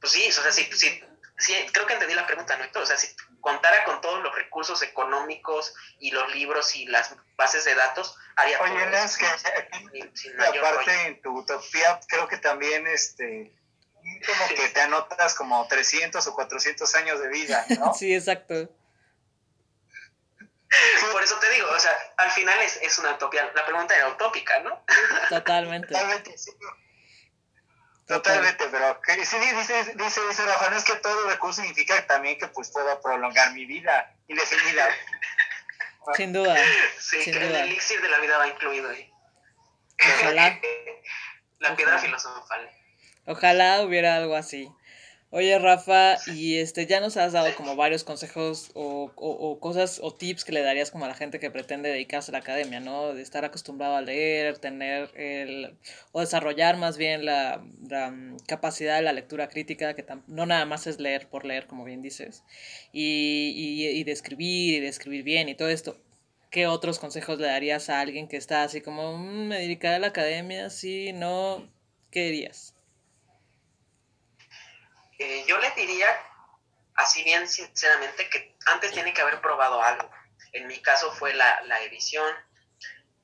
pues 0.00 0.12
sí, 0.12 0.28
o 0.28 0.32
sea, 0.32 0.50
sí, 0.50 0.68
sí, 0.74 1.02
sí, 1.38 1.54
creo 1.72 1.86
que 1.86 1.94
entendí 1.94 2.14
la 2.14 2.26
pregunta, 2.26 2.56
¿no, 2.56 2.64
Héctor? 2.64 2.82
O 2.82 2.86
sea, 2.86 2.96
si 2.96 3.14
contara 3.40 3.84
con 3.84 4.00
todos 4.00 4.20
los 4.22 4.34
recursos 4.34 4.82
económicos 4.82 5.72
y 6.00 6.10
los 6.10 6.34
libros 6.34 6.74
y 6.74 6.86
las 6.86 7.14
bases 7.36 7.64
de 7.64 7.76
datos, 7.76 8.16
haría 8.34 8.60
Oye, 8.60 8.72
todo 8.74 9.04
es 9.04 9.16
que 9.16 9.26
sin, 9.92 10.16
sin 10.16 10.40
aparte 10.40 11.06
en 11.06 11.22
tu 11.22 11.38
utopía, 11.38 12.00
creo 12.08 12.26
que 12.26 12.38
también, 12.38 12.88
este, 12.88 13.56
como 14.26 14.48
que 14.48 14.68
te 14.70 14.80
anotas 14.82 15.36
como 15.36 15.64
300 15.68 16.26
o 16.26 16.34
400 16.34 16.92
años 16.96 17.20
de 17.20 17.28
vida, 17.28 17.64
¿no? 17.78 17.94
sí, 17.94 18.12
exacto. 18.12 18.68
Por 21.12 21.22
eso 21.22 21.38
te 21.38 21.50
digo, 21.50 21.68
o 21.70 21.78
sea, 21.78 21.92
al 22.16 22.30
final 22.30 22.60
es, 22.60 22.78
es 22.82 22.98
una 22.98 23.12
utopía. 23.12 23.50
La 23.54 23.64
pregunta 23.64 23.96
era 23.96 24.08
utópica, 24.08 24.60
¿no? 24.60 24.84
Totalmente. 25.28 25.88
Totalmente, 25.88 26.38
sí. 26.38 26.52
Totalmente, 28.06 28.66
pero 28.72 29.00
que, 29.02 29.24
sí, 29.24 29.36
dice, 29.38 29.94
dice, 29.94 30.20
dice 30.26 30.44
Rafa, 30.44 30.70
no 30.70 30.76
es 30.76 30.84
que 30.84 30.96
todo 30.96 31.30
recurso 31.30 31.60
significa 31.62 32.04
también 32.08 32.38
que 32.38 32.48
pues 32.48 32.70
puedo 32.72 33.00
prolongar 33.00 33.52
mi 33.52 33.66
vida 33.66 34.16
indefinida. 34.26 34.88
Sin 36.16 36.32
duda. 36.32 36.56
Sí, 36.98 37.22
sin 37.22 37.34
que 37.34 37.46
duda. 37.46 37.60
el 37.60 37.70
elixir 37.70 38.00
de 38.02 38.08
la 38.08 38.18
vida 38.18 38.38
va 38.38 38.48
incluido 38.48 38.90
ahí. 38.90 39.12
Ojalá. 40.02 40.60
La 41.60 41.76
piedra 41.76 41.98
filosofal. 41.98 42.70
Ojalá 43.26 43.82
hubiera 43.82 44.16
algo 44.16 44.34
así. 44.34 44.72
Oye, 45.32 45.56
Rafa, 45.60 46.16
y 46.34 46.56
este, 46.56 46.86
ya 46.86 46.98
nos 46.98 47.16
has 47.16 47.32
dado 47.32 47.54
como 47.54 47.76
varios 47.76 48.02
consejos 48.02 48.72
o, 48.74 49.12
o, 49.14 49.60
cosas 49.60 50.00
o 50.02 50.12
tips 50.12 50.44
que 50.44 50.50
le 50.50 50.60
darías 50.60 50.90
como 50.90 51.04
a 51.04 51.08
la 51.08 51.14
gente 51.14 51.38
que 51.38 51.52
pretende 51.52 51.88
dedicarse 51.88 52.32
a 52.32 52.32
la 52.32 52.38
academia, 52.38 52.80
¿no? 52.80 53.14
De 53.14 53.22
estar 53.22 53.44
acostumbrado 53.44 53.94
a 53.94 54.02
leer, 54.02 54.58
tener 54.58 55.08
el, 55.14 55.76
o 56.10 56.18
desarrollar 56.18 56.78
más 56.78 56.98
bien 56.98 57.24
la, 57.24 57.58
mm, 57.58 58.38
capacidad 58.48 58.96
de 58.96 59.02
la 59.02 59.12
lectura 59.12 59.48
crítica, 59.48 59.94
que 59.94 60.04
no 60.26 60.46
nada 60.46 60.66
más 60.66 60.88
es 60.88 60.98
leer 60.98 61.28
por 61.28 61.44
leer, 61.44 61.68
como 61.68 61.84
bien 61.84 62.02
dices, 62.02 62.42
y, 62.92 63.52
y, 63.54 63.86
y 63.86 64.04
de 64.04 64.12
escribir, 64.12 64.78
y 64.78 64.80
de 64.80 64.88
escribir 64.88 65.22
bien, 65.22 65.48
y 65.48 65.54
todo 65.54 65.68
esto. 65.68 65.96
¿Qué 66.50 66.66
otros 66.66 66.98
consejos 66.98 67.38
le 67.38 67.46
darías 67.46 67.88
a 67.90 68.00
alguien 68.00 68.26
que 68.26 68.36
está 68.36 68.64
así 68.64 68.80
como, 68.80 69.16
mm, 69.16 69.46
me 69.48 69.58
dedicaré 69.60 69.96
a 69.96 69.98
la 70.00 70.08
academia, 70.08 70.70
sí, 70.70 71.12
no? 71.12 71.70
¿Qué 72.10 72.24
dirías? 72.24 72.74
Eh, 75.22 75.44
yo 75.46 75.58
le 75.58 75.70
diría, 75.72 76.08
así 76.94 77.22
bien 77.22 77.46
sinceramente, 77.46 78.30
que 78.30 78.56
antes 78.64 78.90
tiene 78.92 79.12
que 79.12 79.20
haber 79.20 79.42
probado 79.42 79.82
algo. 79.82 80.10
En 80.52 80.66
mi 80.66 80.80
caso 80.80 81.12
fue 81.12 81.34
la, 81.34 81.60
edición, 81.82 82.34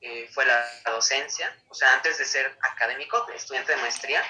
eh, 0.01 0.29
fue 0.31 0.45
la, 0.45 0.63
docencia. 0.85 1.51
O 1.69 1.73
sea, 1.73 1.91
antes 1.93 2.19
de 2.19 2.25
ser 2.25 2.55
académico, 2.61 3.27
estudiante 3.29 3.73
de 3.73 3.81
maestría, 3.81 4.23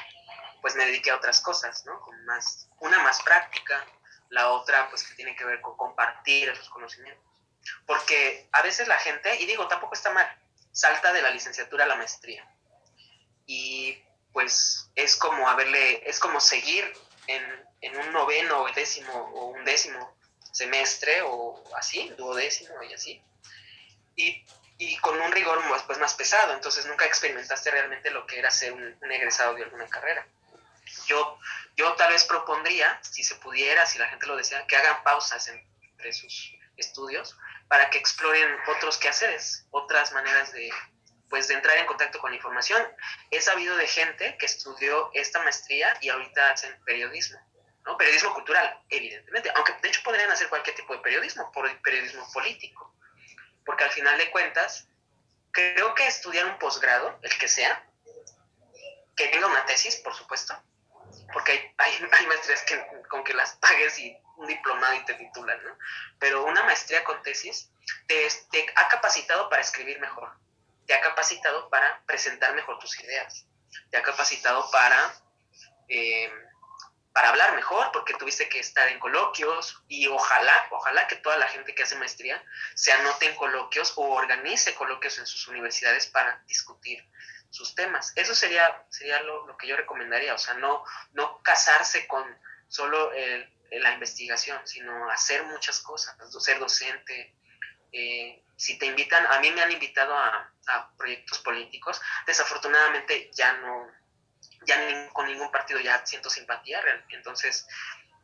pues 0.62 0.76
me 0.76 0.86
dediqué 0.86 1.12
a 1.12 1.18
otras 1.18 1.42
cosas, 1.42 1.86
¿no? 1.86 2.00
más, 2.24 2.70
una 2.80 3.00
más 3.00 3.22
práctica, 3.22 3.86
la 4.30 4.50
otra 4.52 4.90
pues 4.90 5.04
que 5.04 5.16
tiene 5.16 5.36
que 5.36 5.44
ver 5.44 5.60
con 5.60 5.76
compartir 5.76 6.48
esos 6.48 6.70
conocimientos. 6.70 7.26
Porque 7.86 8.48
a 8.54 8.62
veces 8.62 8.88
la 8.88 8.98
gente, 8.98 9.42
y 9.42 9.46
digo, 9.46 9.68
tampoco 9.68 9.94
está 9.94 10.12
mal, 10.12 10.26
salta 10.72 11.12
de 11.12 11.22
la 11.22 11.32
licenciatura 11.32 11.84
a 11.84 11.88
la 11.88 11.98
maestría. 11.98 12.50
Y 13.46 14.02
pues 14.32 14.90
es 14.96 15.18
como 15.18 15.50
haberle, 15.50 16.10
es 16.10 16.18
como 16.18 16.40
seguir 16.40 16.94
en, 17.28 17.98
un 17.98 18.12
noveno 18.12 18.64
o 18.64 18.72
décimo 18.74 19.14
o 19.14 19.48
un 19.48 19.64
décimo 19.64 20.18
semestre 20.52 21.22
o 21.24 21.64
así, 21.76 22.10
duodécimo 22.18 22.82
y 22.84 22.94
así. 22.94 23.22
Y, 24.16 24.98
con 25.02 25.20
un 25.20 25.32
rigor 25.32 25.64
más, 25.70 25.84
pues, 25.84 25.98
más 26.00 26.14
pesado, 26.14 26.54
entonces 26.54 26.86
nunca 26.86 27.06
experimentaste 27.06 27.72
realmente 27.72 28.12
lo 28.12 28.26
que 28.28 28.40
era 28.40 28.52
ser 28.52 28.74
un, 28.74 29.12
egresado 29.12 29.56
de 29.56 29.64
alguna 29.64 29.88
carrera. 29.88 30.28
Yo, 31.08 31.40
yo 31.76 31.94
tal 31.94 32.12
vez 32.12 32.24
propondría, 32.26 33.00
si 33.04 33.24
se 33.24 33.36
pudiera, 33.36 33.86
si 33.86 33.98
la 33.98 34.08
gente 34.08 34.28
lo 34.28 34.36
desea, 34.36 34.66
que 34.68 34.76
hagan 34.76 35.04
pausas 35.04 35.48
entre 35.48 36.14
sus 36.14 36.54
estudios 36.78 37.38
para 37.68 37.90
que 37.90 37.98
exploren 37.98 38.56
otros 38.68 38.98
quehaceres, 38.98 39.66
otras 39.72 40.12
maneras 40.14 40.52
de, 40.54 40.72
pues 41.30 41.48
de 41.48 41.56
entrar 41.56 41.78
en 41.78 41.86
contacto 41.86 42.20
con 42.20 42.32
la 42.32 42.38
información. 42.38 42.82
He 43.32 43.42
sabido 43.42 43.76
de 43.78 43.88
gente 43.88 44.38
que 44.38 44.46
estudió 44.46 45.10
esta 45.14 45.42
maestría 45.42 45.98
y 46.02 46.10
ahorita 46.10 46.52
hacen 46.52 46.78
periodismo, 46.86 47.40
¿no? 47.86 47.98
Periodismo 47.98 48.34
cultural, 48.34 48.80
evidentemente, 48.90 49.52
aunque 49.56 49.74
de 49.82 49.90
hecho 49.90 50.02
podrían 50.04 50.32
hacer 50.32 50.50
cualquier 50.50 50.76
tipo 50.76 50.94
de 50.94 51.00
periodismo, 51.00 51.52
por 51.52 51.70
periodismo 51.82 52.30
político, 52.32 52.94
porque 53.66 53.84
al 53.84 53.92
final 53.92 54.18
de 54.18 54.32
cuentas, 54.32 54.88
creo 55.52 55.94
que 55.96 56.08
estudiar 56.08 56.46
un 56.46 56.58
posgrado, 56.60 57.20
el 57.22 57.38
que 57.38 57.48
sea, 57.48 57.84
que 59.16 59.28
tenga 59.30 59.48
una 59.48 59.66
tesis, 59.66 59.96
por 59.98 60.14
supuesto, 60.14 60.56
porque 61.34 61.74
hay, 61.78 62.10
hay, 62.12 62.28
maestrías 62.28 62.62
que, 62.64 62.86
con 63.10 63.24
que 63.24 63.34
las 63.34 63.56
pagues 63.56 63.98
y 64.00 64.16
un 64.38 64.48
diplomado 64.48 64.94
y 64.96 65.06
te 65.06 65.16
titulan, 65.16 65.62
¿no? 65.64 65.78
Pero 66.20 66.46
una 66.46 66.64
maestría 66.64 67.04
con 67.04 67.22
tesis 67.24 67.70
te, 68.08 68.28
te 68.52 68.66
ha 68.76 68.88
capacitado 68.88 69.50
para 69.50 69.62
escribir 69.62 70.00
mejor, 70.00 70.32
te 70.88 70.94
ha 70.94 71.02
capacitado 71.02 71.70
para 71.70 72.02
presentar 72.06 72.56
mejor 72.56 72.80
tus 72.80 73.00
ideas, 73.00 73.46
te 73.92 73.98
ha 73.98 74.02
capacitado 74.02 74.72
para, 74.72 75.14
eh, 75.90 76.32
para 77.14 77.30
hablar 77.30 77.56
mejor, 77.56 77.92
porque 77.92 78.14
tuviste 78.14 78.48
que 78.48 78.60
estar 78.60 78.88
en 78.88 79.00
coloquios 79.00 79.84
y 79.88 80.08
ojalá, 80.08 80.68
ojalá 80.72 81.08
que 81.08 81.18
toda 81.18 81.38
la 81.38 81.48
gente 81.50 81.76
que 81.76 81.84
hace 81.84 81.98
maestría 81.98 82.42
se 82.74 82.92
anote 82.94 83.26
en 83.26 83.36
coloquios 83.36 83.94
o 83.98 84.02
organice 84.02 84.74
coloquios 84.76 85.18
en 85.20 85.26
sus 85.26 85.48
universidades 85.48 86.08
para 86.08 86.42
discutir 86.48 87.06
sus 87.50 87.76
temas. 87.76 88.14
Eso 88.16 88.34
sería, 88.34 88.86
sería 88.90 89.22
lo, 89.24 89.58
que 89.58 89.68
yo 89.68 89.76
recomendaría, 89.76 90.34
o 90.34 90.38
sea, 90.38 90.54
no, 90.56 90.84
no 91.14 91.42
casarse 91.44 92.08
con 92.08 92.24
solo 92.70 93.12
la 93.72 93.94
investigación, 93.94 94.60
sino 94.66 95.10
hacer 95.10 95.44
muchas 95.44 95.80
cosas, 95.80 96.16
ser 96.42 96.60
docente, 96.60 97.36
eh, 97.92 98.44
si 98.58 98.78
te 98.78 98.88
invitan, 98.88 99.26
a 99.28 99.40
mí 99.40 99.52
me 99.52 99.62
han 99.62 99.72
invitado 99.72 100.18
a, 100.18 100.52
proyectos 100.98 101.40
políticos, 101.40 102.02
desafortunadamente 102.26 103.30
ya 103.32 103.54
no, 103.54 103.90
ya 104.66 105.10
con 105.14 105.28
ningún 105.28 105.50
partido 105.50 105.80
ya 105.80 106.06
siento 106.06 106.30
simpatía, 106.30 106.82
entonces 107.10 107.66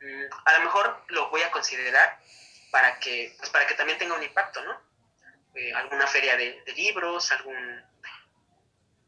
mm, 0.02 0.24
a 0.44 0.54
lo 0.58 0.60
mejor 0.66 1.06
lo 1.08 1.30
voy 1.30 1.42
a 1.44 1.52
considerar 1.52 2.20
para 2.70 3.00
que, 3.00 3.34
pues 3.38 3.50
para 3.50 3.66
que 3.66 3.76
también 3.76 3.98
tenga 3.98 4.16
un 4.16 4.24
impacto, 4.24 4.62
¿no? 4.66 4.82
Eh, 5.56 5.74
alguna 5.74 6.06
feria 6.08 6.36
de, 6.36 6.62
libros, 6.76 7.32
algún, 7.32 7.82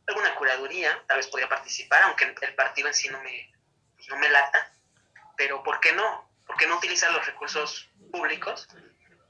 alguna 0.07 0.35
curaduría, 0.35 1.03
tal 1.07 1.17
vez 1.17 1.27
podría 1.27 1.49
participar, 1.49 2.03
aunque 2.03 2.33
el 2.41 2.55
partido 2.55 2.87
en 2.87 2.93
sí 2.93 3.09
no 3.09 3.21
me, 3.21 3.51
no 4.07 4.17
me 4.17 4.29
lata, 4.29 4.71
pero 5.35 5.61
¿por 5.61 5.81
qué 5.81 5.91
no? 5.91 6.29
¿Por 6.45 6.55
qué 6.55 6.67
no 6.67 6.77
utilizar 6.77 7.11
los 7.11 7.25
recursos 7.25 7.89
públicos 8.11 8.67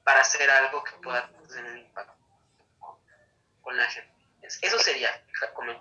para 0.06 0.22
hacer 0.22 0.49
algo 0.49 0.84
que 0.84 0.91
pueda 1.03 1.28
tener 1.49 1.72
un 1.72 1.80
impacto 1.80 2.16
con 3.60 3.76
la 3.76 3.89
gente. 3.89 4.14
Eso 4.62 4.80
sería 4.80 5.10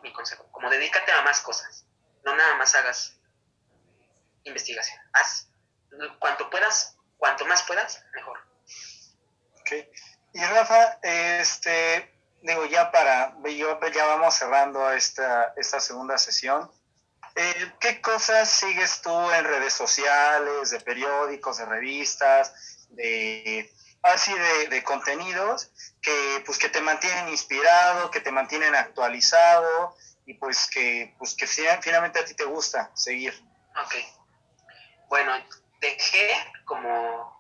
mi 0.03 0.13
consejo, 0.13 0.51
como 0.51 0.71
dedícate 0.71 1.13
a 1.13 1.21
más 1.23 1.41
cosas, 1.41 1.85
no 2.25 2.35
nada 2.35 2.55
más 2.55 2.75
hagas 2.75 3.19
investigación, 4.45 4.99
haz 5.13 5.49
cuanto 6.19 6.49
puedas, 6.49 6.97
cuanto 7.19 7.45
más 7.45 7.63
puedas, 7.65 8.03
mejor. 8.15 8.39
Ok, 9.61 9.73
y 10.33 10.43
Rafa, 10.43 10.99
este, 11.03 12.11
digo, 12.41 12.65
ya 12.65 12.91
para, 12.91 13.37
ya 13.93 14.07
vamos 14.07 14.35
cerrando 14.35 14.91
esta, 14.93 15.53
esta 15.57 15.79
segunda 15.81 16.17
sesión. 16.17 16.71
Eh, 17.37 17.73
¿Qué 17.81 18.01
cosas 18.01 18.49
sigues 18.49 19.03
tú 19.03 19.31
en 19.33 19.45
redes 19.45 19.75
sociales, 19.75 20.71
de 20.71 20.81
periódicos, 20.81 21.59
de 21.59 21.67
revistas, 21.67 22.87
de 22.91 23.74
así 24.05 24.33
de, 24.69 24.83
contenidos 24.85 25.71
que 26.01 26.43
pues 26.45 26.59
que 26.59 26.69
te 26.69 26.81
mantienen 26.81 27.29
inspirado, 27.29 28.11
que 28.11 28.21
te 28.21 28.31
mantienen 28.31 28.75
actualizado 28.75 29.97
y 30.27 30.35
pues 30.35 30.69
que 30.71 31.15
pues 31.19 31.35
que 31.35 31.47
finalmente 31.47 32.19
a 32.19 32.25
ti 32.25 32.35
te 32.35 32.45
gusta 32.45 32.91
seguir. 32.95 33.35
Ok. 33.83 33.95
Bueno, 35.09 35.33
dejé 35.81 36.31
como 36.65 37.35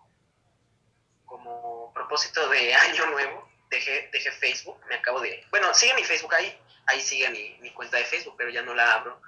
como 1.27 1.93
propósito 1.93 2.49
de 2.49 2.75
año 2.87 3.07
nuevo, 3.07 3.49
dejé, 3.69 4.09
dejé 4.13 4.31
Facebook, 4.33 4.81
me 4.89 4.95
acabo 4.97 5.21
de... 5.21 5.45
Bueno, 5.51 5.75
sigue 5.75 5.95
mi 5.95 6.05
Facebook 6.05 6.35
ahí, 6.35 6.59
ahí 6.87 7.01
sigue 7.01 7.29
mi, 7.31 7.59
mi 7.61 7.73
cuenta 7.73 7.97
de 7.97 8.05
Facebook, 8.05 8.37
pero 8.39 8.51
ya 8.51 8.63
no 8.63 8.75
la 8.75 8.93
abro. 8.93 9.21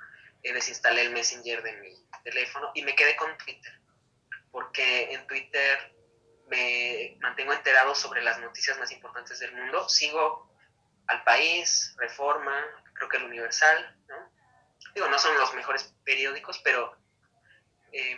Eh, 0.42 0.52
desinstalé 0.52 1.02
el 1.02 1.10
Messenger 1.10 1.62
de 1.62 1.72
mi 1.78 2.06
teléfono 2.22 2.70
y 2.74 2.82
me 2.82 2.94
quedé 2.94 3.16
con 3.16 3.36
Twitter, 3.38 3.80
porque 4.52 5.12
en 5.12 5.26
Twitter 5.26 5.95
me 6.46 7.16
mantengo 7.20 7.52
enterado 7.52 7.94
sobre 7.94 8.22
las 8.22 8.38
noticias 8.40 8.78
más 8.78 8.90
importantes 8.92 9.38
del 9.38 9.54
mundo. 9.54 9.88
Sigo 9.88 10.50
al 11.06 11.22
país, 11.24 11.94
Reforma, 11.98 12.54
creo 12.94 13.08
que 13.08 13.16
el 13.16 13.24
Universal, 13.24 13.96
¿no? 14.08 14.30
Digo, 14.94 15.08
no 15.08 15.18
son 15.18 15.36
los 15.36 15.54
mejores 15.54 15.94
periódicos, 16.04 16.58
pero 16.60 16.96
eh, 17.92 18.16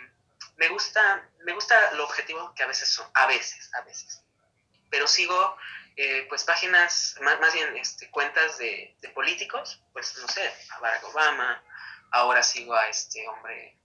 me 0.57 0.69
gusta, 0.69 1.29
me 1.43 1.53
gusta 1.53 1.93
lo 1.93 2.05
objetivo 2.05 2.53
que 2.55 2.63
a 2.63 2.67
veces 2.67 2.89
son, 2.89 3.09
a 3.13 3.27
veces, 3.27 3.73
a 3.75 3.81
veces. 3.81 4.23
Pero 4.89 5.07
sigo, 5.07 5.57
eh, 5.95 6.25
pues, 6.29 6.43
páginas, 6.43 7.17
más, 7.21 7.39
más 7.39 7.53
bien, 7.53 7.75
este, 7.77 8.09
cuentas 8.11 8.57
de, 8.57 8.95
políticos, 9.13 9.83
pues, 9.91 10.17
no 10.17 10.27
sé, 10.27 10.53
a 10.71 10.79
Barack 10.79 11.03
Obama, 11.05 11.63
ahora 12.11 12.41
sigo 12.41 12.73
a 12.73 12.87
este 12.87 13.27
hombre, 13.27 13.77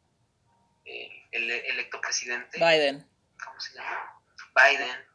eh, 0.84 1.28
el 1.32 1.50
electo 1.50 2.00
presidente. 2.00 2.58
Biden. 2.58 3.08
¿Cómo 3.42 3.60
se 3.60 3.74
llama? 3.74 4.13
Biden. 4.54 5.08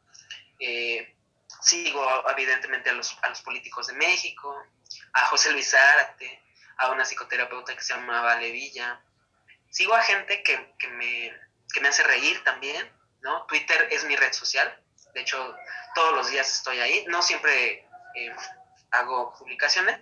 Eh, 0.59 1.15
sigo 1.61 2.29
evidentemente 2.29 2.89
a 2.89 2.93
los, 2.93 3.17
a 3.21 3.29
los 3.29 3.41
políticos 3.41 3.87
de 3.87 3.93
México, 3.93 4.55
a 5.13 5.25
José 5.27 5.51
Luis 5.51 5.73
Arte, 5.73 6.41
a 6.77 6.91
una 6.91 7.05
psicoterapeuta 7.05 7.75
que 7.75 7.81
se 7.83 7.93
llama 7.93 8.35
Levilla. 8.35 9.01
Sigo 9.69 9.93
a 9.93 10.01
gente 10.01 10.43
que, 10.43 10.73
que, 10.77 10.87
me, 10.87 11.33
que 11.73 11.81
me 11.81 11.89
hace 11.89 12.03
reír 12.03 12.43
también, 12.43 12.91
¿no? 13.21 13.45
Twitter 13.45 13.87
es 13.91 14.03
mi 14.05 14.15
red 14.15 14.33
social, 14.33 14.81
de 15.13 15.21
hecho 15.21 15.55
todos 15.95 16.13
los 16.15 16.29
días 16.29 16.51
estoy 16.51 16.79
ahí, 16.79 17.05
no 17.07 17.21
siempre 17.21 17.87
eh, 18.15 18.35
hago 18.91 19.33
publicaciones 19.37 19.99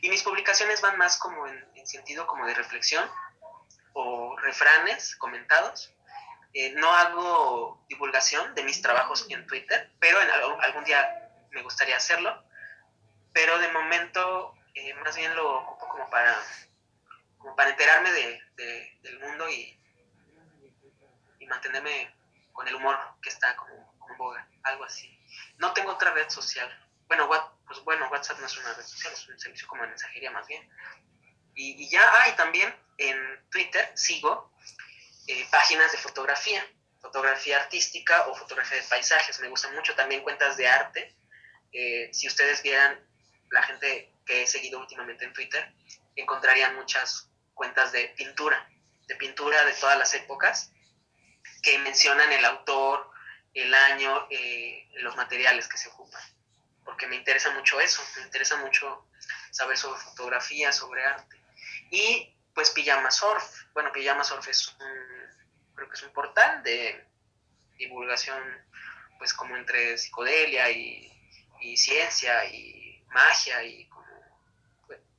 y 0.00 0.08
mis 0.08 0.22
publicaciones 0.22 0.80
van 0.80 0.96
más 0.96 1.18
como 1.18 1.46
en, 1.46 1.68
en 1.74 1.86
sentido 1.86 2.26
como 2.26 2.46
de 2.46 2.54
reflexión 2.54 3.08
o 3.92 4.36
refranes 4.38 5.16
comentados 5.16 5.92
no 6.76 6.92
hago 6.92 7.84
divulgación 7.88 8.54
de 8.54 8.64
mis 8.64 8.80
trabajos 8.80 9.26
en 9.28 9.46
Twitter, 9.46 9.92
pero 9.98 10.20
en 10.20 10.30
algún 10.30 10.84
día 10.84 11.30
me 11.50 11.62
gustaría 11.62 11.96
hacerlo. 11.96 12.42
Pero 13.32 13.58
de 13.58 13.68
momento 13.68 14.54
eh, 14.74 14.94
más 14.94 15.16
bien 15.16 15.34
lo 15.34 15.60
ocupo 15.60 15.88
como 15.88 16.10
para, 16.10 16.36
como 17.38 17.56
para 17.56 17.70
enterarme 17.70 18.12
de, 18.12 18.98
del 19.02 19.18
mundo 19.20 19.48
y, 19.48 19.78
y 21.38 21.46
mantenerme 21.46 22.14
con 22.52 22.68
el 22.68 22.74
humor 22.74 22.98
que 23.22 23.30
está 23.30 23.56
como, 23.56 23.94
como 23.98 24.16
boga, 24.16 24.48
algo 24.64 24.84
así. 24.84 25.18
No 25.58 25.72
tengo 25.72 25.92
otra 25.92 26.12
red 26.12 26.28
social. 26.28 26.68
Bueno, 27.06 27.28
pues 27.66 27.80
bueno, 27.84 28.08
WhatsApp 28.10 28.38
no 28.38 28.46
es 28.46 28.58
una 28.58 28.74
red 28.74 28.84
social, 28.84 29.12
es 29.12 29.28
un 29.28 29.38
servicio 29.38 29.66
como 29.66 29.82
de 29.82 29.88
mensajería 29.88 30.30
más 30.30 30.46
bien. 30.46 30.68
Y, 31.54 31.82
y 31.82 31.88
ya, 31.88 32.22
hay 32.22 32.32
también 32.32 32.74
en 32.98 33.48
Twitter 33.50 33.92
sigo 33.94 34.52
eh, 35.28 35.46
páginas 35.50 35.92
de 35.92 35.98
fotografía, 35.98 36.64
fotografía 37.00 37.58
artística 37.58 38.28
o 38.28 38.34
fotografía 38.34 38.78
de 38.78 38.84
paisajes. 38.84 39.40
Me 39.40 39.48
gustan 39.48 39.74
mucho 39.74 39.94
también 39.94 40.22
cuentas 40.22 40.56
de 40.56 40.68
arte. 40.68 41.16
Eh, 41.72 42.10
si 42.12 42.28
ustedes 42.28 42.62
vieran 42.62 42.98
la 43.50 43.62
gente 43.62 44.12
que 44.24 44.42
he 44.42 44.46
seguido 44.46 44.78
últimamente 44.78 45.24
en 45.24 45.32
Twitter, 45.32 45.72
encontrarían 46.14 46.76
muchas 46.76 47.28
cuentas 47.54 47.92
de 47.92 48.08
pintura, 48.16 48.68
de 49.06 49.16
pintura 49.16 49.64
de 49.64 49.72
todas 49.74 49.98
las 49.98 50.14
épocas, 50.14 50.72
que 51.62 51.78
mencionan 51.78 52.32
el 52.32 52.44
autor, 52.44 53.10
el 53.54 53.72
año, 53.72 54.26
eh, 54.30 54.88
los 54.98 55.16
materiales 55.16 55.68
que 55.68 55.78
se 55.78 55.88
ocupan. 55.88 56.22
Porque 56.84 57.06
me 57.06 57.16
interesa 57.16 57.50
mucho 57.50 57.80
eso, 57.80 58.02
me 58.16 58.22
interesa 58.22 58.56
mucho 58.56 59.08
saber 59.50 59.76
sobre 59.76 60.00
fotografía, 60.00 60.70
sobre 60.72 61.04
arte. 61.04 61.40
Y 61.90 62.35
pues 62.56 62.70
Pijama 62.70 63.10
Surf, 63.10 63.66
bueno, 63.74 63.92
Pijama 63.92 64.24
Surf 64.24 64.48
es 64.48 64.68
un, 64.68 65.74
creo 65.74 65.90
que 65.90 65.94
es 65.94 66.02
un 66.04 66.12
portal 66.14 66.62
de 66.62 67.06
divulgación, 67.76 68.42
pues 69.18 69.34
como 69.34 69.54
entre 69.58 69.98
psicodelia 69.98 70.70
y, 70.70 71.12
y 71.60 71.76
ciencia 71.76 72.46
y 72.46 73.04
magia 73.08 73.62
y 73.62 73.86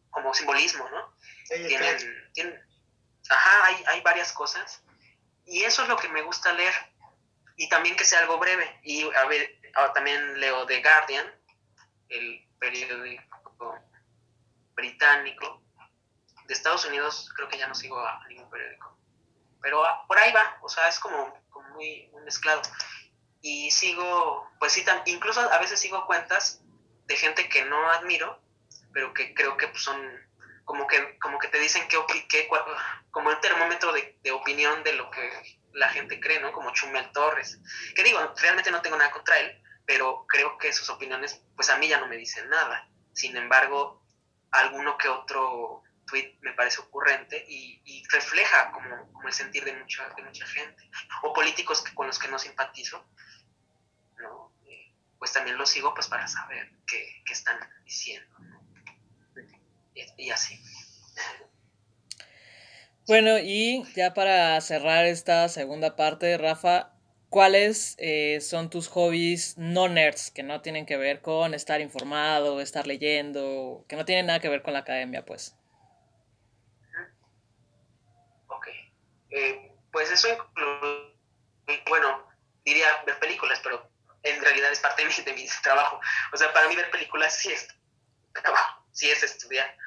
como, 0.09 0.33
simbolismo, 0.33 0.89
¿no? 0.89 1.13
tienen, 1.47 2.31
tienen, 2.33 2.59
ajá, 3.29 3.65
hay, 3.65 3.83
hay 3.85 4.01
varias 4.01 4.33
cosas. 4.33 4.81
Y 5.45 5.63
eso 5.63 5.83
es 5.83 5.89
lo 5.89 5.97
que 5.97 6.09
me 6.09 6.23
gusta 6.23 6.51
leer. 6.53 6.73
Y 7.55 7.69
también 7.69 7.95
que 7.95 8.03
sea 8.03 8.21
algo 8.21 8.39
breve. 8.39 8.79
Y 8.81 9.03
a 9.03 9.25
ver, 9.25 9.61
ah, 9.75 9.93
también 9.93 10.39
leo 10.39 10.65
The 10.65 10.81
Guardian, 10.81 11.31
el 12.09 12.47
periódico 12.59 13.79
británico. 14.73 15.66
De 16.47 16.53
Estados 16.53 16.85
Unidos 16.85 17.29
creo 17.35 17.49
que 17.49 17.57
ya 17.57 17.67
no 17.67 17.75
sigo 17.75 17.99
a 17.99 18.25
ningún 18.27 18.49
periódico. 18.49 18.97
Pero 19.61 19.85
ah, 19.85 20.05
por 20.07 20.17
ahí 20.17 20.31
va, 20.31 20.57
o 20.61 20.69
sea, 20.69 20.87
es 20.87 20.99
como, 20.99 21.33
muy, 21.73 22.09
muy, 22.13 22.23
mezclado. 22.23 22.61
Y 23.41 23.69
sigo, 23.71 24.49
pues 24.59 24.73
sí, 24.73 24.85
incluso 25.05 25.41
a 25.41 25.59
veces 25.59 25.79
sigo 25.79 26.05
cuentas 26.05 26.61
de 27.05 27.15
gente 27.15 27.49
que 27.49 27.65
no 27.65 27.89
admiro, 27.91 28.41
pero 28.93 29.13
que 29.13 29.33
creo 29.33 29.57
que 29.57 29.67
pues, 29.67 29.83
son 29.83 29.99
como 30.65 30.87
que, 30.87 31.17
como 31.19 31.39
que 31.39 31.47
te 31.47 31.59
dicen 31.59 31.87
que 31.87 31.97
como 33.11 33.31
el 33.31 33.39
termómetro 33.39 33.93
de, 33.93 34.17
de, 34.21 34.31
opinión 34.31 34.83
de 34.83 34.93
lo 34.93 35.09
que 35.11 35.59
la 35.73 35.89
gente 35.89 36.19
cree, 36.19 36.39
¿no? 36.39 36.51
Como 36.51 36.73
Chumel 36.73 37.11
Torres. 37.11 37.59
Que 37.95 38.03
digo, 38.03 38.19
realmente 38.37 38.71
no 38.71 38.81
tengo 38.81 38.97
nada 38.97 39.11
contra 39.11 39.39
él, 39.39 39.61
pero 39.85 40.25
creo 40.27 40.57
que 40.57 40.73
sus 40.73 40.89
opiniones, 40.89 41.41
pues 41.55 41.69
a 41.69 41.77
mí 41.77 41.87
ya 41.87 41.99
no 41.99 42.07
me 42.07 42.17
dicen 42.17 42.49
nada. 42.49 42.89
Sin 43.13 43.37
embargo, 43.37 44.03
alguno 44.51 44.97
que 44.97 45.07
otro 45.07 45.83
tweet 46.07 46.37
me 46.41 46.53
parece 46.53 46.81
ocurrente 46.81 47.45
y, 47.47 48.03
refleja 48.09 48.71
como, 48.71 49.27
el 49.27 49.33
sentir 49.33 49.63
de 49.65 49.73
mucha, 49.73 50.07
de 50.15 50.23
mucha 50.23 50.45
gente. 50.47 50.89
O 51.23 51.33
políticos 51.33 51.83
con 51.93 52.07
los 52.07 52.17
que 52.17 52.29
no 52.29 52.39
simpatizo, 52.39 53.05
¿no? 54.17 54.53
Eh, 54.65 54.93
pues 55.19 55.33
también 55.33 55.57
los 55.57 55.69
sigo 55.69 55.93
pues 55.93 56.07
para 56.07 56.27
saber 56.27 56.71
qué, 56.87 57.21
qué 57.25 57.33
están 57.33 57.59
diciendo 57.83 58.37
y, 60.17 60.29
así. 60.29 60.59
Bueno, 63.07 63.39
y 63.39 63.83
ya 63.95 64.13
para 64.13 64.59
cerrar 64.61 65.05
esta 65.05 65.47
segunda 65.49 65.95
parte, 65.95 66.37
Rafa, 66.37 66.93
¿cuáles 67.29 67.95
eh, 67.99 68.39
son 68.41 68.69
tus 68.69 68.87
hobbies 68.89 69.57
no 69.57 69.87
nerds 69.87 70.31
que 70.31 70.43
no 70.43 70.61
tienen 70.61 70.85
que 70.85 70.97
ver 70.97 71.21
con 71.21 71.53
estar 71.53 71.81
informado, 71.81 72.59
estar 72.59 72.85
leyendo, 72.85 73.85
que 73.87 73.95
no 73.95 74.05
tienen 74.05 74.25
nada 74.25 74.39
que 74.39 74.49
ver 74.49 74.61
con 74.61 74.73
la 74.73 74.79
academia, 74.79 75.23
pues? 75.25 75.55
Ok. 78.47 78.67
Eh, 79.29 79.71
pues 79.91 80.11
eso 80.11 80.27
incluye, 80.29 81.83
bueno, 81.87 82.27
diría 82.63 83.03
ver 83.05 83.19
películas, 83.19 83.59
pero 83.63 83.89
en 84.23 84.41
realidad 84.41 84.71
es 84.71 84.79
parte 84.79 85.03
de 85.05 85.33
mi, 85.33 85.47
trabajo. 85.61 85.99
O 86.33 86.37
sea, 86.37 86.53
para 86.53 86.67
mí 86.67 86.75
ver 86.75 86.91
películas 86.91 87.37
sí 87.37 87.51
es 87.51 87.67
trabajo 88.33 88.77
sí 88.97 89.09
es 89.11 89.21
estudiar. 89.21 89.77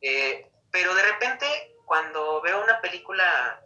Eh, 0.00 0.50
pero 0.72 0.92
de 0.94 1.02
repente, 1.02 1.76
cuando 1.86 2.40
veo 2.40 2.62
una 2.62 2.80
película 2.80 3.62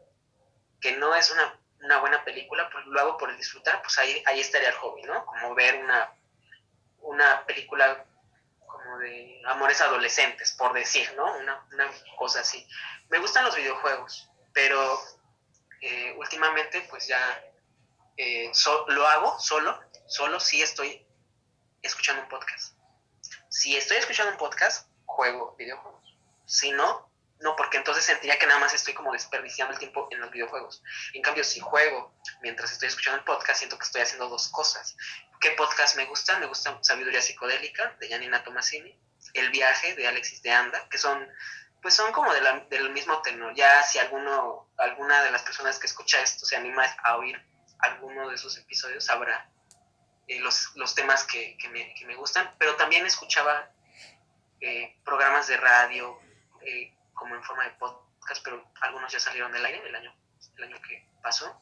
que 0.81 0.93
no 0.93 1.15
es 1.15 1.31
una, 1.31 1.59
una, 1.81 1.99
buena 2.01 2.23
película, 2.23 2.69
pues 2.71 2.85
lo 2.87 3.01
hago 3.01 3.17
por 3.17 3.35
disfrutar, 3.37 3.81
pues 3.81 3.97
ahí, 3.99 4.23
ahí 4.27 4.41
estaría 4.41 4.69
el 4.69 4.75
hobby, 4.75 5.03
¿no? 5.03 5.25
Como 5.25 5.55
ver 5.55 5.83
una, 5.83 6.12
una 6.99 7.47
película 7.47 8.05
como 8.67 8.99
de 8.99 9.41
amores 9.47 9.81
adolescentes, 9.81 10.53
por 10.53 10.75
decir, 10.75 11.11
¿no? 11.17 11.35
Una, 11.39 11.67
una 11.73 11.91
cosa 12.19 12.41
así. 12.41 12.67
Me 13.09 13.19
gustan 13.19 13.45
los 13.45 13.57
videojuegos, 13.57 14.31
pero 14.55 14.98
eh, 15.82 16.14
últimamente 16.16 16.80
pues 16.88 17.07
ya 17.07 17.44
eh, 18.16 18.50
lo 18.88 19.07
hago 19.07 19.38
solo, 19.38 19.78
solo 20.07 20.40
si 20.40 20.62
estoy 20.62 21.07
escuchando 21.82 22.22
un 22.22 22.28
podcast 22.30 22.74
si 23.55 23.76
estoy 23.76 23.98
escuchando 23.98 24.32
un 24.32 24.38
podcast, 24.38 24.88
juego 25.07 25.55
videojuegos. 25.57 26.16
Si 26.44 26.72
no, 26.72 27.09
no, 27.38 27.55
porque 27.55 27.76
entonces 27.76 28.05
sentiría 28.05 28.36
que 28.36 28.48
nada 28.48 28.59
más 28.59 28.74
estoy 28.74 28.94
como 28.94 29.12
desperdiciando 29.12 29.72
el 29.72 29.78
tiempo 29.78 30.09
en 30.11 30.18
los 30.18 30.32
videojuegos. 30.32 30.82
En 31.12 31.22
cambio, 31.22 31.44
si 31.44 31.61
juego 31.61 32.12
mientras 32.42 32.72
estoy 32.72 32.88
escuchando 32.88 33.20
el 33.20 33.24
podcast, 33.24 33.61
siento 33.61 33.78
que 33.78 33.84
estoy 33.84 34.02
haciendo 34.02 34.28
dos 34.28 34.48
cosas. 34.48 34.96
¿Qué 35.40 35.52
podcast 35.52 35.96
me 35.96 36.05
gusta? 36.07 36.36
Me 36.40 36.46
gusta 36.46 36.76
Sabiduría 36.82 37.22
Psicodélica 37.22 37.96
de 38.00 38.09
Janina 38.09 38.42
Tomasini, 38.42 38.98
El 39.34 39.50
Viaje 39.50 39.94
de 39.94 40.09
Alexis 40.09 40.42
de 40.42 40.50
Anda, 40.50 40.88
que 40.88 40.98
son 40.98 41.24
pues 41.85 41.93
son 41.93 42.12
como 42.12 42.32
del 42.32 42.91
mismo 42.93 43.20
tenor. 43.20 43.55
Ya 43.55 43.82
si 43.82 43.99
alguno, 43.99 44.70
alguna 44.78 45.22
de 45.22 45.30
las 45.30 45.43
personas 45.43 45.78
que 45.78 45.87
escucha 45.87 46.18
esto 46.22 46.47
se 46.47 46.57
anima 46.57 46.82
a 47.05 47.18
oír 47.18 47.39
alguno 47.78 48.26
de 48.30 48.37
esos 48.37 48.57
episodios, 48.57 49.05
sabrá 49.05 49.51
eh, 50.26 50.41
los, 50.41 50.74
los, 50.76 50.95
temas 50.95 51.24
que, 51.24 51.59
que, 51.59 51.68
me, 51.68 51.93
que, 51.93 52.07
me, 52.07 52.16
gustan, 52.16 52.55
pero 52.59 52.74
también 52.76 53.05
escuchaba 53.05 53.70
eh, 54.62 54.97
programas 55.05 55.47
de 55.47 55.59
radio 55.59 56.18
eh, 56.62 56.97
como 57.12 57.35
en 57.35 57.45
forma 57.45 57.64
de 57.64 57.72
podcast, 57.72 58.43
pero 58.43 58.66
algunos 58.80 59.12
ya 59.12 59.20
salieron 59.20 59.53
del 59.53 59.66
aire 59.66 59.87
el 59.87 59.95
año, 59.95 60.16
el 60.57 60.64
año 60.64 60.80
que 60.80 61.07
pasó. 61.22 61.61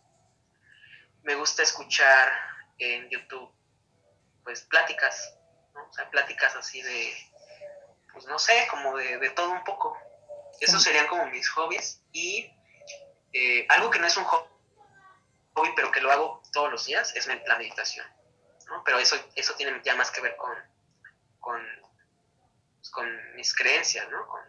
Me 1.24 1.34
gusta 1.34 1.64
escuchar 1.64 2.32
en 2.78 3.10
YouTube, 3.10 3.52
pues, 4.44 4.62
pláticas, 4.66 5.36
¿no? 5.74 5.82
o 5.82 5.92
sea, 5.92 6.08
pláticas 6.10 6.54
así 6.54 6.80
de, 6.80 7.12
pues, 8.12 8.24
no 8.26 8.38
sé, 8.38 8.68
como 8.70 8.96
de, 8.96 9.18
de 9.18 9.30
todo 9.30 9.50
un 9.50 9.64
poco. 9.64 9.98
Esos 10.60 10.82
serían 10.82 11.06
como 11.06 11.26
mis 11.26 11.48
hobbies 11.50 12.02
y 12.12 12.50
algo 13.68 13.90
que 13.90 13.98
no 13.98 14.06
es 14.06 14.16
un 14.16 14.24
hobby, 14.24 15.72
pero 15.74 15.90
que 15.90 16.00
lo 16.00 16.10
hago 16.10 16.42
todos 16.52 16.70
los 16.70 16.86
días, 16.86 17.14
es 17.16 17.26
la 17.26 17.58
meditación. 17.58 18.06
Pero 18.84 18.98
eso, 18.98 19.16
eso 19.34 19.54
tiene 19.54 19.80
ya 19.84 19.94
más 19.96 20.10
que 20.10 20.20
ver 20.20 20.36
con, 20.36 20.56
con, 21.40 21.62
pues, 22.76 22.90
con 22.90 23.34
mis 23.34 23.54
creencias, 23.54 24.08
¿no? 24.10 24.26
Con, 24.26 24.40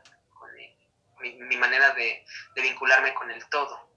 mi, 1.19 1.55
manera 1.55 1.93
de, 1.93 2.25
vincularme 2.55 3.13
con 3.13 3.31
el 3.31 3.47
todo. 3.47 3.89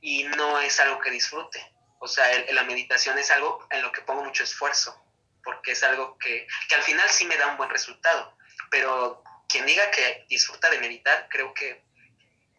Y 0.00 0.24
no 0.24 0.58
es 0.60 0.80
algo 0.80 0.98
que 0.98 1.10
disfrute. 1.10 1.64
O 2.00 2.08
sea, 2.08 2.26
la 2.50 2.64
meditación 2.64 3.16
es 3.16 3.30
algo 3.30 3.64
en 3.70 3.80
lo 3.80 3.92
que 3.92 4.02
pongo 4.02 4.24
mucho 4.24 4.42
esfuerzo, 4.42 5.00
porque 5.44 5.72
es 5.72 5.84
algo 5.84 6.18
que, 6.18 6.48
que 6.68 6.74
al 6.74 6.82
final 6.82 7.08
sí 7.10 7.26
me 7.26 7.36
da 7.36 7.46
un 7.46 7.56
buen 7.56 7.70
resultado. 7.70 8.36
Pero 8.70 9.22
quien 9.54 9.66
diga 9.66 9.88
que 9.92 10.26
disfruta 10.28 10.68
de 10.68 10.80
meditar, 10.80 11.28
creo 11.30 11.54
que, 11.54 11.84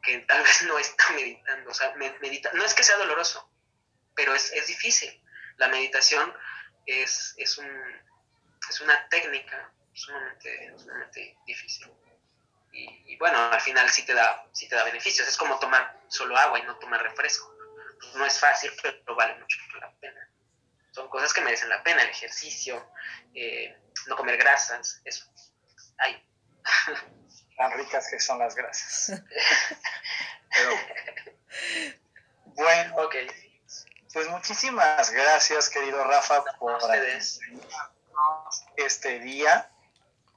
que 0.02 0.20
tal 0.20 0.42
vez 0.42 0.62
no 0.62 0.80
está 0.80 1.10
meditando. 1.14 1.70
O 1.70 1.74
sea, 1.74 1.94
medita, 1.96 2.52
no 2.54 2.64
es 2.64 2.74
que 2.74 2.84
sea 2.84 2.96
doloroso, 2.96 3.52
pero 4.16 4.34
es, 4.34 4.54
es 4.54 4.68
difícil. 4.68 5.22
La 5.58 5.68
meditación 5.68 6.34
es, 6.86 7.34
es, 7.36 7.58
un, 7.58 7.70
es 8.70 8.80
una 8.80 9.10
técnica 9.10 9.74
sumamente, 9.94 10.74
sumamente 10.78 11.38
difícil. 11.46 11.92
Y, 12.72 13.16
bueno, 13.18 13.38
al 13.40 13.62
final 13.62 13.90
sí 13.90 14.06
te, 14.06 14.14
da, 14.14 14.48
sí 14.54 14.68
te 14.68 14.76
da 14.76 14.84
beneficios. 14.84 15.28
Es 15.28 15.38
como 15.38 15.60
tomar 15.60 16.02
solo 16.08 16.38
agua 16.38 16.60
y 16.60 16.64
no 16.64 16.78
tomar 16.78 17.02
refresco. 17.04 17.54
No 18.16 18.26
es 18.26 18.40
fácil, 18.40 18.72
pero 18.82 19.16
vale 19.16 19.36
mucho 19.36 19.58
la 19.82 19.92
pena. 20.00 20.30
Son 20.92 21.10
cosas 21.10 21.34
que 21.34 21.42
merecen 21.42 21.68
la 21.68 21.84
pena, 21.84 22.04
el 22.04 22.10
ejercicio, 22.10 22.90
eh, 23.34 23.78
no 24.08 24.16
comer 24.16 24.38
grasas, 24.38 25.02
eso. 25.04 25.26
Ay. 25.98 26.22
Tan 27.58 27.72
ricas 27.72 28.08
que 28.10 28.20
son 28.20 28.40
las 28.40 28.56
grasas. 28.56 29.22
bueno, 32.46 32.96
ok. 32.98 33.16
Pues 34.14 34.30
muchísimas 34.30 35.12
gracias, 35.12 35.70
querido 35.70 36.04
Rafa, 36.06 36.44
por 36.58 36.76
ustedes 36.76 37.40
este 38.78 39.20
día. 39.20 39.70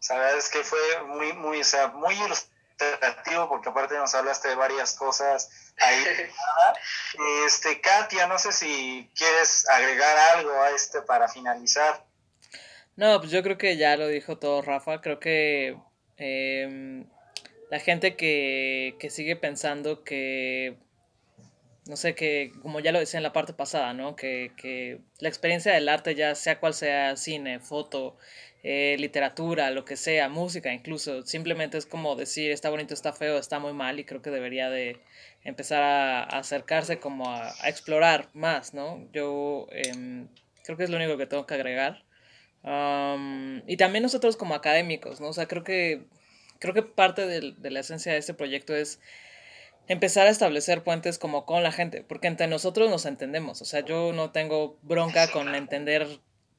la 0.08 0.16
verdad 0.16 0.38
es 0.38 0.48
que 0.48 0.64
fue 0.64 0.80
muy, 1.06 1.32
muy, 1.32 1.60
o 1.60 1.64
sea, 1.64 1.88
muy 1.88 2.14
ilustrativo 2.14 3.48
porque 3.48 3.68
aparte 3.68 3.96
nos 3.96 4.14
hablaste 4.14 4.48
de 4.48 4.54
varias 4.56 4.94
cosas 4.94 5.72
ahí. 5.78 6.04
este, 7.46 7.80
Katia, 7.80 8.26
no 8.26 8.38
sé 8.38 8.52
si 8.52 9.10
quieres 9.14 9.68
agregar 9.68 10.16
algo 10.36 10.60
a 10.60 10.70
este 10.70 11.02
para 11.02 11.28
finalizar. 11.28 12.04
No, 12.96 13.20
pues 13.20 13.30
yo 13.30 13.44
creo 13.44 13.58
que 13.58 13.76
ya 13.76 13.96
lo 13.96 14.08
dijo 14.08 14.38
todo 14.38 14.60
Rafa. 14.60 15.00
Creo 15.00 15.20
que 15.20 15.78
em, 16.18 17.04
la 17.70 17.80
gente 17.80 18.16
que, 18.16 18.96
que 18.98 19.10
sigue 19.10 19.36
pensando 19.36 20.04
que 20.04 20.76
no 21.88 21.96
sé, 21.96 22.14
que 22.14 22.52
como 22.62 22.80
ya 22.80 22.92
lo 22.92 22.98
decía 23.00 23.18
en 23.18 23.24
la 23.24 23.32
parte 23.32 23.54
pasada, 23.54 23.94
¿no? 23.94 24.14
Que, 24.14 24.52
que 24.58 25.00
la 25.20 25.28
experiencia 25.30 25.72
del 25.72 25.88
arte, 25.88 26.14
ya 26.14 26.34
sea 26.34 26.60
cual 26.60 26.74
sea 26.74 27.16
cine, 27.16 27.60
foto, 27.60 28.18
eh, 28.62 28.96
literatura, 28.98 29.70
lo 29.70 29.84
que 29.86 29.96
sea, 29.96 30.28
música 30.28 30.72
incluso, 30.72 31.22
simplemente 31.22 31.78
es 31.78 31.86
como 31.86 32.16
decir 32.16 32.50
está 32.50 32.68
bonito, 32.70 32.92
está 32.92 33.12
feo, 33.14 33.38
está 33.38 33.58
muy 33.58 33.72
mal 33.72 33.98
y 34.00 34.04
creo 34.04 34.20
que 34.20 34.30
debería 34.30 34.68
de 34.68 35.00
empezar 35.44 35.82
a, 35.82 36.24
acercarse 36.24 36.98
como 36.98 37.30
a, 37.30 37.52
explorar 37.66 38.28
más, 38.34 38.74
¿no? 38.74 39.08
Yo 39.12 39.66
em, 39.70 40.28
creo 40.64 40.76
que 40.76 40.84
es 40.84 40.90
lo 40.90 40.96
único 40.96 41.16
que 41.16 41.26
tengo 41.26 41.46
que 41.46 41.54
agregar. 41.54 42.04
Y 42.64 43.76
también 43.76 44.02
nosotros 44.02 44.36
como 44.36 44.54
académicos, 44.54 45.20
¿no? 45.20 45.28
O 45.28 45.32
sea, 45.32 45.46
creo 45.46 45.64
que, 45.64 46.04
creo 46.58 46.74
que 46.74 46.82
parte 46.82 47.26
de 47.26 47.70
la 47.70 47.80
esencia 47.80 48.12
de 48.12 48.18
este 48.18 48.34
proyecto 48.34 48.74
es 48.74 49.00
empezar 49.88 50.26
a 50.26 50.30
establecer 50.30 50.84
puentes 50.84 51.18
como 51.18 51.46
con 51.46 51.62
la 51.62 51.72
gente, 51.72 52.04
porque 52.06 52.28
entre 52.28 52.46
nosotros 52.46 52.90
nos 52.90 53.06
entendemos, 53.06 53.62
o 53.62 53.64
sea, 53.64 53.80
yo 53.80 54.12
no 54.12 54.30
tengo 54.30 54.78
bronca 54.82 55.30
con 55.30 55.54
entender 55.54 56.06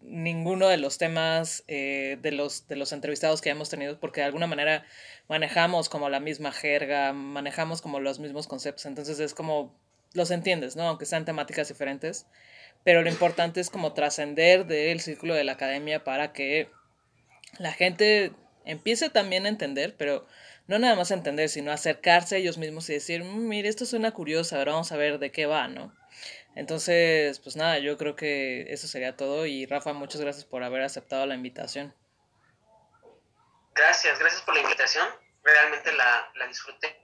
ninguno 0.02 0.68
de 0.68 0.78
los 0.78 0.98
temas 0.98 1.64
eh, 1.68 2.18
de, 2.22 2.32
los, 2.32 2.68
de 2.68 2.76
los 2.76 2.92
entrevistados 2.92 3.42
que 3.42 3.50
hemos 3.50 3.70
tenido, 3.70 4.00
porque 4.00 4.22
de 4.22 4.26
alguna 4.26 4.48
manera 4.48 4.84
manejamos 5.28 5.90
como 5.90 6.10
la 6.10 6.20
misma 6.20 6.52
jerga, 6.52 7.14
manejamos 7.14 7.82
como 7.82 8.00
los 8.00 8.20
mismos 8.20 8.48
conceptos, 8.48 8.86
entonces 8.88 9.20
es 9.20 9.36
como 9.36 9.76
los 10.14 10.32
entiendes, 10.32 10.76
¿no? 10.76 10.84
Aunque 10.88 11.06
sean 11.06 11.26
temáticas 11.26 11.68
diferentes, 11.68 12.26
pero 12.90 13.04
lo 13.04 13.10
importante 13.10 13.60
es 13.60 13.70
como 13.70 13.94
trascender 13.94 14.66
del 14.66 15.00
círculo 15.00 15.36
de 15.36 15.44
la 15.44 15.52
academia 15.52 16.04
para 16.04 16.34
que 16.34 16.72
la 17.60 17.72
gente 17.72 18.34
empiece 18.66 19.12
también 19.12 19.46
a 19.46 19.50
entender, 19.50 19.96
pero 19.96 20.26
no 20.66 20.80
nada 20.80 20.96
más 20.96 21.12
entender, 21.12 21.50
sino 21.50 21.72
acercarse 21.72 22.34
a 22.34 22.38
ellos 22.40 22.58
mismos 22.58 22.90
y 22.90 22.94
decir, 22.94 23.24
mm, 23.24 23.48
mire, 23.48 23.70
esto 23.70 23.86
suena 23.86 24.10
curioso, 24.12 24.58
ahora 24.58 24.72
vamos 24.72 24.92
a 24.92 24.98
ver 24.98 25.20
de 25.20 25.32
qué 25.32 25.46
va, 25.46 25.68
¿no? 25.68 25.96
Entonces, 26.56 27.38
pues 27.42 27.56
nada, 27.56 27.78
yo 27.78 27.96
creo 27.96 28.16
que 28.16 28.74
eso 28.74 28.88
sería 28.88 29.16
todo 29.16 29.46
y 29.46 29.68
Rafa, 29.68 29.94
muchas 29.94 30.22
gracias 30.22 30.46
por 30.46 30.64
haber 30.64 30.82
aceptado 30.82 31.28
la 31.28 31.36
invitación. 31.36 31.94
Gracias, 33.76 34.18
gracias 34.18 34.42
por 34.42 34.56
la 34.56 34.62
invitación, 34.62 35.08
realmente 35.44 35.94
la, 35.94 36.32
la 36.34 36.48
disfruté, 36.48 37.00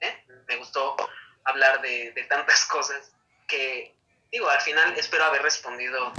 me 0.47 0.55
gustó 0.55 0.95
hablar 1.43 1.79
de 1.83 2.25
tantas 2.27 2.65
cosas 2.71 3.11
que, 3.47 3.95
digo, 4.36 4.49
al 4.49 4.59
final 4.59 4.93
espero 4.97 5.23
haber 5.23 5.41
respondido 5.41 6.11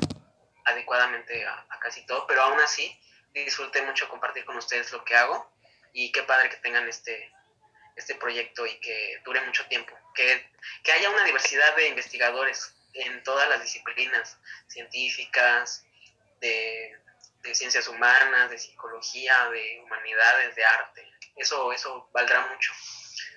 adecuadamente 0.65 1.45
a, 1.45 1.67
a 1.69 1.79
casi 1.79 2.07
todo, 2.07 2.27
pero 2.27 2.41
aún 2.41 2.59
así 2.61 2.99
disfruté 3.35 3.83
mucho 3.83 4.09
compartir 4.09 4.47
con 4.47 4.57
ustedes 4.57 4.91
lo 4.91 5.05
que 5.05 5.15
hago 5.15 5.53
y 5.93 6.11
qué 6.13 6.23
padre 6.23 6.49
que 6.49 6.57
tengan 6.57 6.89
este, 6.89 7.31
este 7.95 8.15
proyecto 8.15 8.65
y 8.65 8.81
que 8.81 9.21
dure 9.23 9.43
mucho 9.43 9.67
tiempo, 9.67 9.93
que, 10.15 10.51
que 10.83 10.93
haya 10.93 11.11
una 11.11 11.25
diversidad 11.25 11.77
de 11.77 11.89
investigadores 11.89 12.75
en 12.95 13.23
todas 13.23 13.51
las 13.51 13.61
disciplinas 13.61 14.39
científicas, 14.67 15.85
de, 16.41 16.99
de, 17.43 17.55
ciencias 17.55 17.87
humanas, 17.87 18.51
de 18.51 18.59
psicología, 18.59 19.51
de 19.51 19.83
humanidades, 19.85 20.57
de 20.57 20.65
arte. 20.65 21.07
Eso, 21.37 21.71
eso 21.71 22.09
valdrá 22.15 22.47
mucho. 22.47 22.73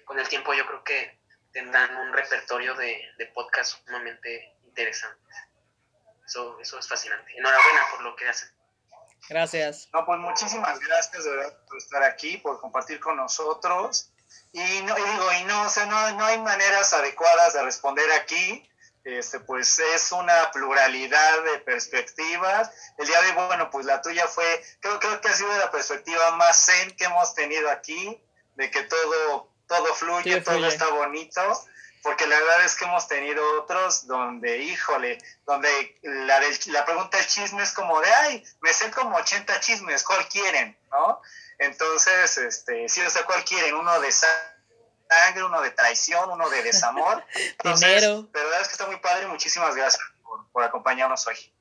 Con 0.06 0.18
el 0.20 0.30
tiempo 0.30 0.54
yo 0.54 0.66
creo 0.66 0.84
que 0.86 1.20
tendrán 1.52 1.98
un 1.98 2.14
repertorio 2.14 2.76
de, 2.76 3.12
de 3.18 3.26
podcasts 3.26 3.82
sumamente 3.86 4.54
interesantes. 4.70 5.36
Eso, 6.26 6.60
eso 6.60 6.80
es 6.80 6.88
fascinante. 6.88 7.32
Enhorabuena 7.38 7.82
por 7.92 8.02
lo 8.02 8.16
que 8.16 8.28
hacen. 8.28 8.50
Gracias. 9.28 9.90
No, 9.94 10.06
pues 10.06 10.20
muchísimas 10.20 10.80
gracias 10.80 11.24
de 11.24 11.30
verdad 11.32 11.58
por 11.68 11.78
estar 11.78 12.04
aquí, 12.04 12.38
por 12.38 12.60
compartir 12.62 13.00
con 13.00 13.18
nosotros. 13.18 14.12
Y 14.54 14.82
no, 14.84 14.96
digo, 14.96 15.34
y 15.40 15.44
no, 15.44 15.64
o 15.64 15.70
sea, 15.70 15.86
no, 15.86 16.12
no 16.14 16.26
hay 16.26 16.40
maneras 16.40 16.94
adecuadas 16.94 17.54
de 17.54 17.64
responder 17.64 18.10
aquí. 18.14 18.66
Este, 19.04 19.40
pues 19.40 19.80
es 19.80 20.12
una 20.12 20.52
pluralidad 20.52 21.44
de 21.44 21.60
perspectivas. 21.60 22.72
El 22.98 23.08
día 23.08 23.22
de 23.22 23.28
hoy, 23.30 23.48
bueno, 23.48 23.70
pues 23.72 23.86
la 23.86 24.02
tuya 24.02 24.28
fue, 24.28 24.64
creo, 24.82 25.00
creo 25.00 25.22
que 25.22 25.30
ha 25.30 25.34
sido 25.34 25.56
la 25.58 25.72
perspectiva 25.72 26.32
más 26.32 26.66
zen 26.66 26.96
que 26.96 27.06
hemos 27.06 27.34
tenido 27.34 27.70
aquí, 27.72 28.22
de 28.56 28.70
que 28.70 28.84
todo, 28.84 29.52
todo 29.68 29.96
fluye, 29.96 30.42
todo 30.42 30.66
está 30.68 30.90
bonito 30.90 31.42
porque 32.02 32.26
la 32.28 32.40
verdad 32.40 32.66
es 32.66 32.76
que 32.76 32.86
hemos 32.86 33.08
tenido 33.08 33.62
otros 33.62 34.08
donde, 34.08 34.58
híjole, 34.58 35.18
donde 35.46 36.00
la, 36.02 36.40
la 36.68 36.86
pregunta 36.86 37.18
del 37.18 37.28
chisme 37.28 37.62
es 37.64 37.74
como 37.74 38.00
de, 38.00 38.10
ay, 38.14 38.44
me 38.62 38.74
sé 38.74 38.90
como 38.92 39.18
80 39.18 39.60
chismes, 39.60 40.04
¿cuál 40.04 40.28
quieren? 40.30 40.78
¿No? 40.92 41.22
Entonces, 41.58 42.38
este, 42.38 42.88
sí, 42.88 43.02
o 43.02 43.10
sea, 43.10 43.26
¿cuál 43.26 43.44
quieren? 43.44 43.76
Uno 43.76 44.00
de 44.00 44.12
sangre, 44.12 45.44
uno 45.44 45.62
de 45.62 45.72
traición, 45.72 46.30
uno 46.30 46.50
de 46.50 46.64
desamor. 46.64 47.24
Dinero. 47.64 48.28
Pero 48.32 48.46
la 48.46 48.50
verdad 48.50 48.62
es 48.62 48.68
que 48.68 48.74
está 48.74 48.88
muy 48.88 48.98
padre, 48.98 49.28
muchísimas 49.28 49.76
gracias 49.76 50.02
por, 50.24 50.50
por 50.52 50.64
acompañarnos 50.64 51.28
hoy. 51.28 51.54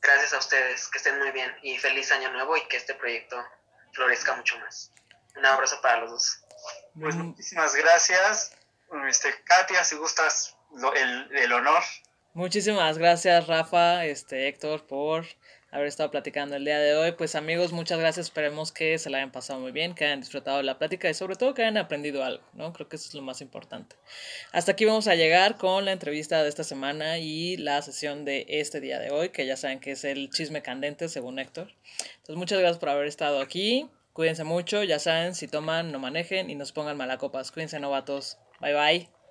Gracias 0.00 0.32
a 0.32 0.38
ustedes, 0.38 0.88
que 0.88 0.98
estén 0.98 1.18
muy 1.18 1.30
bien 1.30 1.54
y 1.62 1.78
feliz 1.78 2.10
año 2.10 2.30
nuevo 2.32 2.56
y 2.56 2.66
que 2.68 2.78
este 2.78 2.94
proyecto 2.94 3.44
florezca 3.92 4.34
mucho 4.34 4.58
más. 4.60 4.90
Un 5.36 5.44
abrazo 5.44 5.80
para 5.82 5.98
los 5.98 6.10
dos. 6.10 6.38
Pues 6.98 7.14
muchísimas 7.14 7.74
gracias 7.74 8.52
este, 9.08 9.28
Katia, 9.44 9.84
si 9.84 9.96
gustas 9.96 10.56
el, 10.96 11.36
el, 11.36 11.52
honor. 11.52 11.82
Muchísimas 12.34 12.98
gracias, 12.98 13.46
Rafa, 13.46 14.04
este, 14.06 14.48
Héctor, 14.48 14.86
por 14.86 15.26
haber 15.72 15.86
estado 15.86 16.10
platicando 16.10 16.54
el 16.54 16.64
día 16.64 16.78
de 16.78 16.94
hoy. 16.94 17.12
Pues 17.12 17.34
amigos, 17.34 17.72
muchas 17.72 17.98
gracias. 17.98 18.26
Esperemos 18.26 18.72
que 18.72 18.98
se 18.98 19.10
la 19.10 19.18
hayan 19.18 19.32
pasado 19.32 19.58
muy 19.58 19.72
bien, 19.72 19.94
que 19.94 20.04
hayan 20.04 20.20
disfrutado 20.20 20.58
de 20.58 20.62
la 20.62 20.78
plática 20.78 21.08
y 21.08 21.14
sobre 21.14 21.36
todo 21.36 21.54
que 21.54 21.62
hayan 21.62 21.78
aprendido 21.78 22.22
algo, 22.22 22.44
¿no? 22.52 22.72
Creo 22.72 22.88
que 22.88 22.96
eso 22.96 23.08
es 23.08 23.14
lo 23.14 23.22
más 23.22 23.40
importante. 23.40 23.96
Hasta 24.52 24.72
aquí 24.72 24.84
vamos 24.84 25.08
a 25.08 25.14
llegar 25.14 25.56
con 25.56 25.84
la 25.86 25.92
entrevista 25.92 26.42
de 26.42 26.48
esta 26.48 26.62
semana 26.62 27.18
y 27.18 27.56
la 27.56 27.80
sesión 27.80 28.24
de 28.24 28.44
este 28.48 28.80
día 28.80 28.98
de 28.98 29.10
hoy, 29.10 29.30
que 29.30 29.46
ya 29.46 29.56
saben 29.56 29.80
que 29.80 29.92
es 29.92 30.04
el 30.04 30.28
chisme 30.30 30.62
candente, 30.62 31.08
según 31.08 31.38
Héctor. 31.38 31.72
Entonces, 32.16 32.36
muchas 32.36 32.58
gracias 32.58 32.78
por 32.78 32.90
haber 32.90 33.06
estado 33.06 33.40
aquí. 33.40 33.90
Cuídense 34.12 34.44
mucho, 34.44 34.82
ya 34.84 34.98
saben, 34.98 35.34
si 35.34 35.48
toman, 35.48 35.90
no 35.90 35.98
manejen 35.98 36.50
y 36.50 36.54
nos 36.54 36.72
pongan 36.72 36.96
malacopas. 36.96 37.50
Cuídense, 37.50 37.80
novatos. 37.80 38.38
Bye 38.60 38.74
bye. 38.74 39.21